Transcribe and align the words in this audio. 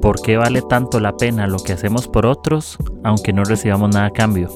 ¿Por 0.00 0.22
qué 0.22 0.38
vale 0.38 0.62
tanto 0.62 0.98
la 0.98 1.14
pena 1.16 1.46
lo 1.46 1.58
que 1.58 1.74
hacemos 1.74 2.08
por 2.08 2.24
otros 2.24 2.78
aunque 3.04 3.34
no 3.34 3.44
recibamos 3.44 3.90
nada 3.90 4.06
a 4.06 4.10
cambio? 4.10 4.48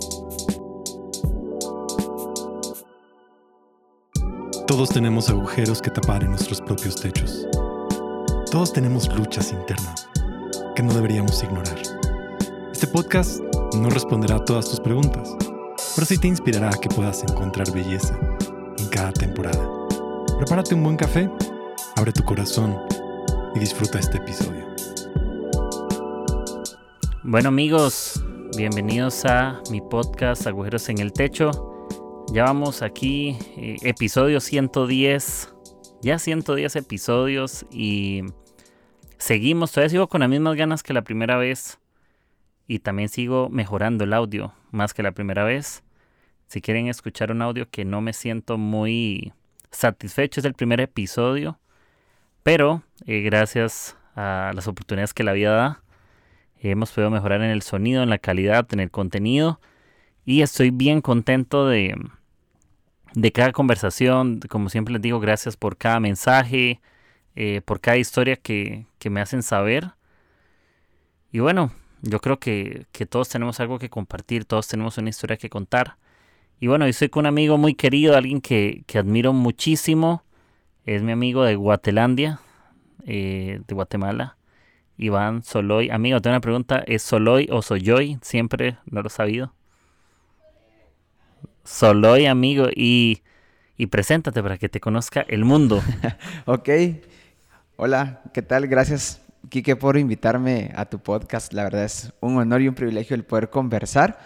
Todos 4.67 4.89
tenemos 4.89 5.29
agujeros 5.29 5.83
que 5.83 5.91
tapar 5.91 6.25
en 6.25 6.31
nuestros 6.31 6.63
propios 6.63 6.97
techos. 6.97 7.47
Todos 8.51 8.73
tenemos 8.73 9.15
luchas 9.15 9.53
internas 9.53 10.09
que 10.75 10.83
no 10.83 10.95
deberíamos 10.95 11.43
ignorar. 11.43 11.77
Este 12.73 12.87
podcast 12.87 13.41
no 13.77 13.91
responderá 13.91 14.37
a 14.37 14.45
todas 14.47 14.71
tus 14.71 14.81
preguntas, 14.81 15.37
pero 15.95 16.07
sí 16.07 16.17
te 16.17 16.29
inspirará 16.29 16.69
a 16.69 16.81
que 16.81 16.89
puedas 16.89 17.23
encontrar 17.23 17.71
belleza 17.71 18.19
en 18.79 18.89
cada 18.89 19.13
temporada. 19.13 19.69
Prepárate 20.39 20.75
un 20.75 20.85
buen 20.85 20.97
café, 20.97 21.31
abre 21.97 22.13
tu 22.13 22.25
corazón 22.25 22.79
y 23.55 23.59
disfruta 23.59 23.99
este 23.99 24.17
episodio. 24.17 24.64
Bueno 27.27 27.49
amigos, 27.49 28.23
bienvenidos 28.55 29.25
a 29.25 29.63
mi 29.71 29.81
podcast 29.81 30.47
Agujeros 30.47 30.91
en 30.91 30.99
el 30.99 31.15
Techo. 31.15 31.51
Ya 32.31 32.45
vamos 32.45 32.83
aquí, 32.83 33.39
eh, 33.57 33.77
episodio 33.83 34.41
110, 34.41 35.55
ya 36.03 36.19
110 36.19 36.77
episodios 36.77 37.65
y 37.71 38.25
seguimos, 39.17 39.73
todavía 39.73 39.89
sigo 39.89 40.07
con 40.07 40.21
las 40.21 40.29
mismas 40.29 40.55
ganas 40.55 40.83
que 40.83 40.93
la 40.93 41.01
primera 41.01 41.39
vez 41.39 41.79
y 42.69 42.81
también 42.81 43.09
sigo 43.09 43.49
mejorando 43.49 44.05
el 44.05 44.13
audio 44.13 44.53
más 44.71 44.93
que 44.93 45.03
la 45.03 45.13
primera 45.13 45.45
vez. 45.45 45.83
Si 46.47 46.61
quieren 46.61 46.89
escuchar 46.89 47.33
un 47.33 47.41
audio 47.41 47.71
que 47.71 47.87
no 47.87 48.03
me 48.03 48.13
siento 48.13 48.59
muy 48.59 49.33
satisfecho, 49.71 50.41
es 50.41 50.45
el 50.45 50.53
primer 50.53 50.83
episodio, 50.83 51.59
pero 52.43 52.83
eh, 53.07 53.23
gracias 53.23 53.97
a 54.15 54.53
las 54.55 54.69
oportunidades 54.69 55.15
que 55.15 55.25
la 55.25 55.33
vida 55.33 55.55
da, 55.55 55.84
hemos 56.61 56.93
podido 56.93 57.11
mejorar 57.11 57.43
en 57.43 57.51
el 57.51 57.63
sonido, 57.63 58.03
en 58.03 58.11
la 58.11 58.19
calidad, 58.19 58.67
en 58.73 58.81
el 58.81 58.91
contenido. 58.91 59.61
Y 60.25 60.43
estoy 60.43 60.71
bien 60.71 61.01
contento 61.01 61.69
de, 61.69 61.95
de 63.15 63.33
cada 63.33 63.53
conversación. 63.53 64.41
Como 64.49 64.69
siempre 64.69 64.93
les 64.93 65.03
digo, 65.03 65.21
gracias 65.21 65.57
por 65.57 65.77
cada 65.77 66.01
mensaje, 66.01 66.81
eh, 67.37 67.61
por 67.65 67.81
cada 67.81 67.97
historia 67.97 68.37
que, 68.37 68.87
que, 68.99 69.11
me 69.11 69.21
hacen 69.21 69.43
saber. 69.43 69.93
Y 71.33 71.41
bueno, 71.41 71.73
yo 72.03 72.21
creo 72.21 72.39
que, 72.39 72.87
que, 72.93 73.07
todos 73.07 73.29
tenemos 73.29 73.61
algo 73.61 73.79
que 73.79 73.91
compartir, 73.91 74.45
todos 74.45 74.69
tenemos 74.69 74.99
una 74.99 75.11
historia 75.11 75.37
que 75.37 75.51
contar. 75.51 75.97
Y 76.61 76.69
bueno, 76.69 76.87
yo 76.87 76.93
soy 76.93 77.09
con 77.09 77.23
un 77.23 77.27
amigo 77.27 77.59
muy 77.59 77.75
querido, 77.75 78.17
alguien 78.17 78.41
que, 78.41 78.85
que 78.87 78.99
admiro 78.99 79.33
muchísimo. 79.33 80.23
Es 80.87 81.03
mi 81.03 81.13
amigo 81.13 81.45
de 81.45 81.57
Guatelandia, 81.57 82.41
eh, 83.07 83.61
de 83.67 83.75
Guatemala. 83.75 84.37
Iván 84.97 85.43
Soloy. 85.43 85.91
Amigo, 85.91 86.21
tengo 86.21 86.35
una 86.35 86.41
pregunta. 86.41 86.83
¿Es 86.87 87.03
Soloy 87.03 87.49
o 87.51 87.63
Soyoy? 87.63 88.19
Siempre 88.23 88.79
no 88.87 89.03
lo 89.03 89.09
he 89.09 89.11
sabido. 89.11 89.53
Soloy, 91.65 92.27
amigo. 92.27 92.69
Y, 92.75 93.23
y 93.77 93.87
preséntate 93.87 94.43
para 94.43 94.59
que 94.59 94.69
te 94.69 94.81
conozca 94.81 95.25
el 95.29 95.45
mundo. 95.45 95.83
ok. 96.47 96.69
Hola, 97.77 98.23
¿qué 98.33 98.43
tal? 98.43 98.69
Gracias, 98.69 99.21
Kike, 99.49 99.77
por 99.77 99.97
invitarme 99.97 100.71
a 100.77 100.85
tu 100.85 101.01
podcast. 101.01 101.53
La 101.53 101.65
verdad 101.65 101.85
es 101.85 102.13
un 102.21 102.37
honor 102.39 102.63
y 102.63 102.69
un 102.69 102.75
privilegio 102.75 103.17
el 103.17 103.25
poder 103.25 103.51
conversar. 103.51 104.19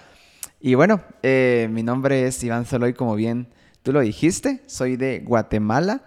Y 0.61 0.75
bueno, 0.75 1.03
eh, 1.23 1.69
mi 1.71 1.83
nombre 1.83 2.27
es 2.27 2.43
Iván 2.45 2.67
Soloy, 2.67 2.93
como 2.93 3.15
bien 3.15 3.49
tú 3.83 3.93
lo 3.93 4.01
dijiste. 4.01 4.63
Soy 4.67 4.97
de 4.97 5.21
Guatemala. 5.21 6.03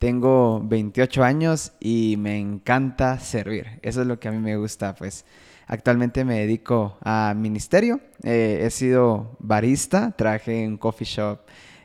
Tengo 0.00 0.62
28 0.64 1.22
años 1.22 1.72
y 1.78 2.16
me 2.16 2.38
encanta 2.38 3.18
servir. 3.18 3.66
Eso 3.82 4.00
es 4.00 4.06
lo 4.06 4.18
que 4.18 4.28
a 4.28 4.32
mí 4.32 4.38
me 4.38 4.56
gusta, 4.56 4.94
pues. 4.94 5.26
Actualmente 5.66 6.24
me 6.24 6.38
dedico 6.38 6.96
a 7.02 7.34
ministerio. 7.36 8.00
Eh, 8.22 8.62
he 8.62 8.70
sido 8.70 9.36
barista, 9.40 10.12
trabajé 10.12 10.64
en 10.64 10.70
un 10.70 10.78
coffee 10.78 11.06
shop, 11.06 11.40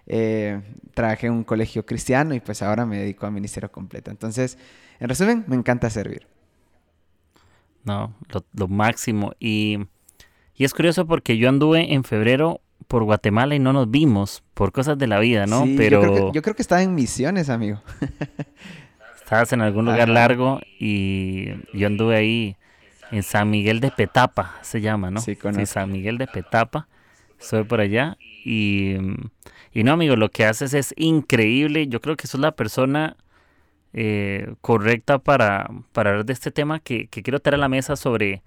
eh, 0.08 0.62
trabajé 0.94 1.28
en 1.28 1.34
un 1.34 1.44
colegio 1.44 1.86
cristiano 1.86 2.34
y 2.34 2.40
pues 2.40 2.62
ahora 2.62 2.86
me 2.86 3.00
dedico 3.00 3.26
a 3.26 3.32
ministerio 3.32 3.70
completo. 3.70 4.12
Entonces, 4.12 4.58
en 5.02 5.10
resumen, 5.10 5.44
me 5.48 5.58
encanta 5.58 5.90
servir. 5.90 6.26
No, 7.84 8.16
lo, 8.54 8.70
máximo. 8.70 9.34
Y, 9.42 9.78
y 10.56 10.64
es 10.64 10.74
curioso 10.74 11.06
porque 11.06 11.38
yo 11.38 11.50
anduve 11.50 11.94
en 11.94 12.06
febrero 12.06 12.62
por 12.96 13.04
Guatemala 13.04 13.54
y 13.56 13.60
no 13.60 13.74
nos 13.74 13.92
vimos 13.92 14.42
por 14.54 14.72
cosas 14.72 14.98
de 14.98 15.06
la 15.06 15.20
vida, 15.20 15.46
¿no? 15.48 15.66
Pero 15.76 16.32
yo 16.32 16.42
creo, 16.42 16.56
que, 16.56 16.62
estaba 16.62 16.82
en 16.82 16.96
misiones, 16.96 17.50
amigo. 17.50 17.82
Estabas 19.22 19.52
en 19.52 19.60
algún 19.60 19.84
lugar 19.84 20.08
largo 20.08 20.62
y 20.80 21.50
yo 21.74 21.88
anduve 21.88 22.16
ahí 22.16 22.56
en 23.12 23.22
San 23.24 23.50
Miguel 23.50 23.82
de 23.82 23.92
Petapa, 23.92 24.56
se 24.62 24.80
llama, 24.80 25.12
¿no? 25.12 25.20
Sí, 25.20 25.36
conozco. 25.36 25.66
San 25.66 25.92
Miguel 25.92 26.18
de 26.18 26.26
Petapa. 26.26 26.88
Estoy 27.38 27.66
por 27.66 27.82
allá 27.82 28.16
y, 28.46 28.96
y 29.74 29.84
no, 29.84 29.92
amigo, 29.92 30.16
lo 30.16 30.32
que 30.32 30.46
haces 30.46 30.74
es 30.74 30.94
increíble. 30.96 31.88
Yo 31.88 32.00
creo 32.00 32.16
que 32.16 32.28
sos 32.28 32.40
la 32.40 32.54
persona 32.54 33.18
eh, 33.92 34.54
correcta 34.62 35.20
para, 35.20 35.70
para 35.92 36.12
hablar 36.12 36.26
de 36.26 36.32
este 36.32 36.50
tema 36.50 36.80
que, 36.80 37.08
que 37.08 37.24
quiero 37.24 37.42
traer 37.42 37.56
a 37.56 37.58
la 37.58 37.68
mesa 37.68 37.98
sobre 37.98 38.42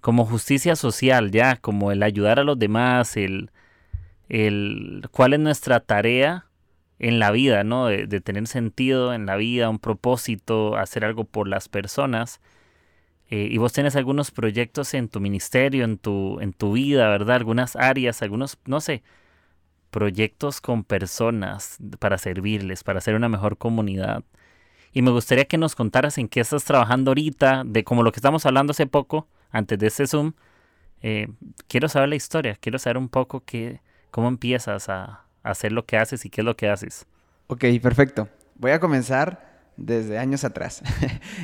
como 0.00 0.24
justicia 0.24 0.74
social, 0.74 1.30
ya, 1.30 1.56
como 1.56 1.92
el 1.92 2.02
ayudar 2.02 2.38
a 2.38 2.44
los 2.44 2.58
demás, 2.58 3.18
el 3.18 3.50
el 4.30 5.08
cuál 5.10 5.34
es 5.34 5.40
nuestra 5.40 5.80
tarea 5.80 6.46
en 7.00 7.18
la 7.18 7.30
vida, 7.32 7.64
¿no? 7.64 7.86
De, 7.86 8.20
tener 8.20 8.46
sentido 8.46 9.14
en 9.14 9.26
la 9.26 9.36
vida, 9.36 9.68
un 9.68 9.78
propósito, 9.78 10.76
hacer 10.76 11.04
algo 11.04 11.24
por 11.24 11.48
las 11.48 11.68
personas. 11.68 12.40
Eh, 13.30 13.48
y 13.50 13.58
vos 13.58 13.72
tienes 13.72 13.96
algunos 13.96 14.30
proyectos 14.30 14.94
en 14.94 15.08
tu 15.08 15.20
ministerio, 15.20 15.84
en 15.84 15.98
tu, 15.98 16.40
en 16.40 16.52
tu 16.52 16.72
vida, 16.72 17.08
¿verdad? 17.08 17.36
Algunas 17.36 17.76
áreas, 17.76 18.22
algunos, 18.22 18.58
no 18.66 18.80
sé, 18.80 19.02
proyectos 19.90 20.60
con 20.60 20.84
personas 20.84 21.78
para 21.98 22.18
servirles, 22.18 22.84
para 22.84 22.98
hacer 22.98 23.14
una 23.14 23.28
mejor 23.28 23.58
comunidad. 23.58 24.24
Y 24.92 25.02
me 25.02 25.10
gustaría 25.10 25.46
que 25.46 25.58
nos 25.58 25.76
contaras 25.76 26.18
en 26.18 26.28
qué 26.28 26.40
estás 26.40 26.64
trabajando 26.64 27.12
ahorita, 27.12 27.64
de 27.66 27.84
como 27.84 28.02
lo 28.02 28.12
que 28.12 28.18
estamos 28.18 28.46
hablando 28.46 28.72
hace 28.72 28.86
poco, 28.86 29.28
antes 29.50 29.78
de 29.78 29.86
este 29.88 30.06
Zoom. 30.06 30.34
Eh, 31.02 31.28
quiero 31.68 31.88
saber 31.88 32.10
la 32.10 32.16
historia, 32.16 32.56
quiero 32.60 32.78
saber 32.78 32.98
un 32.98 33.08
poco 33.08 33.42
qué, 33.44 33.80
¿Cómo 34.10 34.28
empiezas 34.28 34.88
a, 34.88 35.24
hacer 35.42 35.72
lo 35.72 35.86
que 35.86 35.96
haces 35.96 36.24
y 36.24 36.30
qué 36.30 36.42
es 36.42 36.44
lo 36.44 36.56
que 36.56 36.68
haces? 36.68 37.06
Ok, 37.46 37.64
perfecto. 37.80 38.28
Voy 38.56 38.72
a 38.72 38.80
comenzar 38.80 39.48
desde 39.76 40.18
años 40.18 40.44
atrás. 40.44 40.82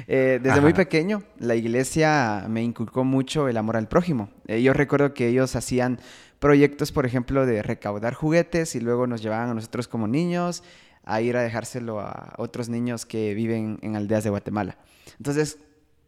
Eh, 0.09 0.39
desde 0.41 0.61
muy 0.61 0.73
pequeño, 0.73 1.23
la 1.39 1.57
iglesia 1.57 2.45
me 2.49 2.63
inculcó 2.63 3.03
mucho 3.03 3.49
el 3.49 3.57
amor 3.57 3.77
al 3.77 3.89
prójimo. 3.89 4.29
Eh, 4.47 4.63
yo 4.63 4.73
recuerdo 4.73 5.15
que 5.15 5.27
ellos 5.27 5.57
hacían 5.57 5.99
proyectos, 6.39 6.93
por 6.93 7.07
ejemplo, 7.07 7.45
de 7.45 7.63
recaudar 7.63 8.15
juguetes 8.15 8.77
y 8.77 8.81
luego 8.81 9.07
nos 9.07 9.23
llevaban 9.23 9.49
a 9.49 9.55
nosotros 9.55 9.89
como 9.89 10.07
niños 10.07 10.63
a 11.05 11.21
ir 11.23 11.37
a 11.37 11.43
dejárselo 11.43 11.99
a 11.99 12.35
otros 12.37 12.69
niños 12.69 13.05
que 13.05 13.35
viven 13.35 13.79
en 13.83 13.97
aldeas 13.97 14.23
de 14.23 14.31
Guatemala. 14.31 14.77
Entonces, 15.17 15.59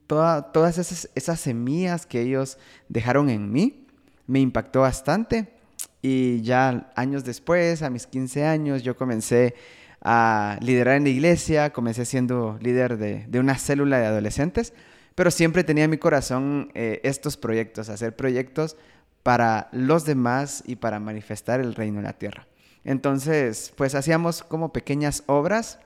todas 0.07 0.79
esas, 0.79 1.11
esas 1.15 1.41
semillas 1.41 2.07
que 2.07 2.21
ellos 2.21 2.59
dejaron 2.89 3.31
en 3.31 3.51
mí 3.51 3.87
me 4.27 4.39
impactó 4.39 4.83
bastante 4.83 5.58
y 6.03 6.43
ya 6.43 6.91
años 6.95 7.25
después, 7.25 7.83
a 7.83 7.91
mis 7.91 8.07
15 8.07 8.45
años, 8.45 8.83
yo 8.83 8.97
comencé 8.97 9.55
a 10.01 10.59
liderar 10.61 10.97
en 10.97 11.05
la 11.05 11.09
iglesia, 11.11 11.73
comencé 11.73 12.05
siendo 12.05 12.59
líder 12.61 12.99
de, 12.99 13.27
de 13.27 13.41
una 13.41 13.57
célula 13.57 13.99
de 13.99 14.07
adolescentes, 14.07 14.73
pero 15.15 15.33
siempre 15.33 15.65
tenía 15.65 15.85
en 15.85 15.91
mi 15.91 15.99
corazón 15.99 16.71
eh, 16.75 17.01
estos 17.03 17.37
proyectos, 17.37 17.89
hacer 17.89 18.15
proyectos 18.15 18.77
para 19.25 19.69
los 19.73 20.05
demás 20.05 20.63
y 20.65 20.77
para 20.77 21.01
manifestar 21.01 21.59
el 21.61 21.75
reino 21.75 21.99
en 21.99 22.05
la 22.05 22.13
tierra. 22.13 22.47
Entonces, 22.85 23.73
pues 23.77 23.97
hacíamos 23.97 24.45
como 24.45 24.73
pequeñas 24.73 25.25
obras 25.27 25.81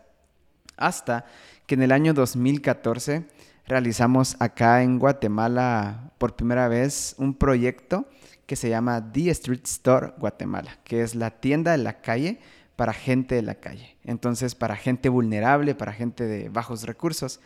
hasta 0.76 1.24
que 1.66 1.74
en 1.74 1.82
el 1.82 1.92
año 1.92 2.12
2014 2.12 3.24
realizamos 3.66 4.36
acá 4.38 4.82
en 4.82 4.98
Guatemala 4.98 6.12
por 6.18 6.36
primera 6.36 6.68
vez 6.68 7.14
un 7.18 7.34
proyecto 7.34 8.06
que 8.46 8.56
se 8.56 8.68
llama 8.68 9.12
The 9.12 9.30
Street 9.30 9.64
Store 9.64 10.12
Guatemala, 10.18 10.78
que 10.84 11.02
es 11.02 11.14
la 11.14 11.30
tienda 11.30 11.72
de 11.72 11.78
la 11.78 12.00
calle 12.00 12.38
para 12.76 12.92
gente 12.92 13.34
de 13.34 13.42
la 13.42 13.54
calle. 13.54 13.96
Entonces, 14.04 14.54
para 14.54 14.76
gente 14.76 15.08
vulnerable, 15.08 15.74
para 15.74 15.92
gente 15.92 16.24
de 16.24 16.48
bajos 16.48 16.82
recursos. 16.84 17.40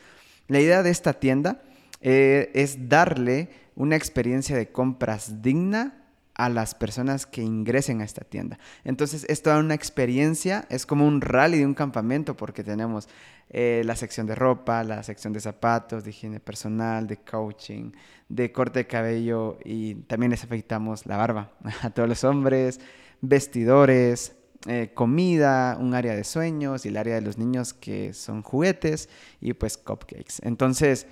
La 0.49 0.61
idea 0.61 0.83
de 0.83 0.91
esta 0.91 1.13
tienda 1.13 1.63
eh, 2.01 2.51
es 2.55 2.89
darle 2.89 3.51
una 3.75 3.97
experiencia 3.97 4.57
de 4.57 4.69
compras 4.71 5.43
digna 5.43 6.06
a 6.37 6.49
las 6.49 6.75
personas 6.75 7.27
que 7.27 7.43
ingresen 7.43 8.01
a 8.01 8.05
esta 8.05 8.23
tienda. 8.23 8.59
Entonces, 8.85 9.25
es 9.29 9.43
toda 9.43 9.59
una 9.59 9.75
experiencia, 9.75 10.67
es 10.69 10.85
como 10.85 11.07
un 11.07 11.21
rally 11.21 11.59
de 11.59 11.67
un 11.67 11.75
campamento 11.75 12.37
porque 12.37 12.63
tenemos 12.63 13.09
eh, 13.49 13.83
la 13.85 13.97
sección 13.97 14.27
de 14.27 14.35
ropa, 14.35 14.85
la 14.85 15.03
sección 15.03 15.33
de 15.33 15.41
zapatos, 15.41 16.05
de 16.05 16.11
higiene 16.11 16.41
personal, 16.41 17.07
de 17.07 17.19
coaching, 17.19 17.93
de 18.29 18.53
corte 18.53 18.81
de 18.81 18.87
cabello 18.87 19.59
y 19.65 19.95
también 19.95 20.31
les 20.31 20.45
afeitamos 20.45 21.07
la 21.07 21.17
barba 21.17 21.53
a 21.83 21.91
todos 21.91 22.09
los 22.09 22.23
hombres, 22.25 22.81
vestidores, 23.21 24.37
eh, 24.67 24.91
comida, 24.93 25.79
un 25.81 25.95
área 25.95 26.15
de 26.15 26.25
sueños 26.25 26.85
y 26.85 26.89
el 26.89 26.97
área 26.97 27.15
de 27.15 27.21
los 27.21 27.39
niños 27.39 27.73
que 27.73 28.13
son 28.13 28.43
juguetes 28.43 29.09
y 29.41 29.53
pues 29.55 29.79
cupcakes. 29.79 30.41
Entonces, 30.43 31.07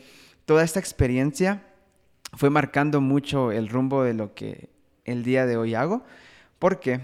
toda 0.44 0.64
esta 0.64 0.80
experiencia 0.80 1.64
fue 2.32 2.50
marcando 2.50 3.00
mucho 3.00 3.52
el 3.52 3.68
rumbo 3.68 4.02
de 4.02 4.14
lo 4.14 4.34
que 4.34 4.73
el 5.04 5.22
día 5.22 5.46
de 5.46 5.56
hoy 5.56 5.74
hago, 5.74 6.02
porque 6.58 7.00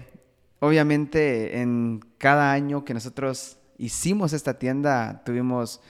obviamente 0.59 1.61
en 1.61 2.01
cada 2.17 2.51
año 2.51 2.85
que 2.85 2.93
nosotros 2.93 3.57
hicimos 3.77 4.33
esta 4.33 4.59
tienda 4.59 5.23
tuvimos 5.25 5.81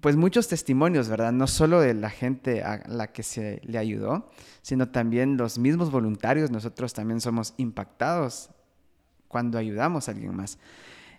pues 0.00 0.16
muchos 0.16 0.46
testimonios, 0.48 1.08
¿verdad? 1.08 1.32
No 1.32 1.46
solo 1.46 1.80
de 1.80 1.94
la 1.94 2.10
gente 2.10 2.62
a 2.62 2.82
la 2.86 3.08
que 3.08 3.22
se 3.22 3.60
le 3.64 3.78
ayudó, 3.78 4.30
sino 4.62 4.88
también 4.88 5.36
los 5.36 5.58
mismos 5.58 5.90
voluntarios, 5.90 6.50
nosotros 6.50 6.92
también 6.94 7.20
somos 7.20 7.54
impactados 7.56 8.50
cuando 9.26 9.58
ayudamos 9.58 10.08
a 10.08 10.12
alguien 10.12 10.36
más. 10.36 10.58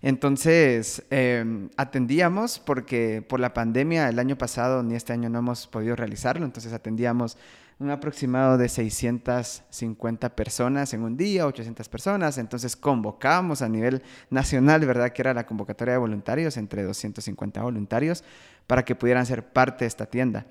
Entonces, 0.02 1.04
em, 1.10 1.70
atendíamos 1.76 2.60
porque 2.60 3.22
por 3.22 3.42
la 3.42 3.54
pandemia 3.54 4.08
el 4.08 4.18
año 4.18 4.38
pasado 4.38 4.82
ni 4.82 4.96
este 4.96 5.12
año 5.12 5.30
no 5.30 5.40
hemos 5.40 5.68
podido 5.68 5.96
realizarlo, 5.96 6.46
entonces 6.46 6.72
atendíamos 6.72 7.38
un 7.80 7.90
aproximado 7.90 8.58
de 8.58 8.68
650 8.68 10.36
personas 10.36 10.94
en 10.94 11.02
un 11.02 11.16
día, 11.16 11.48
800 11.48 11.88
personas, 11.88 12.38
entonces 12.38 12.76
convocábamos 12.76 13.62
a 13.62 13.70
nivel 13.70 14.04
nacional, 14.30 14.86
¿verdad? 14.86 15.12
Que 15.12 15.22
era 15.22 15.34
la 15.34 15.46
convocatoria 15.46 15.94
de 15.94 16.00
voluntarios, 16.00 16.58
entre 16.58 16.84
250 16.84 17.62
voluntarios, 17.62 18.24
para 18.68 18.84
que 18.84 18.96
pudieran 18.96 19.26
ser 19.26 19.48
parte 19.54 19.86
de 19.86 19.88
esta 19.88 20.06
tienda. 20.06 20.46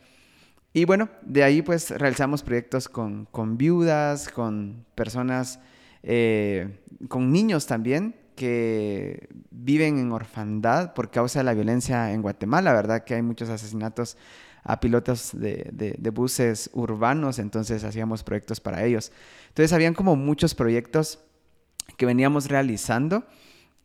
Y 0.73 0.87
bueno, 0.87 1.11
de 1.23 1.45
ahí 1.45 1.61
pues 1.61 1.91
realizamos 1.91 2.43
proyectos 2.43 2.89
con, 2.89 3.27
con 3.27 3.59
viudas, 3.59 4.31
con 4.31 4.87
personas, 4.95 5.61
eh, 6.03 6.81
con 7.09 7.31
niños 7.31 7.67
también, 7.67 8.17
que 8.37 9.29
viven 9.51 9.99
en 9.99 10.13
orfandad 10.13 10.95
por 10.95 11.11
causa 11.11 11.41
de 11.41 11.45
la 11.45 11.55
violencia 11.55 12.13
en 12.13 12.23
Guatemala, 12.23 12.73
¿verdad? 12.73 13.05
Que 13.05 13.15
hay 13.15 13.23
muchos 13.23 13.51
asesinatos 13.51 14.17
a 14.69 14.81
pilotos 14.81 15.31
de, 15.33 16.11
buses 16.13 16.69
urbanos, 16.75 17.39
entonces 17.39 17.85
hacíamos 17.85 18.23
proyectos 18.23 18.61
para 18.61 18.85
ellos. 18.85 19.11
Entonces 19.49 19.73
habían 19.73 19.95
como 19.95 20.15
muchos 20.15 20.55
proyectos 20.55 21.21
que 21.97 22.05
veníamos 22.05 22.49
realizando 22.51 23.25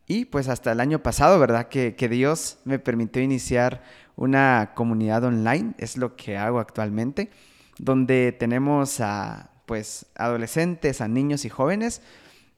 y 0.06 0.26
pues 0.26 0.46
hasta 0.48 0.72
el 0.72 0.80
año 0.80 1.02
pasado, 1.02 1.38
¿verdad? 1.40 1.68
Que, 1.68 1.96
que 1.96 2.10
Dios 2.10 2.58
me 2.66 2.78
permitió 2.78 3.22
iniciar 3.22 3.82
una 4.14 4.72
comunidad 4.74 5.24
online, 5.24 5.72
es 5.78 5.96
lo 5.96 6.16
que 6.16 6.36
hago 6.36 6.60
actualmente, 6.60 7.30
donde 7.78 8.32
tenemos 8.32 9.00
a 9.00 9.52
pues 9.64 10.04
adolescentes, 10.16 11.00
a 11.00 11.08
niños 11.08 11.46
y 11.46 11.48
jóvenes 11.48 12.02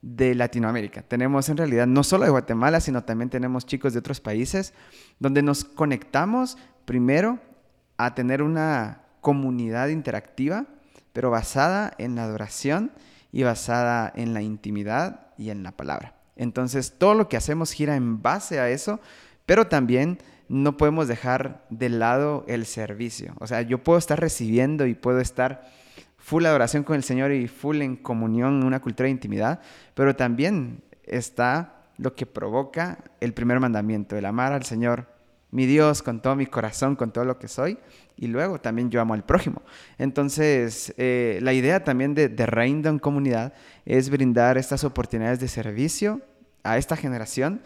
de 0.01 0.35
Latinoamérica. 0.35 1.01
Tenemos 1.01 1.47
en 1.47 1.55
realidad 1.55 1.87
no 1.87 2.03
solo 2.03 2.25
de 2.25 2.31
Guatemala, 2.31 2.81
sino 2.81 3.05
también 3.05 3.29
tenemos 3.29 3.65
chicos 3.65 3.93
de 3.93 3.99
otros 3.99 4.19
países, 4.19 4.73
donde 5.17 5.41
nos 5.41 5.63
conectamos 5.63 6.57
primero 6.83 7.39
a 7.97 8.15
tener 8.15 8.41
una 8.41 9.01
comunidad 9.21 9.89
interactiva, 9.89 10.65
pero 11.13 11.31
basada 11.31 11.93
en 11.97 12.15
la 12.15 12.23
adoración 12.23 12.91
y 13.31 13.43
basada 13.43 14.11
en 14.15 14.33
la 14.33 14.41
intimidad 14.41 15.27
y 15.37 15.49
en 15.49 15.63
la 15.63 15.71
palabra. 15.71 16.15
Entonces, 16.35 16.93
todo 16.97 17.15
lo 17.15 17.27
que 17.27 17.37
hacemos 17.37 17.71
gira 17.71 17.95
en 17.95 18.21
base 18.21 18.59
a 18.59 18.69
eso, 18.69 18.99
pero 19.45 19.67
también 19.67 20.19
no 20.49 20.77
podemos 20.77 21.07
dejar 21.07 21.65
de 21.69 21.89
lado 21.89 22.45
el 22.47 22.65
servicio. 22.65 23.33
O 23.39 23.47
sea, 23.47 23.61
yo 23.61 23.83
puedo 23.83 23.99
estar 23.99 24.19
recibiendo 24.19 24.85
y 24.85 24.93
puedo 24.93 25.19
estar 25.19 25.65
full 26.17 26.45
adoración 26.45 26.83
con 26.83 26.95
el 26.95 27.03
Señor 27.03 27.31
y 27.31 27.47
full 27.47 27.81
en 27.81 27.95
comunión, 27.95 28.61
en 28.61 28.67
una 28.67 28.81
cultura 28.81 29.05
de 29.05 29.11
intimidad, 29.11 29.61
pero 29.93 30.15
también 30.15 30.83
está 31.03 31.85
lo 31.97 32.13
que 32.13 32.25
provoca 32.25 32.99
el 33.19 33.33
primer 33.33 33.59
mandamiento, 33.59 34.17
el 34.17 34.25
amar 34.25 34.53
al 34.53 34.63
Señor 34.63 35.07
mi 35.51 35.65
Dios 35.65 36.03
con 36.03 36.21
todo 36.21 36.35
mi 36.35 36.45
corazón, 36.45 36.95
con 36.95 37.11
todo 37.11 37.25
lo 37.25 37.39
que 37.39 37.47
soy, 37.47 37.77
y 38.15 38.27
luego 38.27 38.59
también 38.59 38.89
yo 38.89 39.01
amo 39.01 39.13
al 39.13 39.23
prójimo. 39.23 39.61
Entonces, 39.97 40.93
eh, 40.97 41.39
la 41.41 41.53
idea 41.53 41.83
también 41.83 42.13
de, 42.13 42.29
de 42.29 42.45
Raindon 42.45 42.99
Comunidad 42.99 43.53
es 43.85 44.09
brindar 44.09 44.57
estas 44.57 44.83
oportunidades 44.83 45.39
de 45.39 45.47
servicio 45.47 46.21
a 46.63 46.77
esta 46.77 46.95
generación 46.95 47.61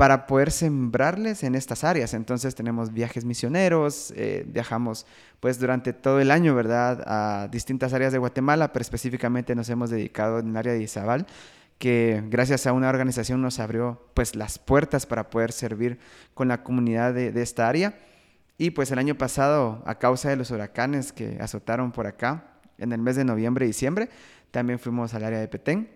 para 0.00 0.26
poder 0.26 0.50
sembrarles 0.50 1.42
en 1.42 1.54
estas 1.54 1.84
áreas. 1.84 2.14
Entonces 2.14 2.54
tenemos 2.54 2.90
viajes 2.90 3.26
misioneros, 3.26 4.14
eh, 4.16 4.44
viajamos 4.46 5.04
pues 5.40 5.60
durante 5.60 5.92
todo 5.92 6.20
el 6.20 6.30
año, 6.30 6.54
¿verdad? 6.54 7.02
A 7.06 7.48
distintas 7.48 7.92
áreas 7.92 8.10
de 8.10 8.18
Guatemala, 8.18 8.72
pero 8.72 8.80
específicamente 8.80 9.54
nos 9.54 9.68
hemos 9.68 9.90
dedicado 9.90 10.38
en 10.38 10.48
el 10.48 10.56
área 10.56 10.72
de 10.72 10.82
Izabal 10.82 11.26
que 11.80 12.22
gracias 12.26 12.66
a 12.66 12.74
una 12.74 12.90
organización 12.90 13.40
nos 13.40 13.58
abrió 13.58 14.10
pues 14.12 14.36
las 14.36 14.58
puertas 14.58 15.06
para 15.06 15.30
poder 15.30 15.50
servir 15.50 15.98
con 16.34 16.46
la 16.46 16.62
comunidad 16.62 17.14
de, 17.14 17.32
esta 17.40 17.70
área. 17.70 17.98
Y 18.58 18.72
pues 18.72 18.90
el 18.90 18.98
año 18.98 19.16
pasado, 19.16 19.82
a 19.86 19.98
causa 19.98 20.28
de 20.28 20.36
los 20.36 20.50
huracanes 20.50 21.10
que 21.10 21.38
azotaron 21.40 21.90
por 21.90 22.06
acá, 22.06 22.60
en 22.76 22.92
el 22.92 23.00
mes 23.00 23.16
de 23.16 23.24
noviembre 23.24 23.64
y 23.64 23.68
diciembre, 23.68 24.10
también 24.50 24.78
fuimos 24.78 25.14
al 25.14 25.24
área 25.24 25.40
de 25.40 25.48
Petén. 25.48 25.88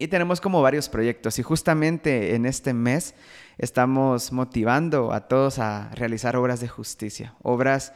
Y 0.00 0.08
tenemos 0.08 0.40
como 0.40 0.60
varios 0.62 0.88
proyectos 0.88 1.38
y 1.38 1.44
justamente 1.44 2.34
en 2.34 2.44
este 2.44 2.74
mes 2.74 3.14
estamos 3.56 4.32
motivando 4.32 5.12
a 5.12 5.28
todos 5.28 5.60
a 5.60 5.90
realizar 5.94 6.34
obras 6.34 6.58
de 6.58 6.66
justicia, 6.66 7.36
obras 7.40 7.92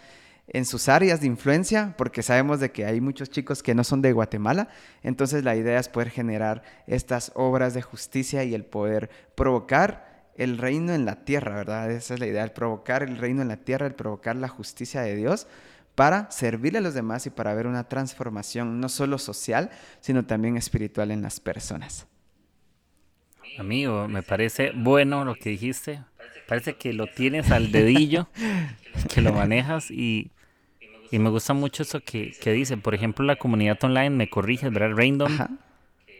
en 0.49 0.65
sus 0.65 0.89
áreas 0.89 1.21
de 1.21 1.27
influencia, 1.27 1.95
porque 1.99 2.23
sabemos 2.23 2.61
de 2.61 2.73
que 2.73 2.85
hay 2.87 3.01
muchos 3.01 3.31
chicos 3.31 3.63
que 3.63 3.75
no 3.75 3.85
son 3.85 4.01
de 4.03 4.13
Guatemala, 4.13 4.69
entonces 5.03 5.45
la 5.45 5.57
idea 5.57 5.79
es 5.79 5.89
poder 5.89 6.11
generar 6.11 6.63
estas 6.87 7.33
obras 7.35 7.75
de 7.75 7.83
justicia 7.83 8.45
y 8.45 8.55
el 8.55 8.65
poder 8.65 9.11
provocar 9.35 10.33
el 10.37 10.57
reino 10.57 10.95
en 10.95 11.05
la 11.05 11.25
tierra, 11.25 11.57
¿verdad? 11.57 11.91
Esa 11.91 12.15
es 12.15 12.21
la 12.21 12.27
idea, 12.27 12.45
el 12.45 12.53
provocar 12.53 13.03
el 13.03 13.19
reino 13.19 13.43
en 13.43 13.49
la 13.49 13.57
tierra, 13.57 13.87
el 13.87 13.95
provocar 13.95 14.37
la 14.37 14.49
justicia 14.49 15.03
de 15.03 15.17
Dios 15.17 15.47
para 15.95 16.31
servirle 16.31 16.79
a 16.79 16.83
los 16.83 16.95
demás 16.95 17.27
y 17.27 17.31
para 17.31 17.53
ver 17.55 17.67
una 17.67 17.89
transformación 17.89 18.81
no 18.81 18.89
solo 18.89 19.19
social, 19.19 19.71
sino 20.01 20.25
también 20.25 20.57
espiritual 20.57 21.11
en 21.11 21.23
las 21.23 21.41
personas. 21.41 22.07
Amigo, 23.59 24.07
me 24.07 24.23
parece 24.23 24.71
bueno 24.77 25.25
lo 25.25 25.35
que 25.35 25.51
dijiste. 25.51 26.05
Parece 26.47 26.77
que 26.77 26.93
lo 26.93 27.09
tienes 27.09 27.51
al 27.51 27.73
dedillo, 27.73 28.29
que 29.13 29.21
lo 29.21 29.33
manejas 29.33 29.91
y 29.91 30.31
y 31.11 31.19
me 31.19 31.31
gusta 31.31 31.55
mucho 31.55 31.83
eso 31.83 32.01
que, 32.01 32.33
que 32.41 32.53
dicen. 32.53 32.81
Por 32.81 32.95
ejemplo, 32.95 33.25
la 33.25 33.37
comunidad 33.37 33.79
online 33.83 34.11
me 34.11 34.31
corrige, 34.31 34.69
¿verdad? 34.69 34.97
Random 34.97 35.37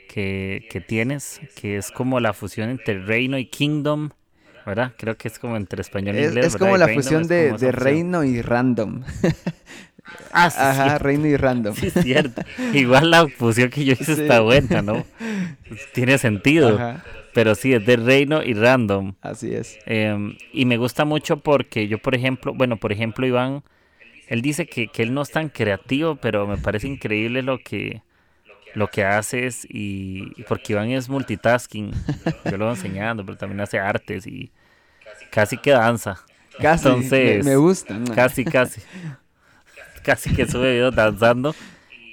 que, 0.09 0.67
que, 0.71 0.81
tienes, 0.81 1.41
que 1.55 1.77
es 1.77 1.91
como 1.91 2.21
la 2.21 2.33
fusión 2.33 2.71
entre 2.71 3.03
reino 3.03 3.39
y 3.39 3.47
kingdom, 3.47 4.11
¿verdad? 4.67 4.93
Creo 4.99 5.17
que 5.17 5.29
es 5.29 5.39
como 5.39 5.57
entre 5.57 5.83
español 5.83 6.17
y 6.17 6.25
inglés. 6.25 6.47
Es 6.47 6.57
como 6.57 6.77
la 6.77 6.89
fusión 6.89 7.29
de, 7.29 7.53
de 7.53 7.73
reino 7.73 8.25
y 8.25 8.43
random. 8.43 9.03
Ah, 10.33 10.51
sí, 10.51 10.57
Ajá, 10.59 10.99
reino 10.99 11.27
y 11.27 11.37
random. 11.37 11.75
Sí, 11.75 11.89
es 11.89 11.93
cierto. 12.03 12.43
Igual 12.73 13.11
la 13.11 13.29
fusión 13.29 13.71
que 13.71 13.85
yo 13.85 13.93
hice 13.93 14.13
está 14.13 14.41
buena, 14.41 14.81
¿no? 14.81 15.05
Tiene 15.93 16.17
sentido. 16.19 16.79
Pero 17.35 17.55
sí, 17.55 17.75
es 17.75 17.85
de 17.85 17.97
reino 17.97 18.43
y 18.43 18.55
random. 18.55 19.15
Así 19.21 19.55
es. 19.55 19.79
Em, 19.87 20.37
y 20.53 20.65
me 20.65 20.77
gusta 20.77 21.05
mucho 21.05 21.39
porque 21.39 21.89
yo, 21.89 21.99
por 21.99 22.15
ejemplo, 22.15 22.55
bueno, 22.55 22.79
por 22.79 22.91
ejemplo, 22.91 23.27
Iván 23.27 23.63
él 24.29 24.43
dice 24.43 24.67
que, 24.67 24.91
él 24.95 25.15
no 25.15 25.23
es 25.23 25.31
tan 25.31 25.49
creativo, 25.49 26.17
pero 26.17 26.47
me 26.47 26.59
parece 26.59 26.87
increíble 26.87 27.43
lo 27.43 27.59
que, 27.59 28.03
lo 28.75 28.89
que 28.89 29.03
haces 29.03 29.67
y, 29.71 30.43
porque 30.45 30.75
Iván 30.75 30.91
es 30.91 31.09
multitasking. 31.09 31.93
Yo 32.45 32.59
lo 32.59 32.67
voy 32.67 32.75
enseñando, 32.75 33.25
pero 33.25 33.39
también 33.39 33.61
hace 33.61 33.79
artes 33.79 34.27
y 34.27 34.53
casi 35.31 35.57
que 35.57 35.71
danza. 35.71 36.23
Casi, 36.61 36.89
Entonces, 36.89 37.45
me, 37.45 37.57
gusta. 37.57 37.99
Casi, 38.15 38.45
casi. 38.45 38.83
casi 40.03 40.35
que 40.35 40.47
sube 40.47 40.73
videos 40.73 40.95
danzando. 40.95 41.55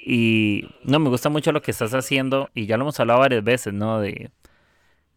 Y 0.06 0.70
no, 0.84 0.98
me 0.98 1.10
gusta 1.10 1.28
mucho 1.28 1.52
lo 1.52 1.60
que 1.60 1.72
estás 1.72 1.92
haciendo 1.92 2.48
y 2.54 2.64
ya 2.64 2.78
lo 2.78 2.84
hemos 2.84 2.98
hablado 2.98 3.20
varias 3.20 3.44
veces, 3.44 3.74
¿no? 3.74 4.00
De 4.00 4.30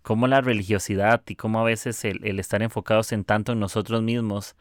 cómo 0.02 0.28
la 0.28 0.42
religiosidad 0.42 1.22
y 1.28 1.36
cómo 1.36 1.62
a 1.62 1.64
veces 1.64 2.04
el, 2.04 2.26
el 2.26 2.40
estar 2.40 2.62
enfocados 2.62 3.14
en 3.14 3.24
tanto 3.24 3.54
en 3.54 3.60
nosotros 3.60 4.02
mismos 4.02 4.56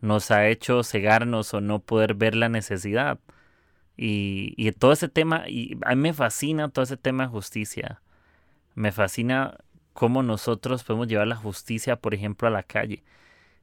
nos 0.00 0.30
ha 0.30 0.48
hecho 0.48 0.82
cegarnos 0.82 1.54
o 1.54 1.60
no 1.60 1.80
poder 1.80 2.14
ver 2.14 2.34
la 2.34 2.48
necesidad. 2.48 3.18
Y, 3.96 4.54
y 4.56 4.70
todo 4.72 4.92
ese 4.92 5.08
tema, 5.08 5.48
y 5.48 5.76
a 5.84 5.94
mí 5.94 6.02
me 6.02 6.12
fascina 6.14 6.68
todo 6.68 6.84
ese 6.84 6.96
tema 6.96 7.24
de 7.24 7.30
justicia. 7.30 8.00
Me 8.74 8.92
fascina 8.92 9.58
cómo 9.92 10.22
nosotros 10.22 10.84
podemos 10.84 11.08
llevar 11.08 11.26
la 11.26 11.36
justicia, 11.36 11.96
por 11.96 12.14
ejemplo, 12.14 12.46
a 12.46 12.52
la 12.52 12.62
calle. 12.62 13.02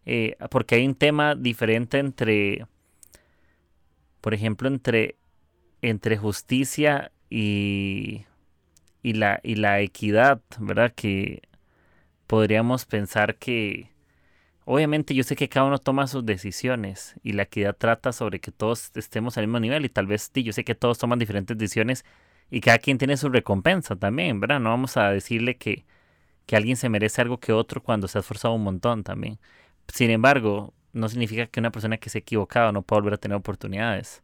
Eh, 0.05 0.35
porque 0.51 0.75
hay 0.75 0.85
un 0.85 0.95
tema 0.95 1.33
diferente 1.35 1.97
entre, 1.97 2.67
por 4.21 4.33
ejemplo, 4.33 4.67
entre, 4.67 5.15
entre 5.81 6.17
justicia 6.17 7.11
y, 7.29 8.25
y, 9.01 9.13
la, 9.13 9.39
y 9.43 9.55
la 9.55 9.79
equidad, 9.79 10.41
¿verdad? 10.59 10.93
Que 10.93 11.41
podríamos 12.27 12.85
pensar 12.85 13.37
que, 13.37 13.94
Obviamente 14.65 15.13
yo 15.13 15.24
sé 15.24 15.36
que 15.36 15.50
cada 15.50 15.67
uno 15.67 15.77
toma 15.79 16.07
sus 16.07 16.25
decisiones 16.25 17.15
y 17.24 17.34
la 17.34 17.43
equidad 17.43 17.75
trata 17.77 18.12
sobre 18.12 18.39
que 18.39 18.51
todos 18.51 18.91
estemos 18.95 19.38
al 19.38 19.48
mismo 19.48 19.60
nivel 19.60 19.86
y 19.86 19.89
tal 19.89 20.07
vez 20.07 20.31
yo 20.34 20.53
sé 20.53 20.63
que 20.63 20.75
todos 20.75 20.98
toman 20.98 21.19
diferentes 21.19 21.57
decisiones 21.57 22.05
y 22.51 22.62
cada 22.62 22.79
quien 22.79 22.98
tiene 22.98 23.17
su 23.17 23.29
recompensa 23.29 23.95
también, 23.95 24.39
¿verdad? 24.39 24.60
No 24.60 24.69
vamos 24.72 24.98
a 24.98 25.10
decirle 25.12 25.57
que, 25.57 25.86
que 26.45 26.55
alguien 26.55 26.77
se 26.77 26.89
merece 26.89 27.22
algo 27.22 27.39
que 27.39 27.53
otro 27.53 27.84
cuando 27.84 28.07
se 28.07 28.17
ha 28.17 28.22
esforzado 28.22 28.55
un 28.55 28.63
montón 28.63 29.03
también. 29.03 29.39
Sin 29.88 30.10
embargo, 30.12 30.74
no 30.93 31.10
significa 31.10 31.48
que 31.48 31.60
una 31.60 31.72
persona 31.72 31.98
que 31.98 32.10
se 32.10 32.19
ha 32.19 32.22
equivocado 32.22 32.72
no 32.72 32.81
pueda 32.84 33.01
volver 33.01 33.13
a 33.15 33.17
tener 33.17 33.38
oportunidades. 33.38 34.24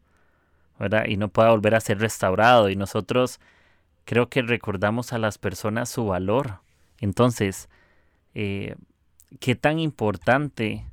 ¿verdad? 0.82 1.06
Y 1.08 1.18
no 1.18 1.30
pueda 1.30 1.52
volver 1.52 1.76
a 1.76 1.80
ser 1.80 2.00
restaurado. 2.00 2.70
Y 2.70 2.76
nosotros 2.76 3.40
creo 4.06 4.30
que 4.30 4.42
recordamos 4.42 5.14
a 5.14 5.20
las 5.20 5.38
personas 5.38 5.90
su 5.90 6.08
valor. 6.08 6.62
Entonces, 7.00 7.70
eh, 8.34 8.76
¿qué 9.40 9.56
tan 9.56 9.80
importante 9.80 10.86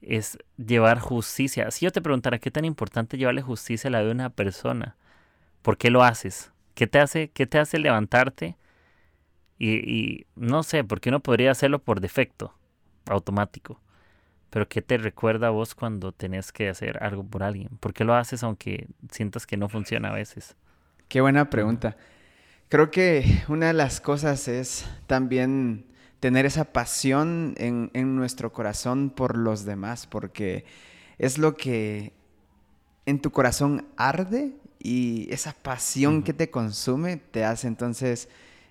es 0.00 0.38
llevar 0.56 0.98
justicia? 0.98 1.70
Si 1.70 1.84
yo 1.84 1.92
te 1.92 2.02
preguntara, 2.02 2.38
¿qué 2.38 2.50
tan 2.50 2.64
importante 2.64 3.16
llevarle 3.18 3.42
justicia 3.42 3.88
a 3.88 3.90
la 3.90 4.00
vida 4.00 4.08
de 4.08 4.14
una 4.14 4.30
persona? 4.30 4.96
¿Por 5.62 5.76
qué 5.76 5.90
lo 5.90 6.02
haces? 6.02 6.52
¿Qué 6.74 6.86
te 6.86 6.98
hace, 6.98 7.30
qué 7.30 7.46
te 7.46 7.58
hace 7.58 7.78
levantarte? 7.78 8.56
Y, 9.58 9.70
y 9.70 10.26
no 10.34 10.62
sé, 10.62 10.82
porque 10.82 11.10
uno 11.10 11.20
podría 11.20 11.52
hacerlo 11.52 11.78
por 11.78 12.00
defecto, 12.00 12.54
automático. 13.06 13.80
Pero 14.50 14.68
¿qué 14.68 14.82
te 14.82 14.98
recuerda 14.98 15.46
a 15.46 15.50
vos 15.50 15.74
cuando 15.74 16.12
tenés 16.12 16.52
que 16.52 16.68
hacer 16.68 17.02
algo 17.02 17.24
por 17.24 17.42
alguien? 17.42 17.68
¿Por 17.80 17.94
qué 17.94 18.04
lo 18.04 18.14
haces 18.14 18.42
aunque 18.42 18.86
sientas 19.10 19.46
que 19.46 19.56
no 19.56 19.68
funciona 19.68 20.10
a 20.10 20.14
veces? 20.14 20.56
Qué 21.08 21.20
buena 21.20 21.48
pregunta. 21.48 21.96
Creo 22.68 22.90
que 22.90 23.44
una 23.48 23.68
de 23.68 23.72
las 23.74 24.00
cosas 24.00 24.48
es 24.48 24.86
también 25.06 25.86
tener 26.22 26.46
esa 26.46 26.66
pasión 26.66 27.54
en, 27.56 27.90
en, 27.94 28.14
nuestro 28.14 28.52
corazón 28.52 29.10
por 29.10 29.36
los 29.36 29.64
demás, 29.64 30.06
porque 30.06 30.64
es 31.18 31.36
lo 31.36 31.56
que 31.56 32.12
en 33.06 33.20
tu 33.20 33.32
corazón 33.32 33.88
arde 33.96 34.52
y 34.78 35.26
esa 35.32 35.52
pasión 35.52 36.14
uh 36.14 36.18
-huh. 36.20 36.22
que 36.22 36.32
te 36.32 36.48
consume 36.48 37.16
te 37.16 37.44
hace 37.44 37.66
entonces 37.66 38.28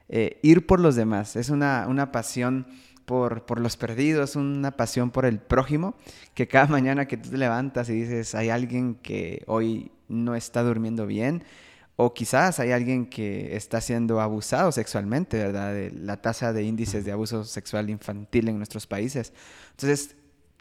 eh, 0.08 0.40
ir 0.44 0.66
por 0.66 0.80
los 0.80 0.96
demás. 0.96 1.36
Es 1.36 1.50
una, 1.50 1.88
una 1.90 2.14
pasión 2.14 2.68
por, 3.06 3.46
por, 3.46 3.60
los 3.60 3.76
perdidos, 3.76 4.38
una 4.38 4.72
pasión 4.72 5.12
por 5.12 5.26
el 5.26 5.40
prójimo, 5.40 5.96
que 6.34 6.48
cada 6.48 6.68
mañana 6.78 7.06
que 7.06 7.18
tú 7.18 7.32
te 7.32 7.38
levantas 7.38 7.90
y 7.90 7.96
dices, 7.96 8.34
hay 8.34 8.48
alguien 8.48 8.96
que 8.96 9.44
hoy 9.46 9.92
no 10.08 10.36
está 10.36 10.64
durmiendo 10.64 11.06
bien, 11.06 11.44
o 12.04 12.16
quizás 12.16 12.60
hay 12.60 12.72
alguien 12.72 13.06
que 13.06 13.56
está 13.56 13.80
siendo 13.80 14.22
abusado 14.22 14.72
sexualmente, 14.72 15.38
¿verdad? 15.38 15.72
De 15.72 15.92
la 15.92 16.20
tasa 16.20 16.52
de 16.52 16.64
índices 16.64 17.06
de 17.06 17.12
abuso 17.12 17.44
sexual 17.44 17.92
infantil 17.92 18.48
en 18.48 18.58
nuestros 18.58 18.88
países. 18.88 19.34
Entonces, 19.72 20.16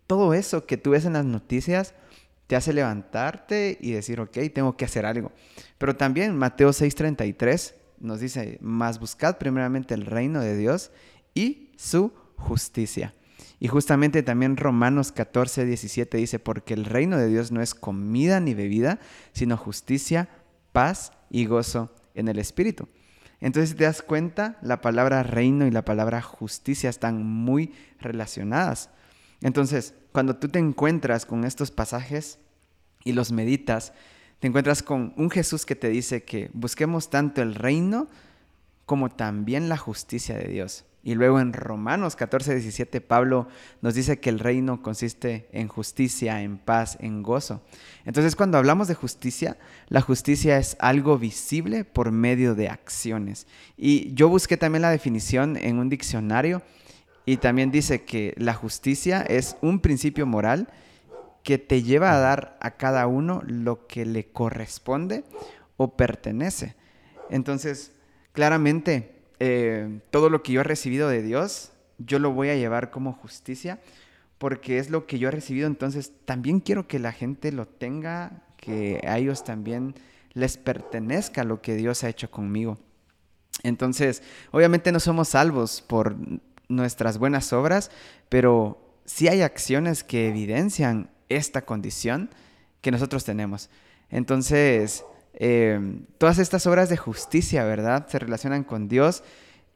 todo 0.07 0.35
eso 0.35 0.67
que 0.67 0.77
tú 0.77 0.91
ves 0.91 1.07
en 1.07 1.15
las 1.15 1.25
noticias 1.25 1.95
te 2.47 2.57
hace 2.57 2.75
levantarte 2.75 3.79
y 3.81 3.93
decir, 3.93 4.21
ok, 4.21 4.37
tengo 4.53 4.77
que 4.77 4.85
hacer 4.85 5.07
algo. 5.07 5.33
Pero 5.79 5.97
también 5.97 6.37
Mateo 6.37 6.71
6:33 6.71 7.73
nos 8.01 8.21
dice, 8.21 8.59
más 8.61 9.01
buscad 9.01 9.39
primeramente 9.39 9.95
el 9.95 10.05
reino 10.05 10.41
de 10.43 10.59
Dios 10.59 10.91
y 11.35 11.71
su 11.77 12.13
justicia. 12.37 13.15
Y 13.61 13.69
justamente 13.69 14.23
también 14.23 14.59
Romanos 14.59 15.13
14, 15.13 15.65
17 15.65 16.19
dice, 16.19 16.39
porque 16.39 16.75
el 16.75 16.85
reino 16.85 17.17
de 17.17 17.29
Dios 17.29 17.51
no 17.51 17.63
es 17.63 17.75
comida 17.75 18.41
ni 18.41 18.55
bebida, 18.55 18.99
sino 19.33 19.57
justicia, 19.57 20.29
paz 20.73 21.13
y 21.31 21.47
gozo 21.47 21.95
en 22.15 22.29
el 22.29 22.39
Espíritu. 22.39 22.89
Entonces, 23.41 23.71
si 23.71 23.77
te 23.77 23.85
das 23.85 24.03
cuenta, 24.03 24.59
la 24.63 24.81
palabra 24.81 25.23
reino 25.23 25.67
y 25.67 25.71
la 25.71 25.85
palabra 25.85 26.21
justicia 26.21 26.91
están 26.91 27.25
muy 27.25 27.73
relacionadas. 27.99 28.91
Entonces, 29.41 29.95
cuando 30.13 30.37
tú 30.37 30.49
te 30.49 30.59
encuentras 30.59 31.25
con 31.25 31.45
estos 31.45 31.71
pasajes 31.71 32.39
y 33.05 33.13
los 33.13 33.33
meditas, 33.33 33.95
te 34.41 34.49
encuentras 34.49 34.83
con 34.83 35.15
un 35.17 35.31
Jesús 35.31 35.65
que 35.65 35.77
te 35.77 35.89
dice 35.89 36.25
que 36.25 36.51
busquemos 36.53 37.09
tanto 37.09 37.41
el 37.41 37.55
reino 37.55 38.09
como 38.85 39.09
también 39.09 39.69
la 39.69 39.77
justicia 39.77 40.37
de 40.37 40.49
Dios. 40.49 40.85
Y 41.03 41.15
luego 41.15 41.41
en 41.41 41.55
Romanos 41.55 42.15
14, 42.15 42.55
17, 42.55 43.01
Pablo 43.01 43.49
nos 43.81 43.95
dice 43.95 44.21
que 44.21 44.29
el 44.29 44.39
reino 44.39 44.83
consiste 44.83 45.49
en 45.53 45.69
justicia, 45.69 46.43
en 46.43 46.59
paz, 46.59 46.99
en 47.01 47.23
gozo. 47.23 47.63
Entonces 48.05 48.37
cuando 48.37 48.59
hablamos 48.59 48.87
de 48.87 48.95
justicia, 48.95 49.57
la 49.89 50.03
justicia 50.03 50.59
es 50.59 50.77
algo 50.79 51.19
visible 51.19 51.85
por 51.85 52.13
medio 52.13 52.55
de 52.55 52.69
acciones. 52.69 53.47
Y 53.79 54.13
yo 54.15 54.29
busqué 54.29 54.59
también 54.59 54.83
la 54.83 54.91
definición 54.91 55.57
en 55.57 55.79
un 55.79 55.89
diccionario 55.89 56.63
y 57.25 57.39
también 57.39 57.71
dice 57.71 58.05
que 58.05 58.35
la 58.37 58.53
justicia 58.53 59.23
es 59.23 59.57
un 59.63 59.81
principio 59.81 60.27
moral 60.27 60.69
que 61.43 61.57
te 61.57 61.83
lleva 61.83 62.13
a 62.13 62.19
dar 62.19 62.59
a 62.61 62.73
cada 62.73 63.07
uno 63.07 63.43
lo 63.47 63.87
que 63.87 64.05
le 64.05 64.27
corresponde 64.31 65.25
o 65.79 65.97
pertenece. 65.97 66.77
Entonces, 67.31 67.93
claramente 68.33 69.20
eh, 69.41 70.01
todo 70.11 70.31
lo 70.31 70.43
que 70.43 70.53
yo 70.53 70.61
he 70.61 70.65
recibido 70.65 71.09
de 71.09 71.23
Dios, 71.23 71.73
yo 71.99 72.19
lo 72.19 72.33
voy 72.33 72.51
a 72.51 72.57
llevar 72.57 72.91
como 72.91 73.13
justicia, 73.13 73.81
porque 74.39 74.79
es 74.79 74.91
lo 74.91 75.07
que 75.07 75.19
yo 75.19 75.29
he 75.29 75.33
recibido, 75.33 75.67
entonces 75.67 76.13
también 76.25 76.61
quiero 76.61 76.87
que 76.87 76.99
la 76.99 77.13
gente 77.13 77.51
lo 77.51 77.67
tenga, 77.67 78.43
que 78.57 79.01
a 79.07 79.19
ellos 79.19 79.45
también 79.45 79.95
les 80.33 80.57
pertenezca 80.57 81.45
lo 81.45 81.61
que 81.61 81.75
Dios 81.75 82.05
ha 82.05 82.09
hecho 82.09 82.31
conmigo. 82.31 82.79
Entonces, 83.63 84.23
obviamente 84.53 84.93
no 84.93 85.01
somos 85.01 85.29
salvos 85.29 85.83
por 85.83 86.17
nuestras 86.69 87.19
buenas 87.19 87.53
obras, 87.53 87.91
pero 88.29 88.95
sí 89.05 89.29
hay 89.29 89.43
acciones 89.43 90.05
que 90.05 90.29
evidencian 90.29 91.11
esta 91.29 91.63
condición 91.63 92.31
que 92.81 92.91
nosotros 92.91 93.25
tenemos. 93.25 93.71
Entonces, 94.11 95.05
eh, 95.35 96.01
todas 96.19 96.39
estas 96.39 96.67
obras 96.67 96.89
de 96.89 96.97
justicia, 96.97 97.65
¿verdad? 97.65 98.07
Se 98.09 98.19
relacionan 98.19 98.65
con 98.65 98.89
Dios 98.89 99.23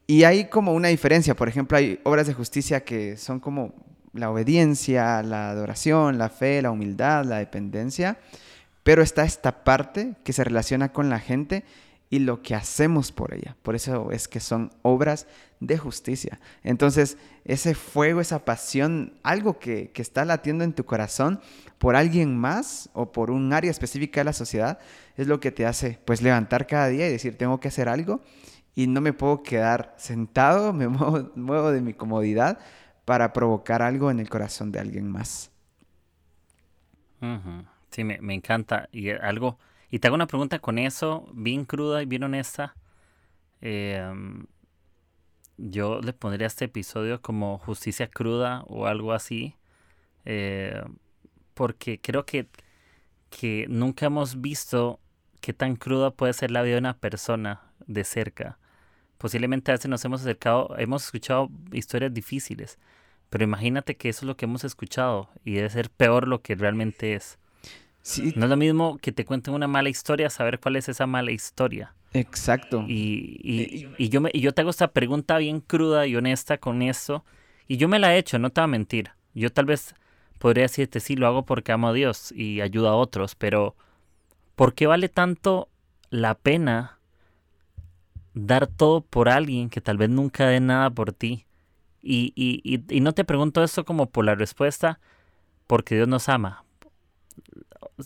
y 0.06 0.25
hay 0.25 0.46
como 0.46 0.75
una 0.75 0.88
diferencia. 0.88 1.34
Por 1.34 1.49
ejemplo, 1.49 1.78
hay 1.78 2.00
obras 2.04 2.26
de 2.26 2.34
justicia 2.34 2.84
que 2.84 3.16
son 3.16 3.40
como 3.40 3.75
la 4.12 4.30
obediencia, 4.30 5.23
la 5.23 5.50
adoración, 5.50 6.18
la 6.18 6.28
fe, 6.28 6.62
la 6.62 6.70
humildad, 6.70 7.25
la 7.25 7.38
dependencia, 7.38 8.18
pero 8.82 9.02
está 9.02 9.25
esta 9.25 9.64
parte 9.64 10.14
que 10.25 10.32
se 10.32 10.44
relaciona 10.44 10.92
con 10.92 11.08
la 11.08 11.18
gente 11.18 11.64
y 12.11 12.20
lo 12.20 12.42
que 12.42 12.54
hacemos 12.54 13.11
por 13.11 13.34
ella. 13.34 13.56
Por 13.62 13.75
eso 13.75 14.12
es 14.12 14.28
que 14.28 14.40
son 14.40 14.70
obras 14.82 15.26
de 15.66 15.78
justicia. 15.78 16.40
Entonces, 16.62 17.18
ese 17.44 17.75
fuego, 17.75 18.21
esa 18.21 18.44
pasión, 18.44 19.14
algo 19.23 19.59
que, 19.59 19.90
que, 19.90 20.02
está 20.02 20.25
latiendo 20.25 20.64
en 20.64 20.73
tu 20.73 20.85
corazón 20.85 21.40
por 21.78 21.97
alguien 21.97 22.37
más 22.37 22.90
o 22.92 23.12
por 23.12 23.30
un 23.30 23.52
área 23.52 23.71
específica 23.71 24.21
de 24.21 24.25
la 24.25 24.33
sociedad, 24.33 24.78
es 25.16 25.26
lo 25.26 25.40
que 25.40 25.52
te 25.52 25.66
hace 25.66 25.99
pues 26.04 26.23
levantar 26.23 26.66
cada 26.66 26.88
día 26.88 27.09
y 27.09 27.12
decir, 27.12 27.37
tengo 27.37 27.61
que 27.61 27.68
hacer 27.68 27.88
algo 27.88 28.21
y 28.75 28.87
no 28.87 29.00
me 29.00 29.12
puedo 29.12 29.42
quedar 29.42 29.94
sentado, 29.97 30.73
me 30.75 30.88
muevo, 30.88 31.30
muevo 31.35 31.71
de 31.71 31.80
mi 31.80 31.94
comodidad 31.94 32.59
para 33.04 33.33
provocar 33.33 33.83
algo 33.83 34.11
en 34.11 34.21
el 34.21 34.28
corazón 34.28 34.73
de 34.73 34.80
alguien 34.80 35.09
más. 35.09 35.50
Sí, 37.90 38.04
me, 38.04 38.21
me 38.21 38.35
encanta. 38.35 38.88
Y 38.92 39.09
algo 39.11 39.59
y 39.94 40.00
te 40.00 40.09
hago 40.09 40.16
una 40.16 40.26
pregunta 40.26 40.59
con 40.59 40.78
eso, 40.80 41.25
bien 41.33 41.64
cruda 41.64 42.02
y 42.02 42.06
bien 42.06 42.25
honesta. 42.25 42.75
Eh, 43.61 44.04
yo 45.56 46.00
le 46.00 46.12
pondría 46.12 46.46
este 46.46 46.66
episodio 46.66 47.23
como 47.23 47.58
justicia 47.58 48.08
cruda 48.08 48.64
o 48.66 48.87
algo 48.87 49.12
así. 49.12 49.56
Eh, 50.25 50.82
porque 51.54 52.00
creo 52.00 52.26
que, 52.26 52.49
que 53.30 53.66
nunca 53.68 54.06
hemos 54.06 54.40
visto 54.40 55.00
qué 55.40 55.52
tan 55.52 55.76
cruda 55.76 56.11
puede 56.11 56.32
ser 56.32 56.50
la 56.50 56.62
vida 56.62 56.75
de 56.75 56.80
una 56.80 56.99
persona 56.99 57.62
de 57.87 58.04
cerca. 58.04 58.58
Posiblemente 59.18 59.70
a 59.70 59.75
veces 59.75 59.88
nos 59.88 60.04
hemos 60.04 60.23
acercado, 60.23 60.75
hemos 60.78 61.04
escuchado 61.04 61.49
historias 61.73 62.12
difíciles, 62.12 62.78
pero 63.30 63.44
imagínate 63.44 63.96
que 63.96 64.08
eso 64.08 64.20
es 64.20 64.26
lo 64.26 64.37
que 64.37 64.44
hemos 64.46 64.64
escuchado 64.64 65.28
y 65.44 65.54
debe 65.54 65.70
ser 65.70 65.90
peor 65.90 66.28
lo 66.28 66.42
que 66.42 66.54
realmente 66.54 67.14
es. 67.14 67.38
Sí. 68.02 68.34
No 68.37 68.44
es 68.44 68.50
lo 68.50 68.56
mismo 68.56 68.99
que 68.99 69.12
te 69.12 69.25
cuenten 69.25 69.54
una 69.54 69.66
mala 69.66 69.88
historia, 69.88 70.28
saber 70.28 70.61
cuál 70.61 70.76
es 70.76 70.88
esa 70.88 71.06
mala 71.06 71.30
historia. 71.30 71.94
Exacto. 72.14 72.85
Y, 72.88 73.40
y, 73.42 73.88
y 73.99 74.09
yo, 74.09 74.21
me, 74.21 74.30
y 74.33 74.40
yo 74.40 74.52
te 74.52 74.62
hago 74.62 74.71
esta 74.71 74.88
pregunta 74.92 75.37
bien 75.38 75.61
cruda 75.61 76.06
y 76.06 76.16
honesta 76.16 76.59
con 76.59 76.80
esto. 76.80 77.25
Y 77.68 77.76
yo 77.76 77.88
me 77.88 77.99
la 77.99 78.14
he 78.14 78.18
hecho, 78.18 78.38
no 78.38 78.50
te 78.50 78.61
voy 78.61 78.64
a 78.64 78.68
mentir. 78.68 79.11
Yo 79.35 79.52
tal 79.52 79.66
vez 79.66 79.94
podría 80.38 80.62
decirte, 80.62 81.00
sí, 81.00 81.16
lo 81.16 81.26
hago 81.26 81.44
porque 81.44 81.73
amo 81.73 81.88
a 81.88 81.92
Dios 81.92 82.33
y 82.33 82.61
ayudo 82.61 82.88
a 82.88 82.97
otros, 82.97 83.35
pero 83.35 83.75
¿por 84.54 84.75
qué 84.75 84.87
vale 84.87 85.09
tanto 85.09 85.68
la 86.11 86.35
pena 86.37 86.99
dar 88.35 88.66
todo 88.66 89.00
por 89.00 89.28
alguien 89.28 89.68
que 89.71 89.80
tal 89.80 89.97
vez 89.97 90.09
nunca 90.11 90.47
dé 90.47 90.61
nada 90.61 90.90
por 90.90 91.12
ti? 91.12 91.47
Y, 92.02 92.33
y, 92.37 92.83
y 92.94 93.00
no 93.00 93.12
te 93.12 93.25
pregunto 93.25 93.64
esto 93.64 93.85
como 93.85 94.11
por 94.11 94.25
la 94.25 94.35
respuesta, 94.35 95.00
porque 95.66 95.94
Dios 95.97 96.06
nos 96.06 96.28
ama, 96.28 96.64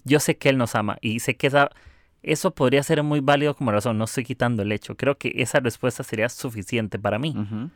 yo 0.05 0.21
sé 0.21 0.37
que 0.37 0.49
Él 0.49 0.59
nos 0.59 0.75
ama 0.75 0.99
y 1.00 1.21
sé 1.21 1.37
que 1.37 1.49
esa, 1.49 1.71
eso 2.22 2.54
podría 2.54 2.82
ser 2.82 3.02
muy 3.02 3.20
válido 3.20 3.54
como 3.54 3.70
razón, 3.72 3.98
no 3.98 4.04
estoy 4.04 4.25
quitando 4.25 4.62
el 4.62 4.72
hecho. 4.72 4.96
Creo 4.96 5.18
que 5.18 5.32
esa 5.37 5.60
respuesta 5.60 6.02
sería 6.02 6.28
suficiente 6.28 6.98
para 6.98 7.18
mí. 7.18 7.34
Uh 7.37 7.40
-huh. 7.40 7.70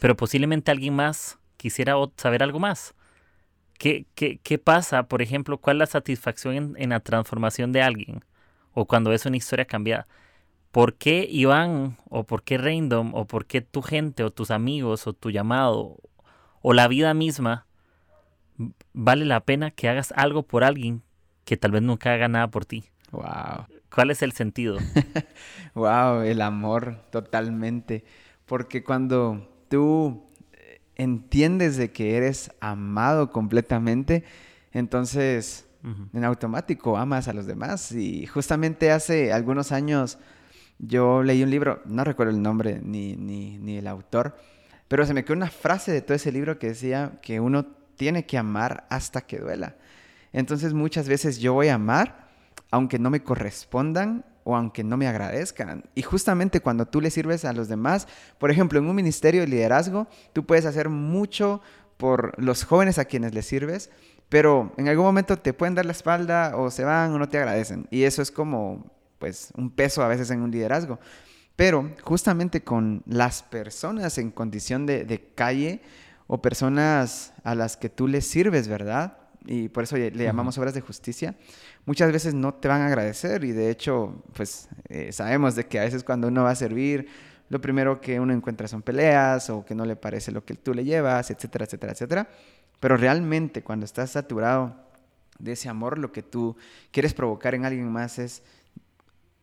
Pero 0.00 0.16
posiblemente 0.16 0.70
alguien 0.70 0.94
más 0.94 1.38
quisiera 1.56 1.94
saber 2.16 2.42
algo 2.42 2.58
más. 2.58 2.94
¿Qué, 3.78 4.06
qué, 4.14 4.38
qué 4.42 4.58
pasa, 4.58 5.04
por 5.04 5.22
ejemplo, 5.22 5.58
cuál 5.58 5.76
es 5.76 5.80
la 5.80 5.86
satisfacción 5.86 6.54
en, 6.54 6.74
en, 6.76 6.90
la 6.90 7.00
transformación 7.00 7.72
de 7.72 7.82
alguien? 7.82 8.24
O 8.72 8.86
cuando 8.86 9.12
es 9.12 9.24
una 9.24 9.36
historia 9.36 9.64
cambiada. 9.64 10.06
¿Por 10.72 10.94
qué 10.94 11.26
Iván, 11.30 11.96
o 12.10 12.24
por 12.24 12.42
qué 12.42 12.58
Random, 12.58 13.14
o 13.14 13.26
por 13.26 13.46
qué 13.46 13.60
tu 13.60 13.82
gente, 13.82 14.22
o 14.24 14.30
tus 14.30 14.50
amigos, 14.50 15.06
o 15.06 15.12
tu 15.12 15.30
llamado, 15.30 15.96
o 16.60 16.72
la 16.72 16.88
vida 16.88 17.14
misma, 17.14 17.66
vale 18.92 19.24
la 19.24 19.40
pena 19.40 19.70
que 19.70 19.88
hagas 19.88 20.12
algo 20.16 20.42
por 20.42 20.64
alguien 20.64 21.02
que 21.44 21.56
tal 21.56 21.70
vez 21.70 21.82
nunca 21.82 22.12
haga 22.12 22.28
nada 22.28 22.48
por 22.48 22.66
ti. 22.66 22.84
Wow. 23.12 23.66
¿Cuál 23.94 24.10
es 24.10 24.22
el 24.22 24.32
sentido? 24.32 24.78
wow, 25.74 26.22
el 26.22 26.40
amor 26.40 27.02
totalmente. 27.10 28.04
Porque 28.46 28.84
cuando 28.84 29.64
tú 29.68 30.26
eh, 30.52 30.80
entiendes 30.96 31.76
de 31.76 31.90
que 31.90 32.16
eres 32.16 32.50
amado 32.60 33.30
completamente, 33.30 34.24
entonces 34.72 35.68
en 36.12 36.24
automático 36.24 36.96
amas 36.96 37.28
a 37.28 37.32
los 37.32 37.46
demás. 37.46 37.92
Y 37.92 38.26
justamente 38.26 38.90
hace 38.90 39.32
algunos 39.32 39.72
años 39.72 40.18
yo 40.78 41.22
leí 41.22 41.42
un 41.42 41.50
libro, 41.50 41.82
no 41.86 42.04
recuerdo 42.04 42.32
el 42.32 42.42
nombre 42.42 42.80
ni, 42.82 43.16
ni, 43.16 43.58
ni 43.58 43.78
el 43.78 43.86
autor, 43.86 44.36
pero 44.86 45.04
se 45.06 45.14
me 45.14 45.24
quedó 45.24 45.34
una 45.34 45.50
frase 45.50 45.92
de 45.92 46.02
todo 46.02 46.14
ese 46.14 46.32
libro 46.32 46.58
que 46.58 46.68
decía 46.68 47.18
que 47.22 47.40
uno 47.40 47.66
tiene 47.96 48.26
que 48.26 48.38
amar 48.38 48.86
hasta 48.90 49.22
que 49.22 49.38
duela. 49.38 49.76
Entonces 50.32 50.72
muchas 50.74 51.08
veces 51.08 51.38
yo 51.38 51.54
voy 51.54 51.68
a 51.68 51.74
amar 51.74 52.27
aunque 52.70 52.98
no 52.98 53.10
me 53.10 53.22
correspondan 53.22 54.24
o 54.44 54.56
aunque 54.56 54.82
no 54.82 54.96
me 54.96 55.06
agradezcan. 55.06 55.84
Y 55.94 56.02
justamente 56.02 56.60
cuando 56.60 56.86
tú 56.86 57.00
le 57.00 57.10
sirves 57.10 57.44
a 57.44 57.52
los 57.52 57.68
demás, 57.68 58.08
por 58.38 58.50
ejemplo, 58.50 58.78
en 58.78 58.86
un 58.86 58.96
ministerio 58.96 59.42
de 59.42 59.46
liderazgo, 59.46 60.08
tú 60.32 60.46
puedes 60.46 60.64
hacer 60.64 60.88
mucho 60.88 61.60
por 61.98 62.32
los 62.42 62.64
jóvenes 62.64 62.98
a 62.98 63.04
quienes 63.04 63.34
les 63.34 63.44
sirves, 63.44 63.90
pero 64.28 64.72
en 64.76 64.88
algún 64.88 65.04
momento 65.04 65.38
te 65.38 65.52
pueden 65.52 65.74
dar 65.74 65.84
la 65.84 65.92
espalda 65.92 66.56
o 66.56 66.70
se 66.70 66.84
van 66.84 67.12
o 67.12 67.18
no 67.18 67.28
te 67.28 67.38
agradecen. 67.38 67.86
Y 67.90 68.04
eso 68.04 68.22
es 68.22 68.30
como, 68.30 68.90
pues, 69.18 69.52
un 69.56 69.70
peso 69.70 70.02
a 70.02 70.08
veces 70.08 70.30
en 70.30 70.40
un 70.40 70.50
liderazgo. 70.50 70.98
Pero 71.56 71.90
justamente 72.02 72.62
con 72.62 73.02
las 73.04 73.42
personas 73.42 74.16
en 74.16 74.30
condición 74.30 74.86
de, 74.86 75.04
de 75.04 75.20
calle 75.34 75.82
o 76.26 76.40
personas 76.40 77.32
a 77.42 77.54
las 77.54 77.76
que 77.76 77.88
tú 77.88 78.06
les 78.06 78.26
sirves, 78.26 78.68
¿verdad? 78.68 79.18
Y 79.50 79.70
por 79.70 79.84
eso 79.84 79.96
le 79.96 80.10
llamamos 80.10 80.58
obras 80.58 80.74
de 80.74 80.82
justicia. 80.82 81.34
Muchas 81.86 82.12
veces 82.12 82.34
no 82.34 82.52
te 82.52 82.68
van 82.68 82.82
a 82.82 82.86
agradecer 82.86 83.44
y 83.44 83.52
de 83.52 83.70
hecho, 83.70 84.22
pues 84.34 84.68
eh, 84.90 85.10
sabemos 85.10 85.54
de 85.54 85.64
que 85.66 85.80
a 85.80 85.84
veces 85.84 86.04
cuando 86.04 86.28
uno 86.28 86.42
va 86.42 86.50
a 86.50 86.54
servir, 86.54 87.08
lo 87.48 87.58
primero 87.58 87.98
que 87.98 88.20
uno 88.20 88.34
encuentra 88.34 88.68
son 88.68 88.82
peleas 88.82 89.48
o 89.48 89.64
que 89.64 89.74
no 89.74 89.86
le 89.86 89.96
parece 89.96 90.32
lo 90.32 90.44
que 90.44 90.54
tú 90.54 90.74
le 90.74 90.84
llevas, 90.84 91.30
etcétera, 91.30 91.64
etcétera, 91.64 91.92
etcétera. 91.92 92.28
Pero 92.78 92.98
realmente 92.98 93.62
cuando 93.62 93.86
estás 93.86 94.10
saturado 94.10 94.76
de 95.38 95.52
ese 95.52 95.70
amor, 95.70 95.96
lo 95.96 96.12
que 96.12 96.22
tú 96.22 96.54
quieres 96.90 97.14
provocar 97.14 97.54
en 97.54 97.64
alguien 97.64 97.90
más 97.90 98.18
es 98.18 98.42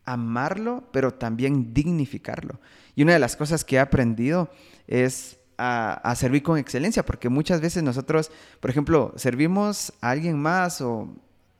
amarlo, 0.06 0.84
pero 0.92 1.16
también 1.16 1.74
dignificarlo. 1.74 2.60
Y 2.94 3.02
una 3.02 3.14
de 3.14 3.20
las 3.20 3.36
cosas 3.36 3.66
que 3.66 3.78
he 3.78 3.80
aprendido 3.80 4.52
es 4.86 5.40
a, 5.58 6.14
servir 6.16 6.44
con 6.44 6.58
excelencia, 6.58 7.04
porque 7.04 7.30
muchas 7.30 7.62
veces 7.62 7.84
nosotros, 7.84 8.32
por 8.60 8.70
ejemplo, 8.70 9.14
servimos 9.16 9.94
a 10.02 10.12
alguien 10.12 10.38
más 10.38 10.82
o 10.82 11.10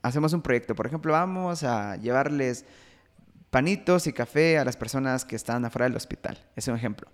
hacemos 0.02 0.32
un 0.32 0.42
proyecto. 0.42 0.74
Por 0.74 0.86
ejemplo, 0.86 1.12
vamos 1.12 1.62
a 1.62 1.96
llevarles 1.96 2.64
panitos 3.50 4.06
y 4.06 4.12
café 4.12 4.58
a 4.58 4.64
las 4.64 4.76
personas 4.76 5.24
que 5.24 5.36
están 5.36 5.64
afuera 5.64 5.86
del 5.86 5.96
hospital. 5.96 6.38
Es 6.54 6.68
un 6.68 6.76
ejemplo. 6.76 7.08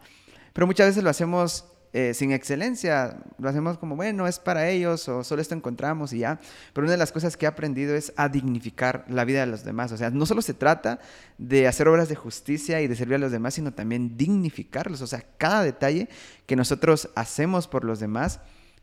Pero 0.53 0.67
muchas 0.67 0.89
veces 0.89 1.03
lo 1.03 1.11
hacemos 1.11 1.72
eh, 1.95 2.15
sin 2.15 2.33
excelencia, 2.33 3.19
lo 3.39 3.51
hacemos 3.51 3.77
como, 3.77 3.97
bueno, 3.97 4.27
es 4.27 4.39
para 4.39 4.71
ellos 4.71 5.07
o 5.09 5.23
solo 5.23 5.43
esto 5.43 5.55
encontramos 5.55 6.15
y 6.15 6.21
ya. 6.21 6.41
Pero 6.73 6.85
una 6.85 6.93
de 6.93 6.99
las 6.99 7.13
cosas 7.13 7.37
que 7.37 7.45
he 7.45 7.49
aprendido 7.49 7.95
es 7.95 8.15
a 8.17 8.31
dignificar 8.31 9.05
la 9.09 9.27
vida 9.27 9.41
de 9.41 9.47
los 9.47 9.63
demás. 9.63 9.93
O 9.93 9.99
sea, 9.99 10.09
no 10.09 10.25
solo 10.25 10.41
se 10.41 10.55
trata 10.55 11.01
de 11.37 11.69
hacer 11.69 11.89
obras 11.89 12.09
de 12.09 12.15
justicia 12.15 12.81
y 12.81 12.87
de 12.87 12.97
servir 12.97 13.17
a 13.17 13.19
los 13.19 13.33
demás, 13.33 13.55
sino 13.55 13.75
también 13.75 14.17
dignificarlos. 14.17 15.03
O 15.03 15.07
sea, 15.07 15.23
cada 15.37 15.63
detalle 15.63 16.09
que 16.47 16.57
nosotros 16.57 17.11
hacemos 17.15 17.69
por 17.69 17.85
los 17.85 18.01
demás 18.01 18.41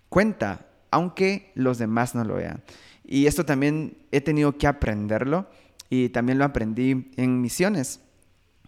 cuenta, 0.09 0.67
aunque 0.91 1.51
los 1.55 1.79
demás 1.79 2.13
no 2.13 2.23
lo 2.23 2.35
vean. 2.35 2.63
Y 3.03 3.25
esto 3.25 3.43
también 3.43 3.97
he 4.11 4.21
tenido 4.21 4.55
que 4.59 4.67
aprenderlo 4.67 5.49
y 5.89 6.09
también 6.09 6.37
lo 6.37 6.45
aprendí 6.45 7.11
en 7.17 7.41
misiones 7.41 8.01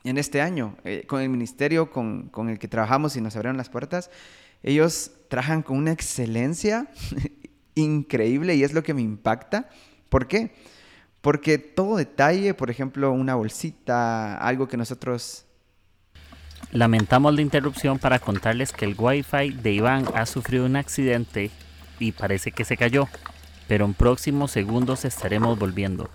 en 0.03 0.17
este 0.17 0.41
año, 0.41 0.75
eh, 0.83 1.05
con 1.07 1.21
el 1.21 1.29
ministerio 1.29 1.91
con, 1.91 2.29
con, 2.29 2.49
el 2.49 2.59
que 2.59 2.67
trabajamos 2.67 3.15
y 3.15 3.21
nos 3.21 3.35
abrieron 3.35 3.57
las 3.57 3.69
puertas, 3.69 4.09
ellos 4.63 5.11
trabajan 5.27 5.61
con 5.61 5.77
una 5.77 5.91
excelencia 5.91 6.87
increíble 7.75 8.55
y 8.55 8.63
es 8.63 8.73
lo 8.73 8.83
que 8.83 8.93
me 8.93 9.01
impacta. 9.01 9.69
¿Por 10.09 10.27
qué? 10.27 10.53
Porque 11.21 11.57
todo 11.57 11.97
detalle, 11.97 12.53
por 12.53 12.69
ejemplo, 12.69 13.11
una 13.11 13.35
bolsita, 13.35 14.37
algo 14.37 14.67
que 14.67 14.77
nosotros... 14.77 15.45
Lamentamos 16.71 17.33
la 17.35 17.41
interrupción 17.41 17.99
para 17.99 18.19
contarles 18.19 18.71
que 18.71 18.85
el 18.85 18.95
wifi 18.97 19.51
de 19.51 19.71
Iván 19.71 20.05
ha 20.15 20.25
sufrido 20.25 20.65
un 20.65 20.75
accidente 20.75 21.51
y 21.99 22.11
parece 22.11 22.51
que 22.51 22.65
se 22.65 22.77
cayó, 22.77 23.07
pero 23.67 23.85
en 23.85 23.93
próximos 23.93 24.51
segundos 24.51 25.05
estaremos 25.05 25.59
volviendo. 25.59 26.09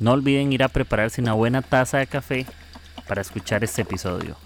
No 0.00 0.12
olviden 0.12 0.52
ir 0.52 0.62
a 0.62 0.68
prepararse 0.68 1.20
una 1.20 1.34
buena 1.34 1.62
taza 1.62 1.98
de 1.98 2.06
café 2.06 2.46
para 3.10 3.22
escuchar 3.22 3.64
este 3.64 3.82
episodio. 3.82 4.36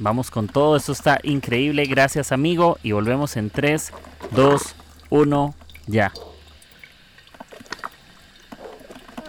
Vamos 0.00 0.32
con 0.32 0.48
todo, 0.48 0.74
esto 0.74 0.90
está 0.90 1.20
increíble, 1.22 1.84
gracias 1.84 2.32
amigo 2.32 2.76
y 2.82 2.90
volvemos 2.90 3.36
en 3.36 3.50
3, 3.50 3.92
2, 4.32 4.74
1, 5.10 5.54
ya. 5.86 6.12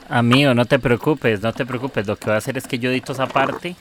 Amigo, 0.09 0.55
no 0.55 0.65
te 0.65 0.79
preocupes, 0.79 1.43
no 1.43 1.53
te 1.53 1.63
preocupes, 1.63 2.07
lo 2.07 2.15
que 2.15 2.25
voy 2.25 2.33
a 2.33 2.37
hacer 2.37 2.57
es 2.57 2.65
que 2.65 2.79
yo 2.79 2.89
edito 2.89 3.11
esa 3.11 3.27
parte. 3.27 3.75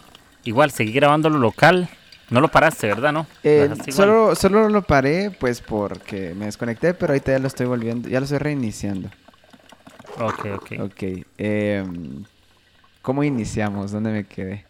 Igual, 0.44 0.70
seguí 0.70 0.92
grabando 0.92 1.30
lo 1.30 1.38
local. 1.38 1.88
No 2.28 2.42
lo 2.42 2.48
paraste, 2.48 2.86
¿verdad? 2.88 3.12
¿No? 3.12 3.26
Eh, 3.42 3.70
solo, 3.88 4.34
solo 4.34 4.68
lo 4.68 4.82
paré, 4.82 5.30
pues 5.30 5.62
porque 5.62 6.34
me 6.34 6.44
desconecté, 6.44 6.92
pero 6.92 7.14
ahorita 7.14 7.32
ya 7.32 7.38
lo 7.38 7.46
estoy 7.46 7.64
volviendo, 7.64 8.06
ya 8.06 8.20
lo 8.20 8.24
estoy 8.24 8.38
reiniciando. 8.38 9.08
Ok, 10.18 10.46
ok. 10.56 10.72
Ok. 10.80 11.02
Em, 11.38 12.22
¿Cómo 13.00 13.24
iniciamos? 13.24 13.92
¿Dónde 13.92 14.12
me 14.12 14.24
quedé? 14.24 14.66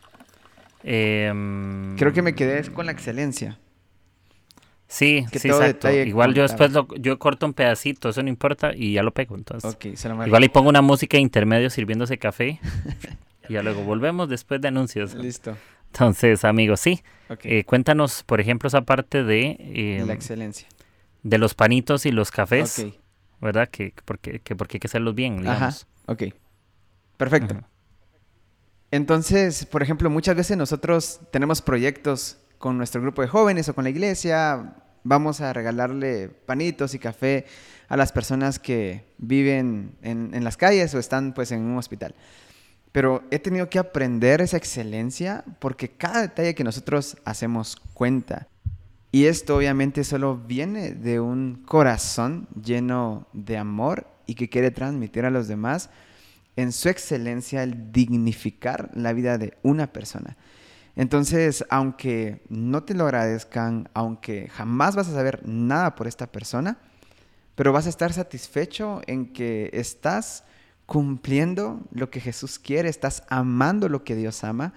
Em, 0.83 1.97
Creo 1.97 2.13
que 2.13 2.23
me 2.23 2.35
quedé 2.35 2.63
con 2.73 2.87
la 2.87 2.93
excelencia. 2.93 3.59
Sí, 4.91 5.25
sí, 5.33 5.49
exacto. 5.49 5.89
Igual 5.91 6.35
yo 6.35 6.43
después 6.43 6.73
lo, 6.73 6.89
yo 6.97 7.17
corto 7.19 7.47
un 7.47 7.55
pedacito, 7.55 8.09
eso 8.09 8.23
no 8.25 8.29
importa, 8.29 8.73
y 8.75 8.95
ya 8.95 9.05
lo 9.05 9.13
pego. 9.13 9.37
Entonces, 9.37 9.77
igual 10.27 10.43
y 10.43 10.49
pongo 10.49 10.69
una 10.69 10.83
música 10.83 11.17
intermedio 11.17 11.71
sirviéndose 11.71 12.19
café. 12.19 12.59
y 13.49 13.53
ya 13.53 13.63
luego 13.63 13.85
volvemos 13.85 14.29
después 14.29 14.61
de 14.61 14.69
anuncios. 14.69 15.15
Listo. 15.15 15.57
Entonces, 15.93 16.45
amigos, 16.45 16.81
sí. 16.81 17.03
Eh, 17.45 17.65
cuéntanos, 17.65 18.25
por 18.25 18.41
ejemplo, 18.41 18.67
esa 18.67 18.83
parte 18.83 19.23
de... 19.23 19.57
Em, 19.61 20.07
la 20.07 20.15
excelencia. 20.15 20.67
De 21.23 21.39
los 21.39 21.55
panitos 21.55 22.05
y 22.07 22.11
los 22.11 22.33
cafés. 22.33 22.85
¿Verdad? 23.41 23.69
Que 23.69 23.95
porque, 24.05 24.41
que 24.41 24.57
porque 24.57 24.77
hay 24.77 24.81
que 24.81 24.87
hacerlos 24.89 25.15
bien, 25.15 25.39
digamos. 25.39 25.87
Ajá. 26.07 26.13
Ok. 26.13 26.35
Perfecto. 27.17 27.61
Entonces, 28.91 29.67
por 29.67 29.83
ejemplo, 29.83 30.11
muchas 30.11 30.35
veces 30.35 30.57
nosotros 30.57 31.21
tenemos 31.31 31.63
proyectos 31.63 32.39
con 32.59 32.77
nuestro 32.77 33.01
grupo 33.01 33.23
de 33.23 33.29
jóvenes 33.29 33.69
o 33.69 33.75
con 33.75 33.85
la 33.85 33.91
iglesia, 33.91 34.75
vamos 35.05 35.41
a 35.41 35.53
regalarle 35.53 36.29
panitos 36.29 36.95
y 36.95 36.99
café 36.99 37.47
a 37.89 37.97
las 37.97 38.13
personas 38.13 38.59
que 38.59 39.05
viven 39.19 39.97
en, 40.03 40.45
las 40.45 40.57
calles 40.57 40.95
o 40.95 40.99
están 40.99 41.33
pues 41.35 41.53
en 41.53 41.63
un 41.63 41.79
hospital. 41.79 42.15
Pero 42.93 43.23
he 43.31 43.39
tenido 43.39 43.71
que 43.71 43.79
aprender 43.79 44.41
esa 44.41 44.57
excelencia 44.57 45.45
porque 45.61 45.89
cada 45.89 46.23
detalle 46.23 46.55
que 46.55 46.65
nosotros 46.65 47.17
hacemos 47.25 47.77
cuenta. 47.95 48.49
Y 49.13 49.27
esto 49.27 49.57
obviamente 49.57 50.05
solo 50.05 50.37
viene 50.37 50.93
de 50.93 51.21
un 51.21 51.63
corazón 51.67 52.49
lleno 52.61 53.27
de 53.33 53.57
amor 53.59 54.07
y 54.27 54.35
que 54.35 54.49
quiere 54.49 54.71
transmitir 54.71 55.25
a 55.25 55.31
los 55.31 55.49
demás 55.49 55.91
en 56.61 56.73
su 56.73 56.89
excelencia 56.89 57.63
el 57.63 57.93
dignificar 57.93 58.91
la 58.95 59.13
vida 59.13 59.39
de 59.39 59.57
una 59.63 59.93
persona. 59.93 60.37
Entonces, 60.97 61.65
aunque 61.71 62.43
no 62.49 62.83
te 62.83 62.95
lo 62.95 63.05
agradezcan, 63.05 63.89
aunque 63.95 64.49
jamás 64.49 64.97
vas 64.97 65.09
a 65.09 65.15
saber 65.15 65.47
nada 65.47 65.95
por 65.95 66.07
esta 66.07 66.27
persona, 66.27 66.79
pero 67.55 67.73
vas 67.73 67.87
a 67.87 67.91
estar 67.91 68.13
satisfecho 68.13 69.01
en 69.07 69.33
que 69.33 69.71
estás 69.73 70.45
cumpliendo 70.87 71.81
lo 71.93 72.11
que 72.11 72.21
Jesús 72.21 72.59
quiere, 72.59 72.89
estás 72.89 73.23
amando 73.29 73.89
lo 73.89 74.03
que 74.03 74.17
Dios 74.17 74.43
ama 74.45 74.75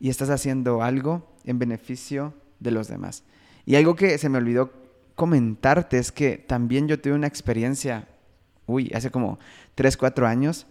y 0.00 0.08
estás 0.08 0.30
haciendo 0.30 0.82
algo 0.82 1.34
en 1.44 1.58
beneficio 1.58 2.34
de 2.60 2.70
los 2.70 2.88
demás. 2.88 3.24
Y 3.66 3.76
algo 3.76 3.94
que 3.94 4.16
se 4.18 4.28
me 4.28 4.38
olvidó 4.38 4.72
comentarte 5.14 5.98
es 5.98 6.12
que 6.12 6.38
también 6.38 6.88
yo 6.88 7.00
tuve 7.00 7.14
una 7.14 7.26
experiencia, 7.26 8.08
uy, 8.66 8.90
hace 8.94 9.10
como 9.10 9.38
3, 9.74 9.96
4 9.96 10.26
años, 10.26 10.66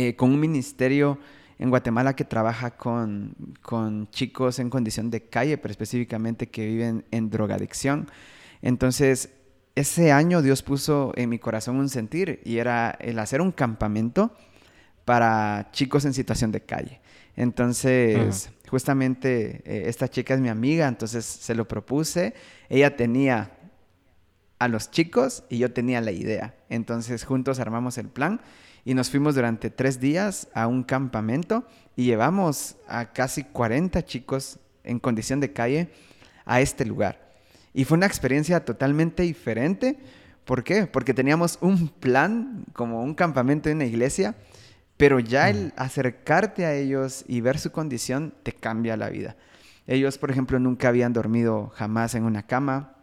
eh, 0.00 0.14
con 0.14 0.30
un 0.30 0.38
ministerio 0.38 1.18
en 1.58 1.70
Guatemala 1.70 2.14
que 2.14 2.22
trabaja 2.22 2.76
con, 2.76 3.34
con, 3.62 4.08
chicos 4.10 4.60
en 4.60 4.70
condición 4.70 5.10
de 5.10 5.22
calle, 5.22 5.58
pero 5.58 5.72
específicamente 5.72 6.46
que 6.46 6.64
viven 6.68 7.04
en 7.10 7.30
drogadicción. 7.30 8.08
Entonces, 8.62 9.30
ese 9.74 10.12
año 10.12 10.40
Dios 10.40 10.62
puso 10.62 11.12
en 11.16 11.30
mi 11.30 11.40
corazón 11.40 11.78
un 11.78 11.88
sentir 11.88 12.40
y 12.44 12.58
era 12.58 12.96
el 13.00 13.18
hacer 13.18 13.40
un 13.40 13.50
campamento 13.50 14.32
para 15.04 15.70
chicos 15.72 16.04
en 16.04 16.14
situación 16.14 16.52
de 16.52 16.60
calle. 16.60 17.00
Entonces, 17.34 18.50
justamente 18.68 19.62
eh, 19.64 19.88
esta 19.88 20.06
chica 20.06 20.34
es 20.34 20.40
mi 20.40 20.48
amiga, 20.48 20.86
entonces 20.86 21.24
se 21.24 21.56
lo 21.56 21.66
propuse. 21.66 22.34
Ella 22.68 22.94
tenía 22.94 23.50
a 24.60 24.68
los 24.68 24.92
chicos 24.92 25.42
y 25.50 25.58
yo 25.58 25.72
tenía 25.72 26.00
la 26.00 26.12
idea. 26.12 26.54
Entonces, 26.68 27.24
juntos 27.24 27.58
armamos 27.58 27.98
el 27.98 28.06
plan 28.06 28.40
y 28.88 28.94
nos 28.94 29.10
fuimos 29.10 29.34
durante 29.34 29.68
tres 29.68 30.00
días 30.00 30.48
a 30.54 30.66
un 30.66 30.82
campamento 30.82 31.66
y 31.94 32.04
llevamos 32.04 32.76
a 32.88 33.12
casi 33.12 33.44
40 33.44 34.02
chicos 34.06 34.58
en 34.82 34.98
condición 34.98 35.40
de 35.40 35.52
calle 35.52 35.90
a 36.46 36.62
este 36.62 36.86
lugar. 36.86 37.34
Y 37.74 37.84
fue 37.84 37.98
una 37.98 38.06
experiencia 38.06 38.64
totalmente 38.64 39.24
diferente. 39.24 39.98
¿Por 40.46 40.64
qué? 40.64 40.86
Porque 40.86 41.12
teníamos 41.12 41.58
un 41.60 41.90
plan, 41.90 42.64
como 42.72 43.02
un 43.02 43.12
campamento 43.12 43.68
en 43.68 43.76
una 43.76 43.84
iglesia, 43.84 44.36
pero 44.96 45.20
ya 45.20 45.50
el 45.50 45.74
acercarte 45.76 46.64
a 46.64 46.72
ellos 46.74 47.26
y 47.28 47.42
ver 47.42 47.58
su 47.58 47.70
condición 47.70 48.32
te 48.42 48.54
cambia 48.54 48.96
la 48.96 49.10
vida. 49.10 49.36
Ellos, 49.86 50.16
por 50.16 50.30
ejemplo, 50.30 50.58
nunca 50.58 50.88
habían 50.88 51.12
dormido 51.12 51.70
jamás 51.74 52.14
en 52.14 52.24
una 52.24 52.46
cama. 52.46 52.94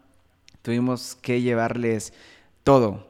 Tuvimos 0.63 1.13
que 1.13 1.43
llevarles 1.43 2.11
todo, 2.63 3.07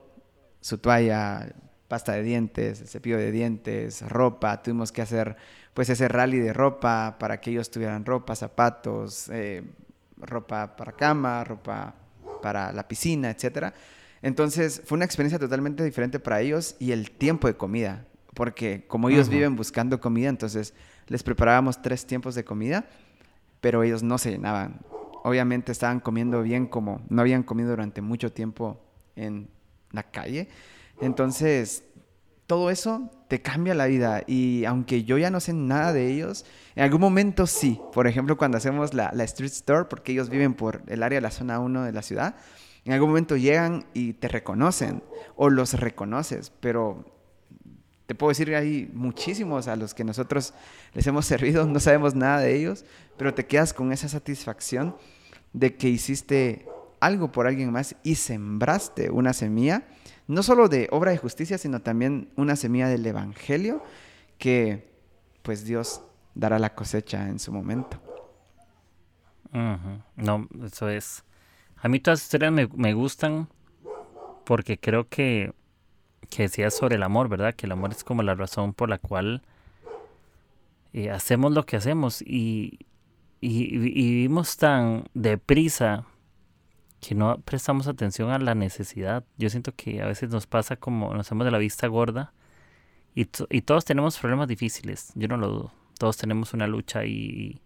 su 0.60 0.78
toalla, 0.78 1.54
pasta 1.88 2.14
de 2.14 2.24
dientes, 2.24 2.84
cepillo 2.90 3.18
de 3.18 3.32
dientes, 3.32 4.02
ropa. 4.10 4.62
Tuvimos 4.62 4.92
que 4.92 5.02
hacer 5.02 5.36
pues 5.74 5.90
ese 5.90 6.08
rally 6.08 6.40
de 6.40 6.54
ropa 6.54 7.18
para 7.20 7.40
que 7.40 7.52
ellos 7.52 7.70
tuvieran 7.70 8.06
ropa, 8.06 8.36
zapatos, 8.36 9.30
eh, 9.30 9.64
ropa 10.18 10.76
para 10.76 10.94
cama, 10.94 11.44
ropa 11.44 11.94
para 12.42 12.72
la 12.72 12.88
piscina, 12.88 13.30
etc. 13.30 13.74
Entonces 14.22 14.82
fue 14.86 14.96
una 14.96 15.06
experiencia 15.06 15.38
totalmente 15.38 15.84
diferente 15.84 16.20
para 16.20 16.42
ellos 16.42 16.76
y 16.80 16.92
el 16.92 17.12
tiempo 17.12 17.48
de 17.48 17.56
comida, 17.56 18.06
porque 18.34 18.86
como 18.88 19.10
ellos 19.10 19.30
viven 19.30 19.56
buscando 19.56 20.00
comida, 20.00 20.30
entonces 20.30 20.74
les 21.08 21.24
preparábamos 21.24 21.82
tres 21.82 22.06
tiempos 22.06 22.36
de 22.36 22.44
comida, 22.44 22.86
pero 23.62 23.84
ellos 23.84 24.02
no 24.02 24.18
se 24.18 24.32
llenaban. 24.32 24.80
Obviamente 25.24 25.72
estaban 25.72 26.00
comiendo 26.00 26.42
bien 26.42 26.68
como 26.68 27.02
no 27.10 27.22
habían 27.22 27.44
comido 27.44 27.70
durante 27.70 28.02
mucho 28.02 28.32
tiempo 28.32 28.80
en 29.16 29.50
la 29.92 30.04
calle. 30.04 30.48
Entonces, 31.02 31.84
todo 32.48 32.70
eso 32.70 33.10
te 33.28 33.42
cambia 33.42 33.74
la 33.74 33.88
vida 33.88 34.24
y 34.28 34.66
aunque 34.66 35.04
yo 35.04 35.18
ya 35.18 35.30
no 35.30 35.40
sé 35.40 35.54
nada 35.54 35.94
de 35.94 36.12
ellos, 36.12 36.46
en 36.76 36.84
algún 36.84 37.02
momento 37.02 37.48
sí. 37.48 37.80
Por 37.92 38.08
ejemplo, 38.08 38.38
cuando 38.38 38.58
hacemos 38.58 38.94
la, 38.94 39.10
Street 39.24 39.52
Store, 39.52 39.86
porque 39.86 40.12
ellos 40.12 40.30
viven 40.30 40.54
por 40.54 40.84
el 40.88 41.04
área 41.04 41.18
de 41.18 41.22
la 41.22 41.32
zona 41.32 41.60
1 41.60 41.84
de 41.84 41.92
la 41.92 42.02
ciudad, 42.02 42.36
en 42.86 42.94
algún 42.94 43.10
momento 43.10 43.36
llegan 43.36 43.86
y 43.94 44.14
te 44.14 44.28
reconocen 44.28 45.04
o 45.36 45.50
los 45.50 45.74
reconoces, 45.74 46.52
pero 46.60 47.04
te 48.06 48.14
puedo 48.14 48.30
decir 48.30 48.48
que 48.48 48.56
hay 48.56 48.92
muchísimos 48.94 49.68
a 49.68 49.76
los 49.76 49.96
que 49.96 50.04
nosotros 50.04 50.54
les 50.94 51.08
hemos 51.08 51.26
servido, 51.26 51.66
no 51.66 51.80
sabemos 51.80 52.14
nada 52.14 52.40
de 52.40 52.56
ellos, 52.56 52.86
pero 53.18 53.34
te 53.34 53.48
quedas 53.48 53.74
con 53.74 53.92
esa 53.92 54.08
satisfacción 54.08 54.96
de 55.54 55.76
que 55.76 55.90
hiciste 55.90 56.68
algo 57.00 57.32
por 57.32 57.48
alguien 57.48 57.72
más 57.72 57.96
y 58.04 58.16
sembraste 58.16 59.10
una 59.10 59.34
semilla 59.34 59.84
no 60.28 60.44
solo 60.44 60.70
de 60.70 60.88
obra 60.92 61.12
de 61.12 61.18
justicia, 61.18 61.58
sino 61.58 61.82
también 61.82 62.30
una 62.36 62.56
semilla 62.56 62.88
del 62.88 63.06
Evangelio 63.06 63.84
que 64.38 64.90
pues 65.42 65.66
Dios 65.66 66.02
dará 66.34 66.60
la 66.60 66.74
cosecha 66.74 67.30
en 67.30 67.40
su 67.40 67.52
momento. 67.52 68.02
No, 70.18 70.50
eso 70.66 70.90
es. 70.90 71.24
A 71.78 71.88
mí 71.88 72.00
todas 72.00 72.20
las 72.20 72.26
historias 72.26 72.52
me, 72.52 72.94
gustan 72.94 73.48
porque 74.44 74.78
creo 74.78 75.08
que, 75.08 75.54
que 76.30 76.44
decía 76.44 76.70
sobre 76.72 76.96
el 76.96 77.04
amor, 77.04 77.30
¿verdad? 77.30 77.54
Que 77.54 77.66
el 77.66 77.72
amor 77.72 77.92
es 77.92 78.04
como 78.04 78.22
la 78.22 78.36
razón 78.36 78.74
por 78.74 78.90
la 78.90 78.98
cual 78.98 79.44
eh, 80.92 81.10
hacemos 81.10 81.54
lo 81.54 81.66
que 81.66 81.78
hacemos 81.78 82.22
y, 82.22 82.80
y, 83.40 83.76
y 83.76 83.78
vivimos 83.78 84.58
tan 84.58 85.06
deprisa 85.14 86.06
que 87.06 87.14
no 87.14 87.38
prestamos 87.46 87.88
atención 87.88 88.32
a 88.32 88.40
la 88.40 88.56
necesidad. 88.56 89.24
Yo 89.38 89.50
siento 89.52 89.74
que 89.76 90.02
a 90.02 90.08
veces 90.08 90.30
nos 90.30 90.48
pasa 90.48 90.76
como 90.76 91.14
nos 91.14 91.28
hacemos 91.28 91.46
de 91.46 91.52
la 91.52 91.60
vista 91.60 91.86
gorda 91.86 92.34
y, 93.14 93.28
y 93.50 93.62
todos 93.62 93.86
tenemos 93.86 94.18
problemas 94.18 94.48
difíciles, 94.48 95.12
yo 95.14 95.28
no 95.28 95.38
lo 95.38 95.48
dudo. 95.48 95.72
Todos 96.00 96.18
tenemos 96.18 96.54
una 96.54 96.66
lucha 96.66 97.06
y, 97.06 97.62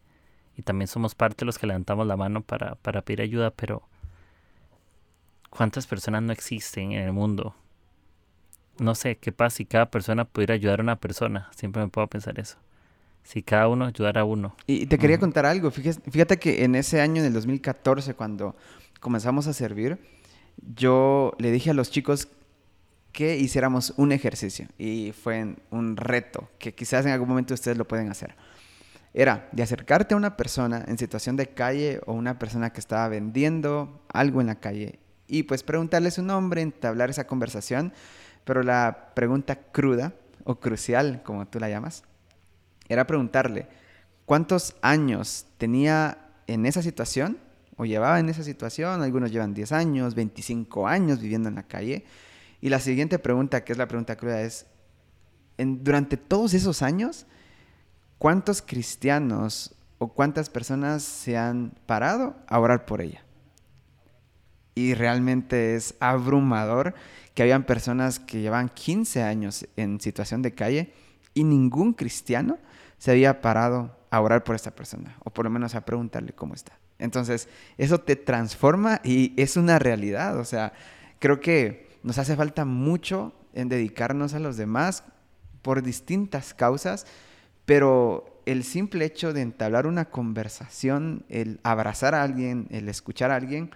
y 0.58 0.62
también 0.62 0.88
somos 0.88 1.16
parte 1.16 1.40
de 1.40 1.46
los 1.46 1.58
que 1.58 1.68
levantamos 1.68 2.06
la 2.06 2.18
mano 2.18 2.42
para, 2.42 2.76
para 2.76 3.02
pedir 3.02 3.22
ayuda, 3.22 3.52
pero 3.52 3.82
¿cuántas 5.50 5.88
personas 5.88 6.22
no 6.22 6.34
existen 6.34 6.92
en 6.92 7.04
el 7.04 7.14
mundo? 7.14 7.56
No 8.78 8.94
sé, 8.94 9.16
¿qué 9.18 9.32
pasa 9.32 9.58
si 9.58 9.66
cada 9.66 9.90
persona 9.90 10.26
pudiera 10.26 10.54
ayudar 10.54 10.82
a 10.82 10.84
una 10.84 10.96
persona? 10.98 11.50
Siempre 11.56 11.82
me 11.82 11.88
puedo 11.88 12.08
pensar 12.08 12.40
eso. 12.40 12.58
Si 13.24 13.42
cada 13.42 13.68
uno 13.68 13.86
ayudara 13.86 14.22
a 14.22 14.24
uno. 14.26 14.56
Y 14.68 14.86
te 14.86 14.98
quería 14.98 15.20
contar 15.20 15.46
algo. 15.46 15.72
Fíjate, 15.72 16.10
fíjate 16.10 16.38
que 16.38 16.64
en 16.64 16.76
ese 16.76 17.02
año, 17.02 17.22
en 17.22 17.28
el 17.28 17.34
2014, 17.34 18.14
cuando 18.16 18.56
comenzamos 19.00 19.48
a 19.48 19.54
servir, 19.54 20.00
yo 20.76 21.34
le 21.40 21.52
dije 21.52 21.70
a 21.70 21.74
los 21.74 21.90
chicos 21.92 22.28
que 23.12 23.38
hiciéramos 23.38 23.94
un 23.98 24.12
ejercicio 24.12 24.68
y 24.78 25.14
fue 25.14 25.56
un 25.72 25.98
reto 25.98 26.50
que 26.60 26.74
quizás 26.74 27.06
en 27.06 27.12
algún 27.12 27.30
momento 27.30 27.54
ustedes 27.54 27.78
lo 27.78 27.88
pueden 27.88 28.10
hacer. 28.10 28.36
Era 29.14 29.50
de 29.52 29.64
acercarte 29.64 30.14
a 30.14 30.18
una 30.18 30.38
persona 30.38 30.86
en 30.88 30.98
situación 30.98 31.36
de 31.36 31.48
calle 31.48 32.00
o 32.06 32.14
una 32.14 32.38
persona 32.38 32.72
que 32.72 32.80
estaba 32.80 33.08
vendiendo 33.08 34.04
algo 34.14 34.42
en 34.42 34.48
la 34.48 34.60
calle 34.60 35.00
y 35.28 35.44
pues 35.44 35.64
preguntarle 35.64 36.12
su 36.12 36.22
nombre, 36.22 36.62
entablar 36.62 37.10
esa 37.10 37.26
conversación, 37.26 37.94
pero 38.44 38.64
la 38.64 39.12
pregunta 39.16 39.56
cruda 39.56 40.14
o 40.44 40.60
crucial, 40.60 41.22
como 41.24 41.48
tú 41.48 41.60
la 41.60 41.70
llamas, 41.70 42.04
era 42.88 43.08
preguntarle 43.08 43.68
cuántos 44.26 44.76
años 44.82 45.46
tenía 45.58 46.18
en 46.48 46.66
esa 46.66 46.82
situación 46.82 47.38
o 47.80 47.86
llevaba 47.86 48.20
en 48.20 48.28
esa 48.28 48.44
situación, 48.44 49.02
algunos 49.02 49.32
llevan 49.32 49.54
10 49.54 49.72
años, 49.72 50.14
25 50.14 50.86
años 50.86 51.22
viviendo 51.22 51.48
en 51.48 51.56
la 51.56 51.64
calle. 51.64 52.04
Y 52.60 52.68
la 52.68 52.82
siguiente 52.82 53.20
pregunta, 53.20 53.64
que 53.64 53.72
es 53.72 53.78
la 53.78 53.88
pregunta 53.88 54.18
cruda, 54.18 54.42
es, 54.42 54.66
en, 55.58 55.82
durante 55.82 56.18
todos 56.18 56.54
esos 56.54 56.82
años, 56.82 57.26
¿cuántos 58.18 58.62
cristianos 58.62 59.74
o 59.98 60.10
cuántas 60.10 60.50
personas 60.50 61.04
se 61.04 61.38
han 61.38 61.72
parado 61.86 62.36
a 62.50 62.60
orar 62.60 62.86
por 62.86 63.00
ella? 63.00 63.24
Y 64.76 64.94
realmente 64.94 65.78
es 65.78 65.96
abrumador 66.02 66.96
que 67.34 67.44
habían 67.44 67.64
personas 67.64 68.20
que 68.20 68.42
llevan 68.42 68.68
15 68.68 69.24
años 69.24 69.66
en 69.78 70.02
situación 70.02 70.42
de 70.42 70.54
calle 70.54 70.92
y 71.34 71.46
ningún 71.46 71.94
cristiano 71.94 72.58
se 72.98 73.12
había 73.12 73.40
parado 73.40 73.98
a 74.12 74.20
orar 74.20 74.44
por 74.44 74.56
esta 74.56 74.72
persona, 74.72 75.16
o 75.24 75.30
por 75.30 75.46
lo 75.46 75.50
menos 75.50 75.76
a 75.76 75.86
preguntarle 75.86 76.34
cómo 76.34 76.56
está. 76.56 76.78
Entonces, 77.00 77.48
eso 77.78 78.00
te 78.00 78.16
transforma 78.16 79.02
y 79.04 79.34
es 79.42 79.58
una 79.58 79.80
realidad. 79.80 80.38
O 80.38 80.46
sea, 80.46 80.74
creo 81.18 81.40
que 81.40 81.88
nos 82.04 82.18
hace 82.18 82.36
falta 82.36 82.66
mucho 82.66 83.34
en 83.54 83.70
dedicarnos 83.70 84.34
a 84.34 84.40
los 84.40 84.58
demás 84.58 85.04
por 85.62 85.82
distintas 85.82 86.54
causas, 86.54 87.06
pero 87.66 88.42
el 88.46 88.64
simple 88.64 89.06
hecho 89.06 89.34
de 89.34 89.42
entablar 89.42 89.88
una 89.88 90.06
conversación, 90.06 91.26
el 91.30 91.60
abrazar 91.64 92.16
a 92.16 92.24
alguien, 92.24 92.68
el 92.70 92.90
escuchar 92.90 93.32
a 93.32 93.36
alguien, 93.36 93.72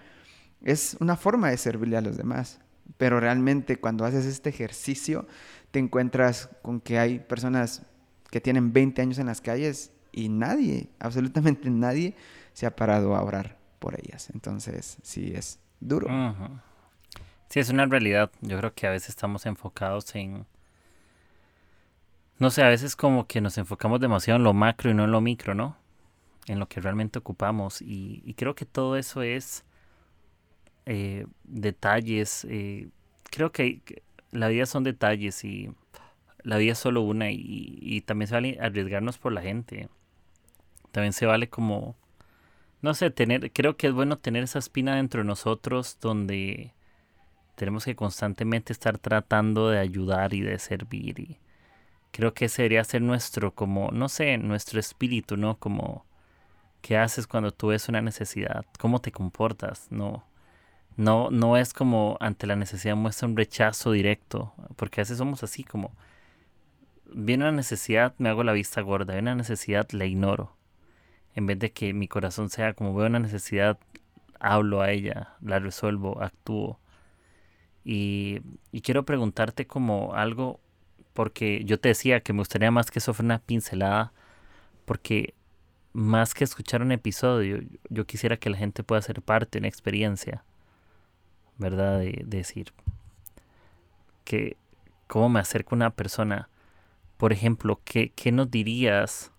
es 0.62 0.96
una 1.00 1.16
forma 1.16 1.50
de 1.50 1.56
servirle 1.56 1.96
a 1.96 2.00
los 2.00 2.16
demás. 2.16 2.60
Pero 2.96 3.20
realmente 3.20 3.76
cuando 3.76 4.04
haces 4.04 4.26
este 4.26 4.50
ejercicio, 4.50 5.26
te 5.70 5.78
encuentras 5.78 6.48
con 6.62 6.80
que 6.80 6.98
hay 6.98 7.18
personas 7.18 7.82
que 8.30 8.40
tienen 8.40 8.72
20 8.72 9.02
años 9.02 9.18
en 9.18 9.26
las 9.26 9.40
calles 9.40 9.92
y 10.12 10.28
nadie, 10.28 10.88
absolutamente 10.98 11.70
nadie, 11.70 12.14
se 12.54 12.66
ha 12.66 12.74
parado 12.74 13.14
a 13.14 13.22
orar 13.22 13.58
por 13.78 14.00
ellas. 14.00 14.30
Entonces, 14.32 14.96
sí, 15.02 15.32
es 15.34 15.58
duro. 15.80 16.08
Sí, 17.48 17.60
es 17.60 17.68
una 17.68 17.84
realidad. 17.84 18.30
Yo 18.40 18.56
creo 18.58 18.72
que 18.72 18.86
a 18.86 18.90
veces 18.90 19.10
estamos 19.10 19.44
enfocados 19.44 20.14
en... 20.14 20.46
No 22.38 22.50
sé, 22.50 22.62
a 22.62 22.68
veces 22.68 22.96
como 22.96 23.26
que 23.26 23.40
nos 23.40 23.58
enfocamos 23.58 24.00
demasiado 24.00 24.38
en 24.38 24.44
lo 24.44 24.54
macro 24.54 24.90
y 24.90 24.94
no 24.94 25.04
en 25.04 25.12
lo 25.12 25.20
micro, 25.20 25.54
¿no? 25.54 25.76
En 26.46 26.58
lo 26.58 26.68
que 26.68 26.80
realmente 26.80 27.18
ocupamos. 27.18 27.82
Y, 27.82 28.34
creo 28.36 28.54
que 28.54 28.64
todo 28.64 28.96
eso 28.96 29.22
es 29.22 29.64
eh, 30.86 31.26
detalles. 31.44 32.46
Eh, 32.48 32.88
creo 33.30 33.52
que 33.52 34.02
la 34.30 34.48
vida 34.48 34.66
son 34.66 34.84
detalles 34.84 35.44
y 35.44 35.70
la 36.42 36.56
vida 36.58 36.72
es 36.72 36.78
solo 36.78 37.02
una 37.02 37.30
y, 37.30 37.78
y 37.80 38.00
también 38.02 38.28
se 38.28 38.34
vale 38.34 38.58
arriesgarnos 38.60 39.18
por 39.18 39.32
la 39.32 39.42
gente. 39.42 39.88
También 40.92 41.12
se 41.12 41.26
vale 41.26 41.48
como 41.48 41.96
no 42.84 42.92
sé, 42.92 43.10
tener, 43.10 43.50
creo 43.52 43.78
que 43.78 43.86
es 43.86 43.94
bueno 43.94 44.18
tener 44.18 44.44
esa 44.44 44.58
espina 44.58 44.96
dentro 44.96 45.22
de 45.22 45.26
nosotros 45.26 45.96
donde 46.02 46.74
tenemos 47.54 47.86
que 47.86 47.96
constantemente 47.96 48.74
estar 48.74 48.98
tratando 48.98 49.70
de 49.70 49.78
ayudar 49.78 50.34
y 50.34 50.42
de 50.42 50.58
servir 50.58 51.18
y 51.18 51.38
creo 52.10 52.34
que 52.34 52.44
ese 52.44 52.60
debería 52.60 52.84
ser 52.84 53.00
nuestro 53.00 53.54
como 53.54 53.90
no 53.90 54.10
sé 54.10 54.36
nuestro 54.36 54.80
espíritu 54.80 55.38
no 55.38 55.58
como 55.58 56.04
qué 56.82 56.98
haces 56.98 57.26
cuando 57.26 57.52
tú 57.52 57.68
ves 57.68 57.88
una 57.88 58.02
necesidad 58.02 58.66
cómo 58.78 59.00
te 59.00 59.12
comportas 59.12 59.86
no 59.90 60.26
no 60.98 61.30
no 61.30 61.56
es 61.56 61.72
como 61.72 62.18
ante 62.20 62.46
la 62.46 62.56
necesidad 62.56 62.96
muestra 62.96 63.28
un 63.28 63.36
rechazo 63.38 63.92
directo 63.92 64.52
porque 64.76 65.00
a 65.00 65.04
veces 65.04 65.16
somos 65.16 65.42
así 65.42 65.64
como 65.64 65.90
viene 67.06 67.44
una 67.44 67.52
necesidad 67.52 68.14
me 68.18 68.28
hago 68.28 68.44
la 68.44 68.52
vista 68.52 68.82
gorda 68.82 69.14
viene 69.14 69.30
una 69.30 69.36
necesidad 69.36 69.88
la 69.92 70.04
ignoro 70.04 70.54
en 71.34 71.46
vez 71.46 71.58
de 71.58 71.72
que 71.72 71.92
mi 71.92 72.08
corazón 72.08 72.48
sea 72.50 72.74
como 72.74 72.94
veo 72.94 73.06
una 73.06 73.18
necesidad, 73.18 73.78
hablo 74.38 74.80
a 74.82 74.90
ella, 74.90 75.36
la 75.40 75.58
resuelvo, 75.58 76.22
actúo. 76.22 76.78
Y, 77.84 78.40
quiero 78.82 79.04
preguntarte 79.04 79.66
como 79.66 80.14
algo 80.14 80.60
porque 81.12 81.64
yo 81.64 81.78
te 81.78 81.90
decía 81.90 82.20
que 82.20 82.32
me 82.32 82.40
gustaría 82.40 82.70
más 82.70 82.90
que 82.90 82.98
eso 82.98 83.14
fuera 83.14 83.26
una 83.26 83.38
pincelada, 83.38 84.12
porque 84.84 85.34
más 85.92 86.34
que 86.34 86.44
escuchar 86.44 86.82
un 86.82 86.92
episodio, 86.92 87.60
yo 87.88 88.06
quisiera 88.06 88.36
que 88.36 88.50
la 88.50 88.56
gente 88.56 88.82
pueda 88.82 89.02
ser 89.02 89.22
parte 89.22 89.58
de 89.58 89.60
una 89.60 89.68
experiencia, 89.68 90.44
¿verdad? 91.58 92.00
De, 92.00 92.22
decir 92.26 92.72
que 94.24 94.56
cómo 95.06 95.28
me 95.28 95.40
acerco 95.40 95.74
a 95.74 95.76
una 95.76 95.90
persona. 95.90 96.48
Por 97.16 97.32
ejemplo, 97.32 97.80
¿qué, 97.84 98.10
¿qué 98.10 98.32
nos 98.32 98.50
dirías 98.50 99.33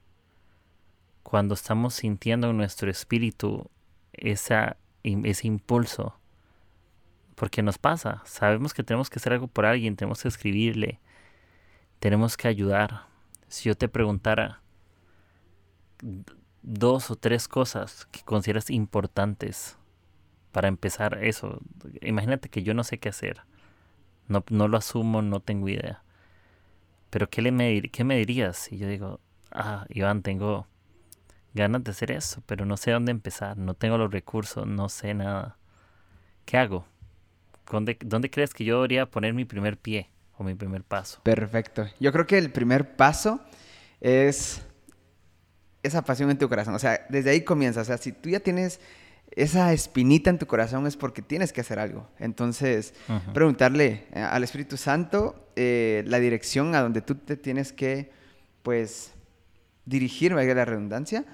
cuando 1.25 1.55
estamos 1.55 1.95
sintiendo 1.95 2.51
en 2.51 2.57
nuestro 2.57 2.91
espíritu 2.91 3.67
esa, 4.13 4.77
ese 5.01 5.47
impulso? 5.47 6.15
Porque 7.33 7.63
nos 7.63 7.79
pasa, 7.79 8.21
sabemos 8.25 8.75
que 8.75 8.83
tenemos 8.83 9.09
que 9.09 9.17
hacer 9.17 9.33
algo 9.33 9.47
por 9.47 9.65
alguien, 9.65 9.95
tenemos 9.95 10.21
que 10.21 10.27
escribirle, 10.27 10.99
tenemos 11.99 12.37
que 12.37 12.47
ayudar. 12.47 13.07
Si 13.47 13.67
yo 13.67 13.75
te 13.75 13.89
preguntara 13.89 14.61
dos 16.61 17.09
o 17.09 17.15
tres 17.15 17.47
cosas 17.47 18.05
que 18.11 18.21
consideras 18.21 18.69
importantes 18.69 19.79
para 20.51 20.67
empezar 20.67 21.23
eso, 21.23 21.59
imagínate 22.03 22.49
que 22.49 22.61
yo 22.61 22.75
no 22.75 22.83
sé 22.83 22.99
qué 22.99 23.09
hacer, 23.09 23.41
no, 24.27 24.45
no 24.51 24.67
lo 24.67 24.77
asumo, 24.77 25.23
no 25.23 25.39
tengo 25.39 25.69
idea. 25.69 26.03
Pero 27.09 27.31
¿qué, 27.31 27.41
le 27.41 27.51
me, 27.51 27.81
¿qué 27.81 28.03
me 28.03 28.15
dirías 28.15 28.57
si 28.57 28.77
yo 28.77 28.87
digo, 28.87 29.19
ah, 29.51 29.87
Iván, 29.89 30.21
tengo 30.21 30.67
ganas 31.55 31.83
de 31.83 31.91
hacer 31.91 32.11
eso, 32.11 32.43
pero 32.45 32.65
no 32.65 32.77
sé 32.77 32.91
dónde 32.91 33.11
empezar, 33.11 33.57
no 33.57 33.73
tengo 33.73 33.97
los 33.97 34.11
recursos, 34.11 34.67
no 34.67 34.89
sé 34.89 35.13
nada? 35.13 35.57
¿Qué 36.45 36.57
hago? 36.57 36.85
¿Dónde, 37.71 37.97
¿Dónde 38.05 38.29
crees 38.29 38.53
que 38.53 38.63
yo 38.63 38.75
debería 38.75 39.07
poner 39.07 39.33
mi 39.33 39.45
primer 39.45 39.77
pie? 39.77 40.09
o 40.37 40.43
mi 40.43 40.55
primer 40.55 40.83
paso. 40.83 41.19
Perfecto. 41.23 41.87
Yo 41.99 42.11
creo 42.11 42.27
que 42.27 42.37
el 42.37 42.51
primer 42.51 42.95
paso 42.95 43.39
es 44.01 44.61
esa 45.83 46.03
pasión 46.03 46.29
en 46.29 46.37
tu 46.37 46.49
corazón. 46.49 46.75
O 46.75 46.79
sea, 46.79 47.05
desde 47.09 47.29
ahí 47.29 47.41
comienza. 47.41 47.81
O 47.81 47.85
sea, 47.85 47.97
si 47.97 48.11
tú 48.11 48.29
ya 48.29 48.39
tienes 48.39 48.79
esa 49.31 49.73
espinita 49.73 50.29
en 50.29 50.37
tu 50.37 50.45
corazón 50.45 50.87
es 50.87 50.97
porque 50.97 51.21
tienes 51.21 51.53
que 51.53 51.61
hacer 51.61 51.79
algo. 51.79 52.07
Entonces, 52.19 52.93
preguntarle 53.33 54.05
eh, 54.13 54.19
al 54.19 54.43
Espíritu 54.43 54.77
Santo 54.77 55.49
eh, 55.55 56.03
la 56.07 56.19
dirección 56.19 56.75
a 56.75 56.81
donde 56.81 57.01
tú 57.01 57.15
te 57.15 57.35
tienes 57.35 57.73
que, 57.73 58.11
pues, 58.61 59.13
dirigir, 59.85 60.33
vaya 60.33 60.53
la 60.53 60.65
redundancia, 60.65 61.25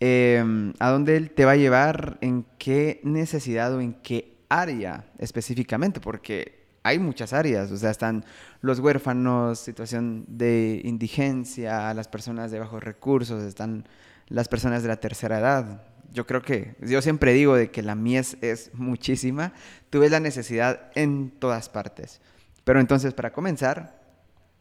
em, 0.00 0.72
a 0.78 0.90
dónde 0.90 1.16
Él 1.16 1.30
te 1.30 1.44
va 1.44 1.52
a 1.52 1.56
llevar, 1.56 2.18
en 2.20 2.44
qué 2.58 3.00
necesidad 3.04 3.74
o 3.74 3.80
en 3.80 3.94
qué 3.94 4.36
área 4.48 5.06
específicamente, 5.18 6.00
porque 6.00 6.64
hay 6.82 6.98
muchas 6.98 7.32
áreas, 7.32 7.70
o 7.70 7.76
sea, 7.78 7.90
están 7.90 8.24
los 8.60 8.78
huérfanos, 8.78 9.58
situación 9.58 10.24
de 10.28 10.82
indigencia, 10.84 11.92
las 11.94 12.08
personas 12.08 12.50
de 12.50 12.60
bajos 12.60 12.82
recursos, 12.84 13.42
están 13.42 13.88
las 14.28 14.48
personas 14.48 14.82
de 14.82 14.88
la 14.88 14.96
tercera 14.96 15.38
edad. 15.38 15.82
Yo 16.12 16.26
creo 16.26 16.42
que, 16.42 16.76
yo 16.80 17.00
siempre 17.00 17.32
digo 17.32 17.56
de 17.56 17.70
que 17.70 17.82
la 17.82 17.94
mies 17.94 18.36
es 18.42 18.70
muchísima, 18.74 19.54
tú 19.88 20.00
ves 20.00 20.10
la 20.10 20.20
necesidad 20.20 20.90
en 20.94 21.30
todas 21.30 21.70
partes. 21.70 22.20
Pero 22.64 22.80
entonces, 22.80 23.14
para 23.14 23.32
comenzar, 23.32 24.00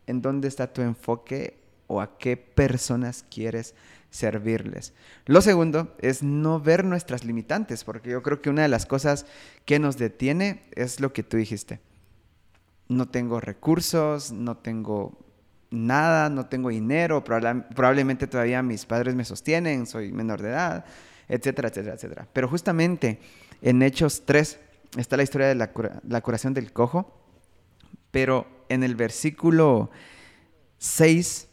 ¿en 0.08 0.22
dónde 0.22 0.48
está 0.48 0.72
tu 0.72 0.82
enfoque 0.82 1.60
o 1.88 2.02
a 2.02 2.18
qué 2.18 2.38
personas 2.38 3.26
quieres 3.30 3.76
servirles. 4.14 4.94
Lo 5.26 5.42
segundo 5.42 5.96
es 6.00 6.22
no 6.24 6.60
ver 6.60 6.86
nuestras 6.86 7.26
limitantes, 7.26 7.84
porque 7.84 8.12
yo 8.12 8.22
creo 8.22 8.42
que 8.42 8.50
una 8.50 8.62
de 8.62 8.68
las 8.68 8.86
cosas 8.86 9.26
que 9.66 9.80
nos 9.80 9.98
detiene 9.98 10.64
es 10.76 11.00
lo 11.00 11.14
que 11.14 11.24
tú 11.24 11.38
dijiste 11.38 11.82
no 12.88 13.08
tengo 13.08 13.40
recursos, 13.40 14.32
no 14.32 14.58
tengo 14.58 15.18
nada, 15.72 16.30
no 16.30 16.46
tengo 16.46 16.70
dinero, 16.70 17.24
probablemente 17.24 18.28
todavía 18.28 18.62
mis 18.62 18.86
padres 18.86 19.16
me 19.16 19.26
sostienen, 19.26 19.88
soy 19.88 20.12
menor 20.12 20.42
de 20.42 20.50
edad, 20.50 20.86
etcétera, 21.28 21.70
etcétera, 21.70 21.96
etcétera. 21.96 22.28
Pero 22.32 22.48
justamente 22.48 23.20
en 23.62 23.82
Hechos 23.82 24.24
3 24.26 24.60
está 24.98 25.18
la 25.18 25.24
historia 25.24 25.48
de 25.48 25.56
la, 25.56 26.22
curación 26.22 26.54
del 26.54 26.72
cojo, 26.72 27.20
pero 28.12 28.46
en 28.70 28.84
el 28.84 28.96
versículo 28.96 29.90
6 30.78 31.48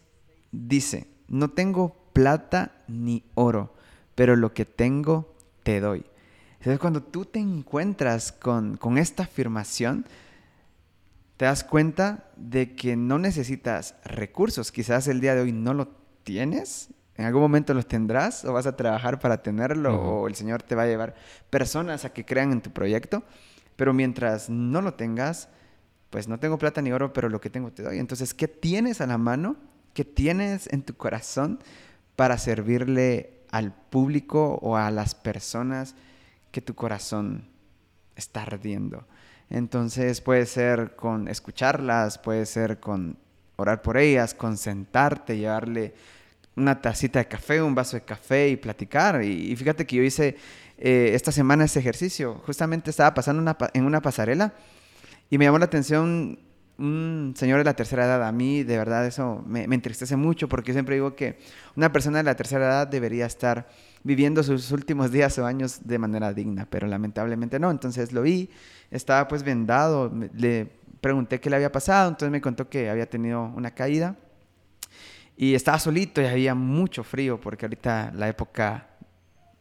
dice, 0.52 1.06
no 1.28 1.50
tengo 1.50 1.99
plata 2.12 2.72
ni 2.88 3.24
oro, 3.34 3.74
pero 4.14 4.36
lo 4.36 4.52
que 4.52 4.64
tengo 4.64 5.34
te 5.62 5.80
doy. 5.80 6.04
Entonces 6.58 6.78
cuando 6.78 7.02
tú 7.02 7.24
te 7.24 7.38
encuentras 7.38 8.32
con, 8.32 8.76
con 8.76 8.98
esta 8.98 9.22
afirmación, 9.22 10.04
te 11.36 11.46
das 11.46 11.64
cuenta 11.64 12.30
de 12.36 12.74
que 12.74 12.96
no 12.96 13.18
necesitas 13.18 13.94
recursos. 14.04 14.70
Quizás 14.72 15.08
el 15.08 15.20
día 15.20 15.34
de 15.34 15.40
hoy 15.40 15.52
no 15.52 15.72
lo 15.72 15.88
tienes, 16.22 16.90
en 17.20 17.26
algún 17.26 17.42
momento 17.42 17.74
los 17.74 17.86
tendrás 17.86 18.46
o 18.46 18.52
vas 18.54 18.66
a 18.66 18.76
trabajar 18.76 19.18
para 19.18 19.42
tenerlo 19.42 19.94
o 20.00 20.26
el 20.26 20.34
Señor 20.34 20.62
te 20.62 20.74
va 20.74 20.84
a 20.84 20.86
llevar 20.86 21.14
personas 21.50 22.06
a 22.06 22.14
que 22.14 22.24
crean 22.24 22.50
en 22.50 22.62
tu 22.62 22.70
proyecto, 22.70 23.22
pero 23.76 23.92
mientras 23.92 24.48
no 24.48 24.80
lo 24.80 24.94
tengas, 24.94 25.48
pues 26.08 26.28
no 26.28 26.38
tengo 26.38 26.58
plata 26.58 26.80
ni 26.80 26.92
oro, 26.92 27.12
pero 27.12 27.28
lo 27.28 27.40
que 27.40 27.50
tengo 27.50 27.72
te 27.72 27.82
doy. 27.82 27.98
Entonces, 27.98 28.32
¿qué 28.32 28.48
tienes 28.48 29.02
a 29.02 29.06
la 29.06 29.18
mano? 29.18 29.56
¿Qué 29.92 30.04
tienes 30.04 30.66
en 30.72 30.82
tu 30.82 30.94
corazón 30.94 31.58
para 32.20 32.36
servirle 32.36 33.46
al 33.50 33.72
público 33.72 34.58
o 34.60 34.76
a 34.76 34.90
las 34.90 35.14
personas 35.14 35.94
que 36.50 36.60
tu 36.60 36.74
corazón 36.74 37.48
está 38.14 38.42
ardiendo? 38.42 39.06
Entonces 39.48 40.20
puede 40.20 40.44
ser 40.44 40.96
con 40.96 41.28
escucharlas, 41.28 42.18
puede 42.18 42.44
ser 42.44 42.78
con 42.78 43.16
orar 43.56 43.80
por 43.80 43.96
ellas, 43.96 44.34
con 44.34 44.58
sentarte, 44.58 45.38
llevarle 45.38 45.94
una 46.56 46.82
tacita 46.82 47.20
de 47.20 47.26
café, 47.26 47.62
un 47.62 47.74
vaso 47.74 47.96
de 47.96 48.02
café 48.02 48.50
y 48.50 48.56
platicar. 48.56 49.24
Y, 49.24 49.56
fíjate 49.56 49.86
que 49.86 49.96
yo 49.96 50.02
hice 50.02 50.36
eh, 50.76 51.12
esta 51.14 51.32
semana 51.32 51.64
ese 51.64 51.78
ejercicio. 51.78 52.42
Justamente 52.44 52.90
estaba 52.90 53.14
pasando 53.14 53.56
en 53.72 53.84
una 53.86 54.02
pasarela 54.02 54.52
y 55.30 55.38
me 55.38 55.46
llamó 55.46 55.58
la 55.58 55.64
atención 55.64 56.38
un 56.80 57.34
señor 57.36 57.58
de 57.58 57.64
la 57.64 57.74
tercera 57.74 58.06
edad. 58.06 58.26
A 58.26 58.32
mí, 58.32 58.62
de 58.64 58.76
verdad, 58.78 59.06
eso 59.06 59.44
me, 59.46 59.68
me 59.68 59.74
entristece 59.74 60.16
mucho 60.16 60.48
porque 60.48 60.72
siempre 60.72 60.96
digo 60.96 61.14
que 61.14 61.38
una 61.76 61.92
persona 61.92 62.18
de 62.18 62.24
la 62.24 62.34
tercera 62.34 62.66
edad 62.66 62.88
debería 62.88 63.26
estar 63.26 63.68
viviendo 64.02 64.42
sus 64.42 64.72
últimos 64.72 65.12
días 65.12 65.38
o 65.38 65.46
años 65.46 65.80
de 65.84 65.98
manera 65.98 66.32
digna, 66.32 66.66
pero 66.68 66.86
lamentablemente 66.86 67.58
no. 67.58 67.70
Entonces 67.70 68.12
lo 68.12 68.22
vi, 68.22 68.50
estaba 68.90 69.28
pues 69.28 69.42
vendado, 69.42 70.10
le 70.34 70.70
pregunté 71.00 71.40
qué 71.40 71.50
le 71.50 71.56
había 71.56 71.70
pasado, 71.70 72.08
entonces 72.08 72.32
me 72.32 72.40
contó 72.40 72.68
que 72.68 72.88
había 72.90 73.08
tenido 73.08 73.42
una 73.42 73.72
caída 73.72 74.16
y 75.36 75.54
estaba 75.54 75.78
solito 75.78 76.20
y 76.20 76.26
había 76.26 76.54
mucho 76.54 77.02
frío 77.02 77.40
porque 77.40 77.66
ahorita 77.66 78.12
la 78.14 78.28
época 78.28 78.86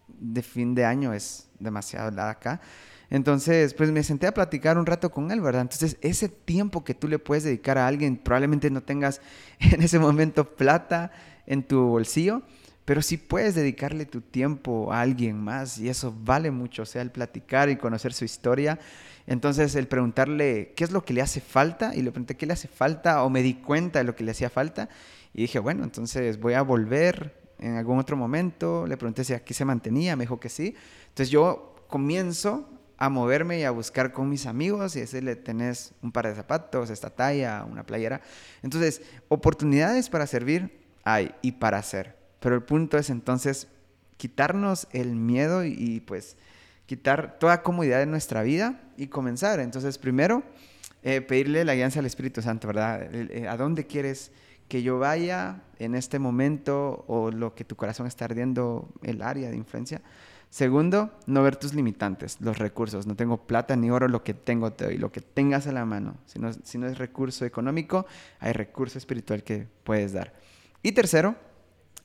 de 0.07 0.41
fin 0.41 0.75
de 0.75 0.85
año 0.85 1.13
es 1.13 1.49
demasiado 1.59 2.09
helada 2.09 2.31
acá. 2.31 2.61
Entonces, 3.09 3.73
pues 3.73 3.91
me 3.91 4.03
senté 4.03 4.27
a 4.27 4.33
platicar 4.33 4.77
un 4.77 4.85
rato 4.85 5.09
con 5.11 5.31
él, 5.31 5.41
¿verdad? 5.41 5.63
Entonces, 5.63 5.97
ese 6.01 6.29
tiempo 6.29 6.83
que 6.83 6.93
tú 6.93 7.07
le 7.07 7.17
puedes 7.17 7.43
dedicar 7.43 7.77
a 7.77 7.87
alguien, 7.87 8.17
probablemente 8.17 8.69
no 8.69 8.81
tengas 8.81 9.21
en 9.59 9.81
ese 9.81 9.99
momento 9.99 10.55
plata 10.55 11.11
en 11.47 11.63
tu 11.63 11.81
bolsillo, 11.81 12.43
pero 12.85 13.01
si 13.01 13.17
puedes 13.17 13.55
dedicarle 13.55 14.05
tu 14.05 14.21
tiempo 14.21 14.91
a 14.93 15.01
alguien 15.01 15.39
más 15.39 15.77
y 15.77 15.89
eso 15.89 16.15
vale 16.23 16.51
mucho, 16.51 16.83
o 16.83 16.85
sea, 16.85 17.01
el 17.01 17.11
platicar 17.11 17.69
y 17.69 17.77
conocer 17.77 18.13
su 18.13 18.25
historia. 18.25 18.79
Entonces, 19.27 19.75
el 19.75 19.87
preguntarle 19.87 20.73
qué 20.75 20.83
es 20.83 20.91
lo 20.91 21.03
que 21.05 21.13
le 21.13 21.21
hace 21.21 21.39
falta 21.39 21.95
y 21.95 22.01
le 22.01 22.11
pregunté 22.11 22.35
qué 22.35 22.45
le 22.45 22.53
hace 22.53 22.67
falta 22.67 23.23
o 23.23 23.29
me 23.29 23.43
di 23.43 23.55
cuenta 23.55 23.99
de 23.99 24.05
lo 24.05 24.15
que 24.15 24.23
le 24.23 24.31
hacía 24.31 24.49
falta 24.49 24.89
y 25.33 25.41
dije, 25.41 25.59
bueno, 25.59 25.83
entonces 25.83 26.39
voy 26.39 26.53
a 26.53 26.61
volver 26.63 27.39
en 27.59 27.75
algún 27.75 27.99
otro 27.99 28.17
momento. 28.17 28.87
Le 28.87 28.97
pregunté 28.97 29.23
si 29.23 29.33
aquí 29.33 29.53
se 29.53 29.65
mantenía, 29.65 30.15
me 30.15 30.23
dijo 30.23 30.39
que 30.39 30.49
sí. 30.49 30.75
Entonces 31.09 31.29
yo 31.29 31.75
comienzo 31.87 32.67
a 33.01 33.07
moverme 33.07 33.59
y 33.59 33.63
a 33.63 33.71
buscar 33.71 34.11
con 34.11 34.27
mis 34.27 34.45
amigos 34.45 34.97
y 34.97 34.99
decirle, 34.99 35.37
tenés 35.37 35.93
un 36.01 36.11
par 36.11 36.27
de 36.27 36.35
zapatos, 36.35 36.89
esta 36.89 37.09
talla, 37.09 37.63
una 37.63 37.85
playera. 37.85 38.19
Entonces, 38.61 39.01
oportunidades 39.29 40.09
para 40.09 40.27
servir 40.27 40.83
hay 41.05 41.33
y 41.41 41.53
para 41.53 41.77
hacer. 41.77 42.17
Pero 42.41 42.55
el 42.55 42.63
punto 42.63 42.97
es 42.97 43.09
entonces 43.09 43.67
quitarnos 44.17 44.89
el 44.91 45.15
miedo 45.15 45.63
y, 45.63 46.01
pues 46.01 46.35
quitar 46.87 47.39
toda 47.39 47.63
comodidad 47.63 47.99
de 47.99 48.05
nuestra 48.05 48.43
vida 48.43 48.81
y 48.97 49.07
comenzar. 49.07 49.61
Entonces, 49.61 49.97
primero, 49.97 50.43
eh, 51.01 51.21
pedirle 51.21 51.63
la 51.63 51.75
guianza 51.75 51.99
al 51.99 52.05
Espíritu 52.05 52.41
Santo, 52.41 52.67
¿verdad? 52.67 53.07
Eh, 53.13 53.47
¿A 53.47 53.55
dónde 53.55 53.87
quieres 53.87 54.31
que 54.67 54.83
yo 54.83 54.99
vaya 54.99 55.61
en 55.77 55.95
este 55.95 56.19
momento 56.19 57.05
o 57.07 57.31
lo 57.31 57.55
que 57.55 57.63
tu 57.63 57.77
corazón 57.77 58.07
está 58.07 58.25
ardiendo, 58.25 58.89
el 59.03 59.21
área 59.21 59.49
de 59.49 59.55
influencia? 59.55 60.01
Segundo, 60.49 61.11
no 61.27 61.43
ver 61.43 61.57
tus 61.57 61.75
limitantes, 61.75 62.37
los 62.41 62.57
recursos. 62.57 63.05
No 63.05 63.15
tengo 63.15 63.45
plata 63.45 63.75
ni 63.75 63.91
oro, 63.91 64.07
lo 64.07 64.23
que 64.23 64.33
tengo 64.33 64.73
te 64.73 64.85
doy, 64.85 64.97
lo 64.97 65.11
que 65.11 65.21
tengas 65.21 65.67
a 65.67 65.71
la 65.71 65.85
mano. 65.85 66.17
Si 66.25 66.39
no, 66.39 66.51
si 66.51 66.77
no 66.79 66.87
es 66.87 66.97
recurso 66.97 67.45
económico, 67.45 68.07
hay 68.39 68.53
recurso 68.53 68.97
espiritual 68.97 69.43
que 69.43 69.67
puedes 69.83 70.13
dar. 70.13 70.33
Y 70.81 70.93
tercero, 70.93 71.35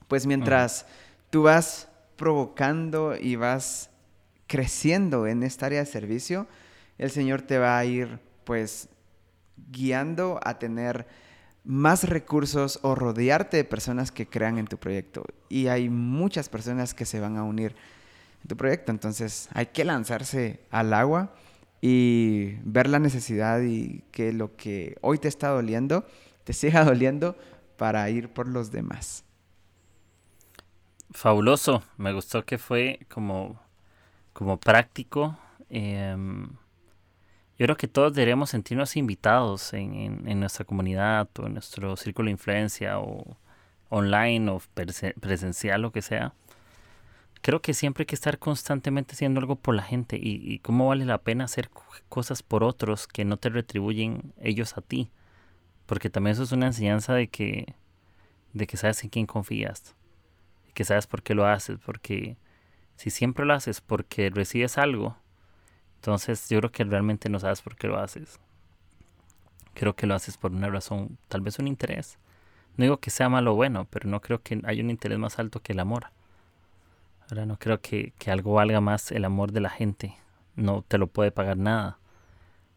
pues 0.09 0.26
mientras 0.26 0.87
tú 1.30 1.44
vas 1.44 1.88
provocando 2.16 3.16
y 3.16 3.37
vas 3.37 3.90
creciendo 4.46 5.26
en 5.26 5.42
esta 5.42 5.66
área 5.66 5.80
de 5.80 5.87
servicio, 5.87 6.46
el 6.98 7.11
Señor 7.11 7.42
te 7.42 7.59
va 7.59 7.78
a 7.78 7.85
ir 7.87 8.20
pues 8.44 8.88
guiando 9.70 10.38
a 10.42 10.59
tener 10.59 11.07
más 11.64 12.04
recursos 12.04 12.78
o 12.83 12.94
rodearte 12.94 13.57
de 13.57 13.64
personas 13.64 14.12
que 14.12 14.26
crean 14.26 14.59
en 14.59 14.66
tu 14.66 14.76
proyecto. 14.76 15.24
Y 15.48 15.68
hay 15.68 15.88
muchas 15.88 16.50
personas 16.50 16.92
que 16.92 17.07
se 17.07 17.20
van 17.20 17.38
a 17.38 17.44
unir 17.44 17.74
tu 18.46 18.57
proyecto. 18.57 18.92
Entonces 18.92 19.48
hay 19.52 19.66
que 19.66 19.85
lanzarse 19.85 20.61
al 20.70 20.92
agua 20.92 21.35
y 21.80 22.57
ver 22.62 22.88
la 22.88 22.98
necesidad 22.98 23.61
y 23.61 24.04
que 24.11 24.33
lo 24.33 24.57
que 24.57 24.96
hoy 25.00 25.18
te 25.18 25.28
está 25.28 25.48
doliendo, 25.48 26.07
te 26.44 26.52
siga 26.52 26.85
doliendo 26.85 27.37
para 27.76 28.09
ir 28.11 28.30
por 28.30 28.48
los 28.48 28.70
demás. 28.70 29.24
Fabuloso, 31.11 31.83
me 31.96 32.12
gustó 32.12 32.44
que 32.44 32.59
fue 32.59 33.00
como, 33.09 33.61
como 34.33 34.59
práctico. 34.59 35.37
Em, 35.68 36.48
yo 37.59 37.66
creo 37.66 37.76
que 37.76 37.87
todos 37.87 38.14
deberíamos 38.14 38.50
sentirnos 38.50 38.96
invitados 38.96 39.72
en, 39.74 40.26
en, 40.26 40.40
nuestra 40.40 40.64
comunidad 40.64 41.28
o 41.38 41.46
en 41.46 41.52
nuestro 41.52 41.96
círculo 41.96 42.26
de 42.26 42.33
influencia 42.33 42.98
o 42.98 43.37
online 43.90 44.50
o 44.50 44.61
presencial, 44.74 45.83
lo 45.83 45.92
que 45.92 46.02
sea. 46.02 46.35
Creo 47.44 47.61
que 47.61 47.74
siempre 47.74 48.04
hay 48.04 48.07
que 48.07 48.14
estar 48.14 48.38
constantemente 48.38 49.12
haciendo 49.12 49.38
algo 49.38 49.57
por 49.57 49.74
la 49.74 49.83
gente 49.83 50.16
y, 50.16 50.40
y 50.50 50.61
cómo 50.61 50.88
vale 50.88 51.04
la 51.04 51.18
pena 51.18 51.44
hacer 51.44 51.68
cosas 52.09 52.42
por 52.42 52.64
otros 52.64 53.07
que 53.07 53.26
no 53.26 53.37
te 53.37 53.50
retribuyen 53.50 54.33
ellos 54.40 54.78
a 54.78 54.80
ti. 54.80 55.11
Porque 55.85 56.09
también 56.09 56.33
eso 56.33 56.44
es 56.44 56.52
una 56.52 56.68
enseñanza 56.68 57.12
de 57.12 57.28
que, 57.28 57.74
de 58.54 58.66
que 58.66 58.78
sabes 58.78 59.04
en 59.04 59.11
quién 59.11 59.26
confías. 59.26 59.94
Que 60.72 60.85
sabes 60.85 61.07
por 61.07 61.22
qué 61.22 61.35
lo 61.35 61.44
haces. 61.44 61.78
Porque 61.85 62.38
si 62.96 63.11
siempre 63.11 63.44
lo 63.44 63.52
haces 63.52 63.83
porque 63.83 64.30
recibes 64.30 64.78
algo, 64.78 65.18
entonces 65.96 66.48
yo 66.48 66.61
creo 66.61 66.72
que 66.72 66.85
realmente 66.85 67.28
no 67.28 67.40
sabes 67.40 67.61
por 67.61 67.76
qué 67.76 67.88
lo 67.88 67.98
haces. 67.98 68.40
Creo 69.74 69.94
que 69.94 70.07
lo 70.07 70.14
haces 70.14 70.38
por 70.38 70.50
una 70.50 70.70
razón, 70.70 71.18
tal 71.28 71.42
vez 71.42 71.59
un 71.59 71.68
interés. 71.68 72.16
No 72.78 72.85
digo 72.85 73.00
que 73.00 73.11
sea 73.11 73.28
malo 73.28 73.52
o 73.52 73.54
bueno, 73.54 73.87
pero 73.90 74.09
no 74.09 74.22
creo 74.22 74.42
que 74.42 74.62
haya 74.64 74.83
un 74.83 74.88
interés 74.88 75.18
más 75.18 75.38
alto 75.38 75.61
que 75.61 75.74
el 75.74 75.80
amor. 75.80 76.07
Ahora 77.30 77.46
no 77.46 77.58
creo 77.58 77.80
que, 77.80 78.12
que 78.18 78.30
algo 78.30 78.54
valga 78.54 78.80
más 78.80 79.12
el 79.12 79.24
amor 79.24 79.52
de 79.52 79.60
la 79.60 79.70
gente. 79.70 80.16
No 80.56 80.82
te 80.87 80.98
lo 80.98 81.06
puede 81.06 81.30
pagar 81.30 81.56
nada. 81.56 81.98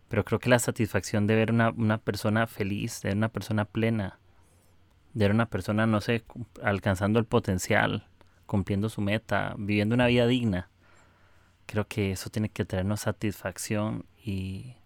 Pero 0.08 0.24
creo 0.24 0.40
que 0.40 0.50
la 0.50 0.60
satisfacción 0.60 1.28
de 1.28 1.36
ver 1.36 1.52
una, 1.52 1.70
una 1.72 1.98
persona 1.98 2.48
feliz, 2.48 3.02
de 3.02 3.10
ver 3.10 3.18
una 3.18 3.30
persona 3.30 3.66
plena, 3.66 4.20
de 5.14 5.26
ver 5.26 5.32
una 5.32 5.50
persona, 5.50 5.86
no 5.86 6.00
sé, 6.00 6.24
alcanzando 6.64 7.20
el 7.20 7.26
potencial, 7.26 8.08
cumpliendo 8.46 8.90
su 8.90 9.02
meta, 9.02 9.54
viviendo 9.58 9.96
una 9.96 10.08
vida 10.08 10.28
digna, 10.28 10.70
creo 11.68 11.88
que 11.88 12.12
eso 12.12 12.32
tiene 12.32 12.50
que 12.50 12.66
traernos 12.66 13.02
satisfacción 13.02 14.06
y, 14.24 14.78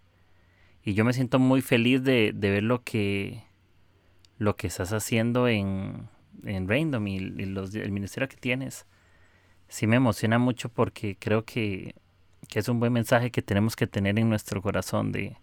y 0.83 0.93
yo 0.93 1.05
me 1.05 1.13
siento 1.13 1.39
muy 1.39 1.61
feliz 1.61 2.03
de, 2.03 2.33
de, 2.33 2.49
ver 2.49 2.63
lo 2.63 2.83
que, 2.83 3.43
lo 4.37 4.57
que 4.57 4.67
estás 4.67 4.91
haciendo 4.91 5.47
en, 5.47 6.09
en 6.43 6.67
Random 6.67 7.07
y, 7.07 7.19
los, 7.19 7.73
el 7.75 7.91
ministerio 7.91 8.27
que 8.27 8.37
tienes. 8.37 8.85
Sí 9.71 9.87
me 9.87 9.95
emociona 9.95 10.37
mucho 10.37 10.67
porque 10.67 11.15
creo 11.17 11.45
que, 11.45 11.95
que 12.49 12.59
es 12.59 12.67
un 12.67 12.81
buen 12.81 12.91
mensaje 12.91 13.31
que 13.31 13.41
tenemos 13.41 13.77
que 13.77 13.87
tener 13.87 14.19
en 14.19 14.27
nuestro 14.27 14.61
corazón 14.61 15.13
de, 15.13 15.37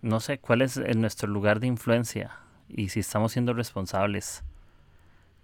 no 0.00 0.18
sé, 0.18 0.38
cuál 0.38 0.62
es 0.62 0.80
nuestro 0.96 1.28
lugar 1.28 1.60
de 1.60 1.68
influencia 1.68 2.40
y 2.68 2.88
si 2.88 2.98
estamos 2.98 3.30
siendo 3.30 3.54
responsables. 3.54 4.42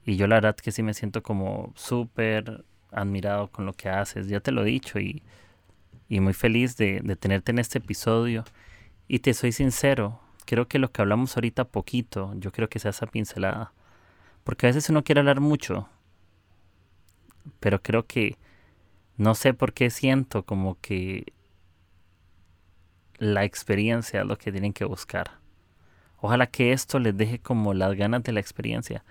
Y 0.05 0.16
yo 0.16 0.27
la 0.27 0.35
verdad 0.35 0.57
que 0.57 0.72
sí 0.72 0.83
me 0.83 0.94
siento 0.94 1.22
como 1.22 1.72
súper 1.77 2.64
admirado 2.90 3.46
con 3.53 3.66
lo 3.66 3.72
que 3.72 3.88
haces, 3.88 4.27
ya 4.27 4.40
te 4.40 4.51
lo 4.51 4.62
he 4.62 4.66
dicho 4.66 4.98
y, 4.98 5.22
y 6.09 6.18
muy 6.18 6.33
feliz 6.33 6.77
de, 6.77 7.01
de, 7.05 7.14
tenerte 7.14 7.53
en 7.53 7.61
este 7.61 7.79
episodio. 7.79 8.42
Y 9.07 9.20
te 9.20 9.33
soy 9.33 9.53
sincero, 9.53 10.20
creo 10.44 10.66
que 10.66 10.81
lo 10.81 10.90
que 10.90 11.03
hablamos 11.03 11.37
ahorita 11.37 11.66
poquito, 11.66 12.33
yo 12.35 12.51
creo 12.51 12.68
que 12.68 12.81
sea 12.81 12.90
esa 12.90 13.07
pincelada. 13.07 13.72
Porque 14.42 14.66
a 14.66 14.70
veces 14.70 14.90
uno 14.90 15.05
quiere 15.05 15.20
hablar 15.20 15.38
mucho, 15.38 15.88
pero 17.61 17.82
creo 17.82 18.06
que 18.06 18.37
no 19.16 19.34
sé 19.34 19.54
por 19.54 19.72
qué 19.72 19.90
siento 19.90 20.44
como 20.44 20.78
que 20.80 21.32
la 23.18 23.44
experiencia 23.44 24.20
es 24.20 24.26
lo 24.26 24.38
que 24.38 24.52
tienen 24.52 24.72
que 24.72 24.84
buscar. 24.84 25.32
Ojalá 26.20 26.46
que 26.46 26.72
esto 26.72 26.98
les 26.98 27.16
deje 27.16 27.38
como 27.38 27.74
las 27.74 27.94
ganas 27.94 28.22
de 28.22 28.32
la 28.32 28.40
experiencia. 28.40 29.04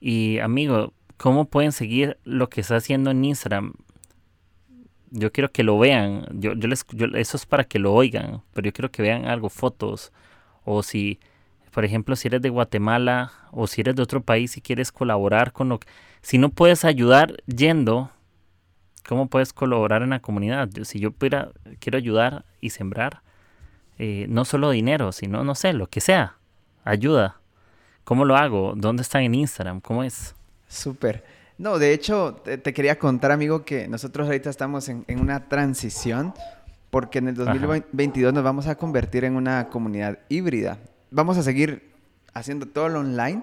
Y 0.00 0.38
amigo, 0.38 0.92
cómo 1.16 1.46
pueden 1.46 1.72
seguir 1.72 2.18
lo 2.24 2.48
que 2.48 2.62
está 2.62 2.76
haciendo 2.76 3.10
en 3.10 3.24
Instagram. 3.24 3.74
Yo 5.10 5.32
quiero 5.32 5.52
que 5.52 5.62
lo 5.62 5.78
vean. 5.78 6.26
Yo, 6.32 6.54
yo 6.54 6.68
les, 6.68 6.86
eso 7.14 7.36
es 7.36 7.46
para 7.46 7.64
que 7.64 7.78
lo 7.78 7.92
oigan. 7.92 8.42
Pero 8.52 8.66
yo 8.66 8.72
quiero 8.72 8.90
que 8.90 9.02
vean 9.02 9.26
algo, 9.26 9.50
fotos. 9.50 10.12
O 10.64 10.82
si, 10.82 11.18
por 11.72 11.84
ejemplo, 11.84 12.16
si 12.16 12.28
eres 12.28 12.40
de 12.40 12.48
Guatemala 12.48 13.32
o 13.52 13.66
si 13.66 13.82
eres 13.82 13.96
de 13.96 14.02
otro 14.02 14.22
país 14.22 14.56
y 14.56 14.60
quieres 14.60 14.92
colaborar 14.92 15.52
con 15.52 15.68
lo 15.68 15.80
que... 15.80 15.88
Si 16.22 16.38
no 16.38 16.50
puedes 16.50 16.84
ayudar 16.84 17.36
yendo, 17.46 18.10
¿cómo 19.08 19.28
puedes 19.28 19.52
colaborar 19.52 20.02
en 20.02 20.10
la 20.10 20.20
comunidad? 20.20 20.68
Si 20.84 21.00
yo 21.00 21.12
pudiera, 21.12 21.50
quiero 21.78 21.98
ayudar 21.98 22.44
y 22.60 22.70
sembrar, 22.70 23.22
eh, 23.98 24.26
no 24.28 24.44
solo 24.44 24.70
dinero, 24.70 25.12
sino, 25.12 25.44
no 25.44 25.54
sé, 25.54 25.72
lo 25.72 25.86
que 25.86 26.00
sea. 26.00 26.36
Ayuda. 26.84 27.40
¿Cómo 28.04 28.24
lo 28.24 28.36
hago? 28.36 28.74
¿Dónde 28.76 29.02
están 29.02 29.22
en 29.22 29.34
Instagram? 29.34 29.80
¿Cómo 29.80 30.04
es? 30.04 30.34
Súper. 30.68 31.24
No, 31.58 31.78
de 31.78 31.92
hecho, 31.92 32.40
te, 32.42 32.56
te, 32.58 32.72
quería 32.72 32.98
contar, 32.98 33.32
amigo, 33.32 33.64
que 33.64 33.86
nosotros 33.88 34.26
ahorita 34.26 34.48
estamos 34.48 34.88
en, 34.88 35.04
en 35.08 35.20
una 35.20 35.48
transición 35.48 36.32
porque 36.90 37.18
en 37.18 37.28
el 37.28 37.34
2022 37.34 38.28
Ajá. 38.28 38.34
nos 38.34 38.44
vamos 38.44 38.66
a 38.66 38.74
convertir 38.74 39.24
en 39.24 39.36
una 39.36 39.68
comunidad 39.68 40.18
híbrida. 40.28 40.78
Vamos 41.10 41.38
a 41.38 41.42
seguir 41.42 41.90
haciendo 42.34 42.66
todo 42.66 42.88
lo 42.88 43.00
online, 43.00 43.42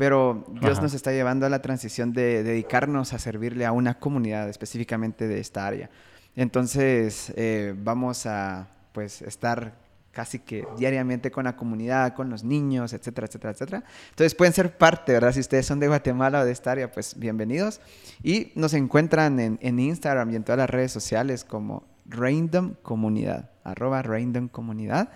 pero 0.00 0.46
Dios 0.62 0.78
Ajá. 0.78 0.80
nos 0.80 0.94
está 0.94 1.12
llevando 1.12 1.44
a 1.44 1.50
la 1.50 1.60
transición 1.60 2.14
de 2.14 2.42
dedicarnos 2.42 3.12
a 3.12 3.18
servirle 3.18 3.66
a 3.66 3.72
una 3.72 3.98
comunidad 3.98 4.48
específicamente 4.48 5.28
de 5.28 5.40
esta 5.40 5.66
área. 5.66 5.90
Entonces, 6.34 7.34
eh, 7.36 7.74
vamos 7.76 8.24
a 8.24 8.66
pues 8.92 9.20
estar 9.20 9.74
casi 10.10 10.38
que 10.38 10.66
diariamente 10.78 11.30
con 11.30 11.44
la 11.44 11.54
comunidad, 11.54 12.14
con 12.14 12.30
los 12.30 12.44
niños, 12.44 12.94
etcétera, 12.94 13.26
etcétera, 13.26 13.52
etcétera. 13.52 13.84
Entonces 14.08 14.34
pueden 14.34 14.54
ser 14.54 14.78
parte, 14.78 15.12
¿verdad? 15.12 15.32
Si 15.32 15.40
ustedes 15.40 15.66
son 15.66 15.80
de 15.80 15.88
Guatemala 15.88 16.40
o 16.40 16.44
de 16.46 16.52
esta 16.52 16.72
área, 16.72 16.90
pues 16.90 17.18
bienvenidos. 17.18 17.82
Y 18.22 18.52
nos 18.54 18.72
encuentran 18.72 19.38
en, 19.38 19.58
en 19.60 19.78
Instagram 19.78 20.30
y 20.30 20.36
en 20.36 20.44
todas 20.44 20.60
las 20.60 20.70
redes 20.70 20.92
sociales 20.92 21.44
como 21.44 21.84
Random 22.06 22.72
Comunidad, 22.82 23.50
arroba 23.64 24.00
Random 24.00 24.48
Comunidad. 24.48 25.10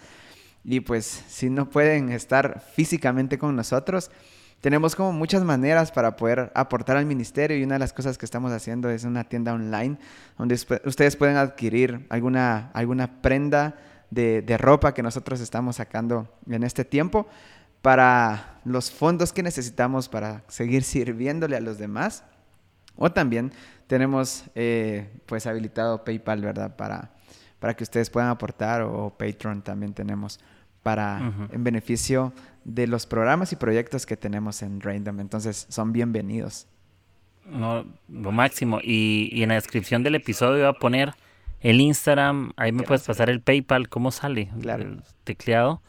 Y 0.62 0.80
pues 0.80 1.06
si 1.26 1.48
no 1.48 1.70
pueden 1.70 2.10
estar 2.10 2.62
físicamente 2.74 3.38
con 3.38 3.56
nosotros, 3.56 4.10
tenemos 4.64 4.96
como 4.96 5.12
muchas 5.12 5.44
maneras 5.44 5.92
para 5.92 6.16
poder 6.16 6.50
aportar 6.54 6.96
al 6.96 7.04
ministerio 7.04 7.54
y 7.54 7.64
una 7.64 7.74
de 7.74 7.80
las 7.80 7.92
cosas 7.92 8.16
que 8.16 8.24
estamos 8.24 8.50
haciendo 8.50 8.88
es 8.88 9.04
una 9.04 9.24
tienda 9.24 9.52
online 9.52 9.98
donde 10.38 10.54
ustedes 10.86 11.16
pueden 11.16 11.36
adquirir 11.36 12.06
alguna, 12.08 12.70
alguna 12.72 13.20
prenda 13.20 13.76
de, 14.08 14.40
de, 14.40 14.56
ropa 14.56 14.94
que 14.94 15.02
nosotros 15.02 15.42
estamos 15.42 15.76
sacando 15.76 16.34
en 16.48 16.62
este 16.62 16.82
tiempo 16.86 17.26
para 17.82 18.58
los 18.64 18.90
fondos 18.90 19.34
que 19.34 19.42
necesitamos 19.42 20.08
para 20.08 20.44
seguir 20.48 20.82
sirviéndole 20.82 21.58
a 21.58 21.60
los 21.60 21.76
demás. 21.76 22.24
O 22.96 23.12
también 23.12 23.52
tenemos 23.86 24.44
eh, 24.54 25.10
pues 25.26 25.46
habilitado 25.46 26.04
PayPal, 26.04 26.40
¿verdad? 26.40 26.74
Para, 26.74 27.10
para 27.58 27.74
que 27.74 27.84
ustedes 27.84 28.08
puedan 28.08 28.30
aportar 28.30 28.80
o, 28.80 29.10
Patreon 29.10 29.60
también 29.60 29.92
tenemos 29.92 30.40
para 30.84 31.16
uh 31.16 31.24
-huh. 31.24 31.54
en 31.54 31.64
beneficio 31.64 32.32
de 32.64 32.86
los 32.86 33.06
programas 33.06 33.52
y 33.52 33.56
proyectos 33.56 34.06
que 34.06 34.16
tenemos 34.16 34.62
en 34.62 34.80
Random. 34.80 35.18
Entonces 35.18 35.66
son 35.68 35.92
bienvenidos. 35.92 36.68
No, 37.46 37.84
lo 38.08 38.30
máximo. 38.30 38.78
Y, 38.80 39.28
y 39.32 39.42
en 39.42 39.48
la 39.48 39.56
descripción 39.56 40.04
del 40.04 40.14
episodio 40.14 40.58
voy 40.58 40.76
a 40.76 40.78
poner 40.78 41.14
el 41.64 41.80
Instagram, 41.80 42.52
ahí 42.56 42.72
me 42.72 42.82
puedes 42.82 43.04
pasar 43.04 43.30
el 43.30 43.40
PayPal, 43.40 43.88
cómo 43.88 44.10
sale, 44.10 44.50
claro. 44.60 44.84
el 44.84 45.02
tecleado. 45.24 45.82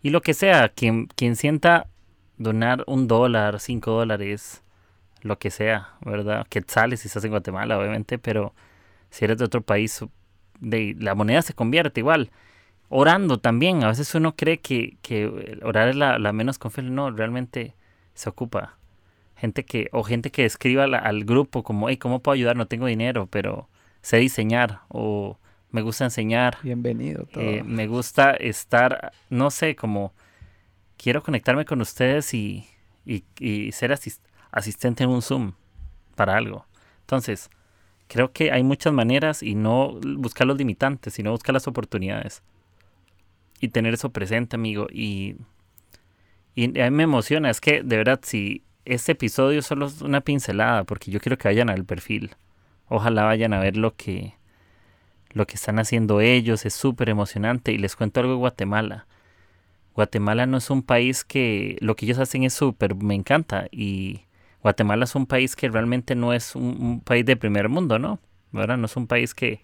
Y 0.00 0.10
lo 0.10 0.22
que 0.22 0.34
sea, 0.34 0.68
quien, 0.68 1.08
quien 1.08 1.34
sienta 1.34 1.88
donar 2.38 2.84
un 2.86 3.08
dólar, 3.08 3.58
cinco 3.58 3.90
dólares, 3.90 4.62
lo 5.22 5.38
que 5.38 5.50
sea, 5.50 5.90
¿verdad? 6.00 6.46
Que 6.48 6.62
sale 6.64 6.96
si 6.96 7.08
estás 7.08 7.24
en 7.24 7.32
Guatemala, 7.32 7.76
obviamente, 7.76 8.18
pero 8.18 8.54
si 9.10 9.24
eres 9.24 9.38
de 9.38 9.44
otro 9.44 9.62
país, 9.62 10.04
de, 10.60 10.94
la 10.98 11.16
moneda 11.16 11.42
se 11.42 11.54
convierte 11.54 12.00
igual. 12.00 12.30
Orando 12.88 13.38
también, 13.38 13.82
a 13.82 13.88
veces 13.88 14.14
uno 14.14 14.36
cree 14.36 14.58
que, 14.58 14.96
que 15.02 15.58
orar 15.62 15.88
es 15.88 15.96
la, 15.96 16.18
la 16.18 16.32
menos 16.32 16.58
confiable, 16.58 16.92
no, 16.92 17.10
realmente 17.10 17.74
se 18.14 18.28
ocupa. 18.28 18.76
Gente 19.36 19.64
que, 19.64 19.88
o 19.92 20.02
gente 20.02 20.30
que 20.30 20.44
escriba 20.44 20.86
la, 20.86 20.98
al 20.98 21.24
grupo 21.24 21.62
como, 21.62 21.88
hey, 21.88 21.96
¿cómo 21.96 22.20
puedo 22.20 22.34
ayudar? 22.34 22.56
No 22.56 22.66
tengo 22.66 22.86
dinero, 22.86 23.26
pero 23.26 23.68
sé 24.02 24.18
diseñar 24.18 24.80
o 24.88 25.36
me 25.70 25.82
gusta 25.82 26.04
enseñar. 26.04 26.58
Bienvenido. 26.62 27.26
Todo. 27.26 27.42
Eh, 27.42 27.62
me 27.64 27.86
gusta 27.86 28.30
estar, 28.32 29.12
no 29.30 29.50
sé, 29.50 29.74
como 29.74 30.14
quiero 30.96 31.22
conectarme 31.22 31.64
con 31.64 31.80
ustedes 31.80 32.32
y, 32.32 32.66
y, 33.04 33.24
y 33.38 33.72
ser 33.72 33.92
asist 33.92 34.24
asistente 34.52 35.04
en 35.04 35.10
un 35.10 35.20
Zoom 35.20 35.52
para 36.14 36.36
algo. 36.36 36.64
Entonces, 37.00 37.50
creo 38.08 38.32
que 38.32 38.52
hay 38.52 38.62
muchas 38.62 38.92
maneras 38.92 39.42
y 39.42 39.54
no 39.54 40.00
buscar 40.00 40.46
los 40.46 40.56
limitantes, 40.56 41.12
sino 41.12 41.32
buscar 41.32 41.52
las 41.52 41.68
oportunidades. 41.68 42.42
Y 43.60 43.68
tener 43.68 43.94
eso 43.94 44.10
presente, 44.10 44.56
amigo. 44.56 44.86
Y, 44.92 45.36
Y 46.54 46.80
a 46.80 46.90
mí 46.90 46.96
me 46.96 47.02
emociona, 47.04 47.50
es 47.50 47.60
que 47.60 47.82
de 47.82 47.96
verdad, 47.96 48.20
si 48.22 48.62
este 48.86 49.12
episodio 49.12 49.62
solo 49.62 49.86
es 49.86 50.00
una 50.00 50.20
pincelada, 50.20 50.84
porque 50.84 51.10
yo 51.10 51.20
quiero 51.20 51.36
que 51.36 51.48
vayan 51.48 51.68
al 51.68 51.84
perfil. 51.84 52.36
Ojalá 52.88 53.24
vayan 53.24 53.52
a 53.52 53.58
ver 53.58 53.76
lo 53.76 53.96
que, 53.96 54.34
lo 55.30 55.46
que 55.46 55.56
están 55.56 55.78
haciendo 55.78 56.20
ellos, 56.20 56.64
es 56.64 56.74
súper 56.74 57.08
emocionante. 57.08 57.72
Y 57.72 57.78
les 57.78 57.96
cuento 57.96 58.20
algo 58.20 58.32
de 58.32 58.38
Guatemala. 58.38 59.06
Guatemala 59.94 60.46
no 60.46 60.58
es 60.58 60.70
un 60.70 60.82
país 60.82 61.24
que 61.24 61.78
lo 61.80 61.96
que 61.96 62.06
ellos 62.06 62.18
hacen 62.18 62.44
es 62.44 62.54
súper, 62.54 62.94
me 62.94 63.14
encanta. 63.14 63.66
Y 63.72 64.22
Guatemala 64.62 65.04
es 65.04 65.14
un 65.14 65.26
país 65.26 65.56
que 65.56 65.68
realmente 65.68 66.14
no 66.14 66.32
es 66.32 66.54
un, 66.54 67.00
país 67.00 67.26
de 67.26 67.36
primer 67.36 67.68
mundo, 67.68 67.98
¿no? 67.98 68.20
¿Verdad? 68.52 68.76
No 68.76 68.86
es 68.86 68.96
un 68.96 69.06
país 69.06 69.34
que, 69.34 69.60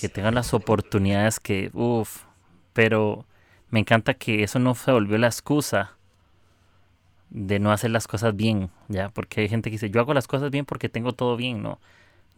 que 0.00 0.08
tenga 0.08 0.30
las 0.30 0.54
oportunidades 0.54 1.38
que, 1.38 1.70
uff, 1.74 2.24
pero 2.72 3.26
me 3.70 3.80
encanta 3.80 4.14
que 4.14 4.42
eso 4.42 4.58
no 4.58 4.74
se 4.74 4.92
volvió 4.92 5.18
la 5.18 5.26
excusa 5.26 5.96
de 7.30 7.58
no 7.58 7.72
hacer 7.72 7.90
las 7.90 8.06
cosas 8.06 8.34
bien, 8.34 8.70
¿ya? 8.88 9.10
Porque 9.10 9.42
hay 9.42 9.48
gente 9.48 9.70
que 9.70 9.74
dice, 9.74 9.90
yo 9.90 10.00
hago 10.00 10.14
las 10.14 10.26
cosas 10.26 10.50
bien 10.50 10.64
porque 10.64 10.88
tengo 10.88 11.12
todo 11.12 11.36
bien, 11.36 11.62
¿no? 11.62 11.78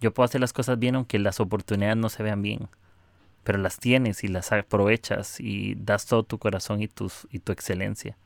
Yo 0.01 0.13
puedo 0.13 0.25
hacer 0.25 0.41
las 0.41 0.53
cosas 0.53 0.79
bien 0.79 0.97
aunque 0.97 1.19
las 1.19 1.41
oportunidades 1.41 1.97
no 1.97 2.09
se 2.09 2.23
vean 2.23 2.43
bien, 2.43 2.69
pero 3.45 3.59
las 3.59 3.79
tienes 3.79 4.25
y 4.25 4.29
las 4.29 4.51
aprovechas 4.53 5.39
y 5.41 5.75
das 5.77 6.07
todo 6.07 6.25
tu 6.25 6.39
corazón 6.39 6.83
y, 6.83 6.89
tus, 6.89 7.29
y 7.31 7.39
tu 7.39 7.53
excelencia. 7.53 8.17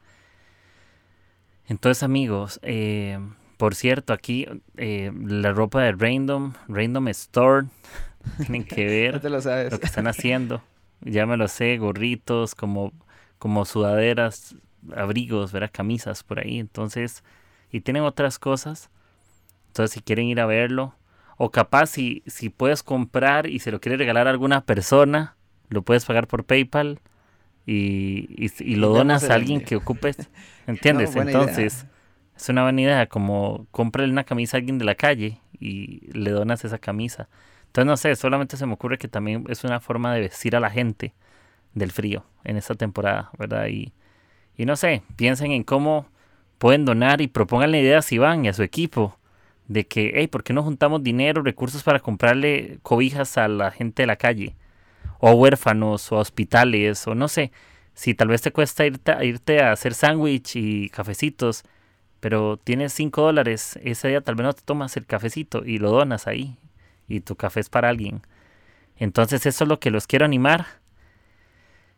Entonces, 1.66 2.02
amigos, 2.02 2.60
eh, 2.62 3.18
por 3.56 3.74
cierto, 3.74 4.12
aquí 4.12 4.46
eh, 4.76 5.12
la 5.26 5.52
ropa 5.52 5.82
de 5.82 5.92
Random, 5.92 6.54
Random 6.68 7.08
Store, 7.08 7.66
tienen 8.38 8.64
que 8.64 8.84
ver 8.86 9.24
lo, 9.24 9.30
lo, 9.30 9.80
que 9.80 9.86
están 9.86 10.06
haciendo. 10.06 10.62
Ya 11.00 11.26
me 11.26 11.36
lo 11.36 11.48
sé, 11.48 11.76
gorritos, 11.78 12.54
como, 12.54 12.92
como 13.38 13.64
sudaderas 13.64 14.56
abrigos, 14.94 15.52
¿verdad? 15.52 15.70
Camisas 15.72 16.22
por 16.22 16.40
ahí. 16.40 16.58
Entonces, 16.58 17.22
y 17.70 17.80
tienen 17.80 18.04
otras 18.04 18.38
cosas. 18.38 18.90
Entonces, 19.68 19.92
si 19.92 20.00
quieren 20.00 20.26
ir 20.26 20.40
a 20.40 20.46
verlo, 20.46 20.94
o 21.36 21.50
capaz 21.50 21.86
si, 21.86 22.22
si 22.26 22.48
puedes 22.48 22.82
comprar 22.82 23.46
y 23.46 23.58
se 23.58 23.72
lo 23.72 23.80
quieres 23.80 23.98
regalar 23.98 24.28
a 24.28 24.30
alguna 24.30 24.64
persona, 24.64 25.36
lo 25.68 25.82
puedes 25.82 26.04
pagar 26.04 26.28
por 26.28 26.44
PayPal 26.44 27.00
y, 27.66 28.48
y, 28.60 28.76
lo 28.76 28.90
donas 28.90 29.28
a 29.28 29.34
alguien 29.34 29.60
que 29.60 29.76
ocupes. 29.76 30.16
¿Entiendes? 30.66 31.16
Entonces, 31.16 31.86
es 32.36 32.48
una 32.48 32.62
buena 32.62 32.80
idea, 32.80 33.06
como 33.06 33.66
cómprale 33.70 34.10
una 34.10 34.24
camisa 34.24 34.56
a 34.56 34.58
alguien 34.58 34.78
de 34.78 34.84
la 34.84 34.94
calle 34.94 35.40
y 35.58 36.00
le 36.12 36.30
donas 36.30 36.64
esa 36.64 36.78
camisa. 36.78 37.28
Entonces, 37.74 37.86
no 37.86 37.96
sé, 37.96 38.14
solamente 38.14 38.56
se 38.56 38.66
me 38.66 38.74
ocurre 38.74 38.98
que 38.98 39.08
también 39.08 39.46
es 39.48 39.64
una 39.64 39.80
forma 39.80 40.14
de 40.14 40.20
vestir 40.20 40.54
a 40.54 40.60
la 40.60 40.70
gente 40.70 41.12
del 41.72 41.90
frío 41.90 42.24
en 42.44 42.56
esta 42.56 42.76
temporada, 42.76 43.30
¿verdad? 43.36 43.66
Y, 43.66 43.92
y 44.56 44.64
no 44.64 44.76
sé, 44.76 45.02
piensen 45.16 45.50
en 45.50 45.64
cómo 45.64 46.06
pueden 46.58 46.84
donar 46.84 47.20
y 47.20 47.26
propongan 47.26 47.74
ideas 47.74 48.12
a 48.12 48.14
Iván 48.14 48.44
y 48.44 48.48
a 48.48 48.52
su 48.52 48.62
equipo 48.62 49.18
de 49.66 49.88
que, 49.88 50.12
hey, 50.14 50.28
¿por 50.28 50.44
qué 50.44 50.52
no 50.52 50.62
juntamos 50.62 51.02
dinero, 51.02 51.42
recursos 51.42 51.82
para 51.82 51.98
comprarle 51.98 52.78
cobijas 52.82 53.36
a 53.38 53.48
la 53.48 53.72
gente 53.72 54.04
de 54.04 54.06
la 54.06 54.16
calle? 54.16 54.54
O 55.18 55.32
huérfanos, 55.32 56.12
o 56.12 56.18
hospitales, 56.18 57.08
o 57.08 57.16
no 57.16 57.26
sé. 57.26 57.50
Si 57.94 58.14
tal 58.14 58.28
vez 58.28 58.40
te 58.42 58.52
cuesta 58.52 58.86
irte, 58.86 59.10
a, 59.10 59.24
irte 59.24 59.60
a 59.60 59.72
hacer 59.72 59.94
sándwich 59.94 60.54
y 60.54 60.90
cafecitos, 60.90 61.64
pero 62.20 62.56
tienes 62.56 62.92
5 62.92 63.20
dólares, 63.22 63.80
ese 63.82 64.08
día 64.08 64.20
tal 64.20 64.36
vez 64.36 64.44
no 64.44 64.52
te 64.52 64.62
tomas 64.62 64.96
el 64.96 65.06
cafecito 65.06 65.64
y 65.64 65.78
lo 65.78 65.90
donas 65.90 66.28
ahí. 66.28 66.56
Y 67.08 67.20
tu 67.20 67.36
café 67.36 67.60
es 67.60 67.68
para 67.68 67.88
alguien. 67.88 68.22
Entonces 68.96 69.46
eso 69.46 69.64
es 69.64 69.68
lo 69.68 69.80
que 69.80 69.90
los 69.90 70.06
quiero 70.06 70.24
animar. 70.24 70.66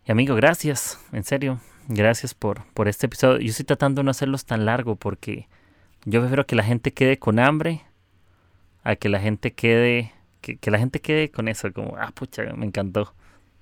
Y 0.05 0.13
amigo, 0.13 0.35
gracias, 0.35 1.01
en 1.13 1.25
serio. 1.25 1.61
Gracias 1.89 2.35
por, 2.35 2.65
por 2.73 2.89
este 2.89 3.07
episodio. 3.07 3.39
Yo 3.39 3.51
estoy 3.51 3.65
tratando 3.65 4.01
de 4.01 4.05
no 4.05 4.11
hacerlos 4.11 4.45
tan 4.45 4.65
largo 4.65 4.97
porque 4.97 5.49
yo 6.05 6.21
prefiero 6.21 6.47
que 6.47 6.57
la 6.57 6.65
gente 6.65 6.93
quede 6.93 7.19
con 7.19 7.39
hambre 7.39 7.83
a 8.83 8.97
que 8.97 9.09
la 9.09 9.21
gente 9.21 9.53
quede 9.53 10.13
que, 10.41 10.71
la 10.71 10.79
gente 10.79 11.01
quede 11.01 11.31
con 11.33 11.49
eso 11.49 11.73
como 11.73 11.97
ah 11.97 12.13
pucha 12.15 12.45
me 12.55 12.67
encantó 12.67 13.13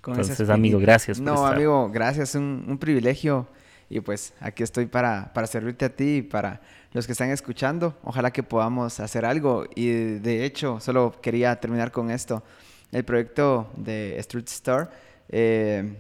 entonces 0.07 0.51
amigo 0.51 0.79
gracias 0.79 1.19
no 1.19 1.47
amigo 1.47 1.89
gracias 1.91 2.35
un, 2.35 2.67
un 2.69 2.77
privilegio 2.77 3.49
y 3.89 4.01
pues 4.01 4.35
aquí 4.41 4.63
estoy 4.63 4.87
para, 4.87 5.33
para 5.33 5.47
servirte 5.47 5.85
a 5.85 5.89
ti 5.95 6.17
y 6.17 6.23
para 6.23 6.61
los 6.95 7.07
que 7.07 7.13
están 7.13 7.29
escuchando 7.29 7.95
ojalá 8.03 8.33
que 8.33 8.43
podamos 8.43 8.99
hacer 9.01 9.27
algo 9.27 9.67
y 9.75 9.89
de 9.91 10.47
hecho 10.47 10.81
solo 10.81 11.13
quería 11.21 11.55
terminar 11.61 11.93
con 11.93 12.11
esto 12.11 12.43
el 12.93 13.05
proyecto 13.05 13.71
de 13.77 14.19
Street 14.21 14.49
Store 14.49 14.89
eh, 15.29 15.99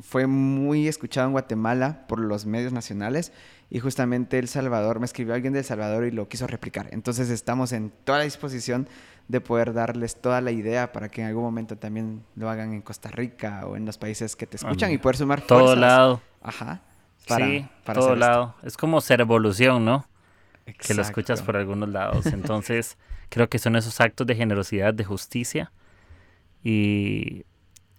fue 0.00 0.26
muy 0.26 0.88
escuchado 0.88 1.26
en 1.26 1.32
Guatemala 1.32 2.06
por 2.08 2.20
los 2.20 2.46
medios 2.46 2.72
nacionales 2.72 3.32
y 3.70 3.80
justamente 3.80 4.38
El 4.38 4.48
Salvador, 4.48 4.98
me 4.98 5.04
escribió 5.04 5.34
alguien 5.34 5.52
de 5.52 5.60
El 5.60 5.64
Salvador 5.64 6.04
y 6.06 6.10
lo 6.10 6.28
quiso 6.28 6.46
replicar. 6.46 6.88
Entonces 6.90 7.28
estamos 7.28 7.72
en 7.72 7.92
toda 8.04 8.18
la 8.18 8.24
disposición 8.24 8.88
de 9.28 9.40
poder 9.42 9.74
darles 9.74 10.16
toda 10.16 10.40
la 10.40 10.50
idea 10.50 10.92
para 10.92 11.10
que 11.10 11.20
en 11.20 11.26
algún 11.26 11.42
momento 11.42 11.76
también 11.76 12.24
lo 12.34 12.48
hagan 12.48 12.72
en 12.72 12.80
Costa 12.80 13.10
Rica 13.10 13.66
o 13.66 13.76
en 13.76 13.84
los 13.84 13.98
países 13.98 14.36
que 14.36 14.46
te 14.46 14.56
escuchan 14.56 14.90
y 14.90 14.98
poder 14.98 15.16
sumar 15.16 15.42
todo 15.42 15.60
fuerzas. 15.60 15.78
lado. 15.78 16.20
Ajá. 16.42 16.80
Para, 17.28 17.46
sí, 17.46 17.68
para 17.84 18.00
todo 18.00 18.16
lado. 18.16 18.54
Es 18.62 18.76
como 18.76 19.02
ser 19.02 19.20
evolución, 19.20 19.84
¿no? 19.84 20.06
Que 20.74 20.94
lo 20.94 21.02
escuchas 21.02 21.42
por 21.42 21.56
algunos 21.56 21.88
lados. 21.88 22.26
Entonces, 22.26 22.98
creo 23.28 23.48
que 23.48 23.58
son 23.58 23.76
esos 23.76 24.00
actos 24.00 24.26
de 24.26 24.34
generosidad, 24.34 24.92
de 24.92 25.04
justicia. 25.04 25.72
Y 26.62 27.44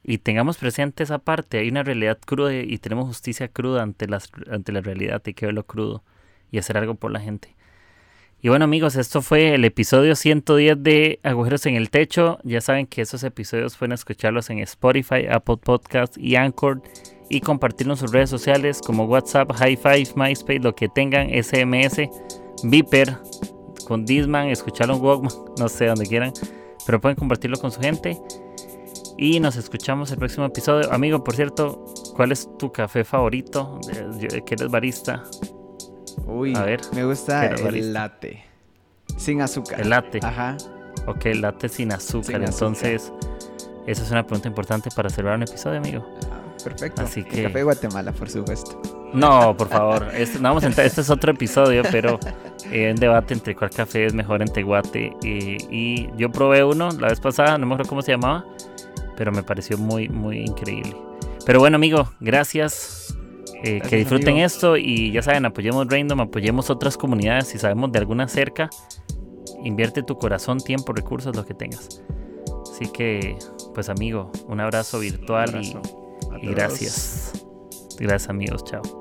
y 0.04 0.20
tengamos 0.20 0.58
presente 0.58 1.04
esa 1.04 1.20
parte. 1.20 1.60
Hay 1.60 1.70
una 1.70 1.84
realidad 1.84 2.18
cruda 2.26 2.54
y 2.54 2.78
tenemos 2.78 3.06
justicia 3.06 3.48
cruda 3.48 3.84
ante, 3.84 4.08
las, 4.08 4.32
ante 4.50 4.72
la 4.72 4.82
realidad. 4.82 5.22
Hay 5.26 5.34
que 5.34 5.46
verlo 5.46 5.66
crudo 5.66 6.04
y 6.52 6.58
hacer 6.58 6.78
algo 6.78 6.96
por 6.96 7.12
la 7.12 7.20
gente. 7.20 7.56
Y 8.42 8.48
bueno 8.48 8.66
amigos, 8.66 8.96
esto 8.96 9.22
fue 9.22 9.54
el 9.54 9.66
episodio 9.66 10.16
110 10.16 10.82
de 10.82 11.20
Agujeros 11.24 11.66
en 11.66 11.76
el 11.76 11.90
Techo. 11.90 12.40
Ya 12.44 12.62
saben 12.62 12.88
que 12.88 13.02
esos 13.02 13.24
episodios 13.24 13.76
pueden 13.76 13.92
escucharlos 13.92 14.50
en 14.50 14.60
Spotify, 14.60 15.28
Apple 15.30 15.58
Podcast 15.58 16.18
y 16.18 16.36
Anchor. 16.38 16.82
Y 17.30 17.42
compartirlos 17.42 18.00
en 18.00 18.08
sus 18.08 18.12
redes 18.12 18.32
sociales 18.32 18.82
como 18.84 19.06
WhatsApp, 19.06 19.52
High 19.52 19.78
Five, 19.78 20.08
MySpace, 20.16 20.60
lo 20.60 20.74
que 20.74 20.90
tengan, 20.90 21.30
SMS, 21.30 22.10
Viper, 22.64 23.18
con 23.88 24.06
Disman, 24.06 24.48
escucharlo 24.50 24.96
en 24.96 25.02
Walkman, 25.02 25.34
no 25.58 25.70
sé, 25.70 25.86
donde 25.88 26.06
quieran. 26.06 26.34
Pero 26.86 27.00
pueden 27.00 27.16
compartirlo 27.16 27.58
con 27.58 27.72
su 27.72 27.80
gente. 27.80 28.20
Y 29.18 29.40
nos 29.40 29.58
escuchamos 29.58 30.12
el 30.12 30.18
próximo 30.18 30.46
episodio. 30.46 30.92
Amigo, 30.94 31.24
por 31.24 31.36
cierto, 31.36 31.86
¿cuál 32.16 32.32
es 32.32 32.50
tu 32.58 32.72
café 32.72 33.04
favorito? 33.04 33.80
¿Que 34.46 34.54
eres 34.54 34.70
barista? 34.70 35.24
Uy, 36.26 36.56
a 36.56 36.64
ver, 36.64 36.82
me 36.94 37.04
gusta 37.04 37.48
el 37.48 37.94
latte. 37.94 38.44
Sin 39.18 39.42
azúcar. 39.42 39.82
El 39.82 39.90
latte. 39.90 40.20
Ajá. 40.24 40.56
Ok, 41.06 41.26
latte 41.36 41.68
sin 41.68 41.92
azúcar. 41.92 42.42
Entonces, 42.44 43.12
esa 43.88 44.04
es 44.04 44.12
una 44.12 44.26
pregunta 44.26 44.48
importante 44.48 44.90
para 44.96 45.10
cerrar 45.10 45.36
un 45.36 45.44
episodio, 45.44 45.80
amigo. 45.80 46.06
Perfecto. 46.64 47.02
Así 47.02 47.24
que... 47.24 47.44
café 47.44 47.60
de 47.60 47.64
Guatemala, 47.64 48.12
por 48.12 48.30
supuesto. 48.30 48.82
No, 49.14 49.56
por 49.58 49.70
favor. 49.70 50.08
Este, 50.14 50.38
no 50.38 50.50
vamos 50.50 50.64
a 50.64 50.68
entrar, 50.68 50.86
este 50.86 51.02
es 51.02 51.10
otro 51.10 51.32
episodio, 51.32 51.82
pero 51.92 52.20
eh, 52.72 52.92
un 52.92 52.98
debate 52.98 53.34
entre 53.34 53.56
cuál 53.56 53.72
café 53.72 54.06
es 54.06 54.14
mejor 54.14 54.42
en 54.42 54.48
Teguate. 54.48 55.14
Y, 55.24 55.58
y 55.72 56.10
yo 56.18 56.32
probé 56.32 56.64
uno 56.64 56.90
la 56.92 57.08
vez 57.08 57.20
pasada, 57.20 57.58
no 57.58 57.66
me 57.66 57.74
acuerdo 57.74 57.90
cómo 57.90 58.02
se 58.02 58.12
llamaba 58.12 58.46
pero 59.20 59.34
me 59.34 59.44
pareció 59.44 59.78
muy, 59.78 60.08
muy 60.08 60.38
increíble. 60.38 60.96
Pero 61.46 61.60
bueno, 61.60 61.76
amigo, 61.76 62.10
gracias. 62.22 63.14
Eh, 63.66 63.82
que 63.82 63.98
disfruten 63.98 64.38
esto 64.38 64.78
y 64.78 65.12
ya 65.12 65.22
saben, 65.22 65.46
apoyemos 65.46 65.86
Random, 65.90 66.22
apoyemos 66.22 66.70
otras 66.70 66.96
comunidades. 66.96 67.50
Si 67.50 67.58
sabemos 67.58 67.92
de 67.92 68.00
alguna 68.00 68.30
cerca, 68.30 68.70
invierte 69.66 70.04
tu 70.04 70.18
corazón, 70.18 70.60
tiempo, 70.62 70.94
recursos, 70.94 71.36
lo 71.36 71.46
que 71.46 71.54
tengas. 71.54 72.02
Así 72.72 72.90
que, 72.94 73.38
pues 73.74 73.90
amigo, 73.90 74.32
un 74.48 74.62
abrazo 74.62 75.00
virtual 75.00 75.54
y 76.42 76.48
gracias. 76.48 77.34
Gracias 78.00 78.30
amigos, 78.30 78.64
chao. 78.64 78.99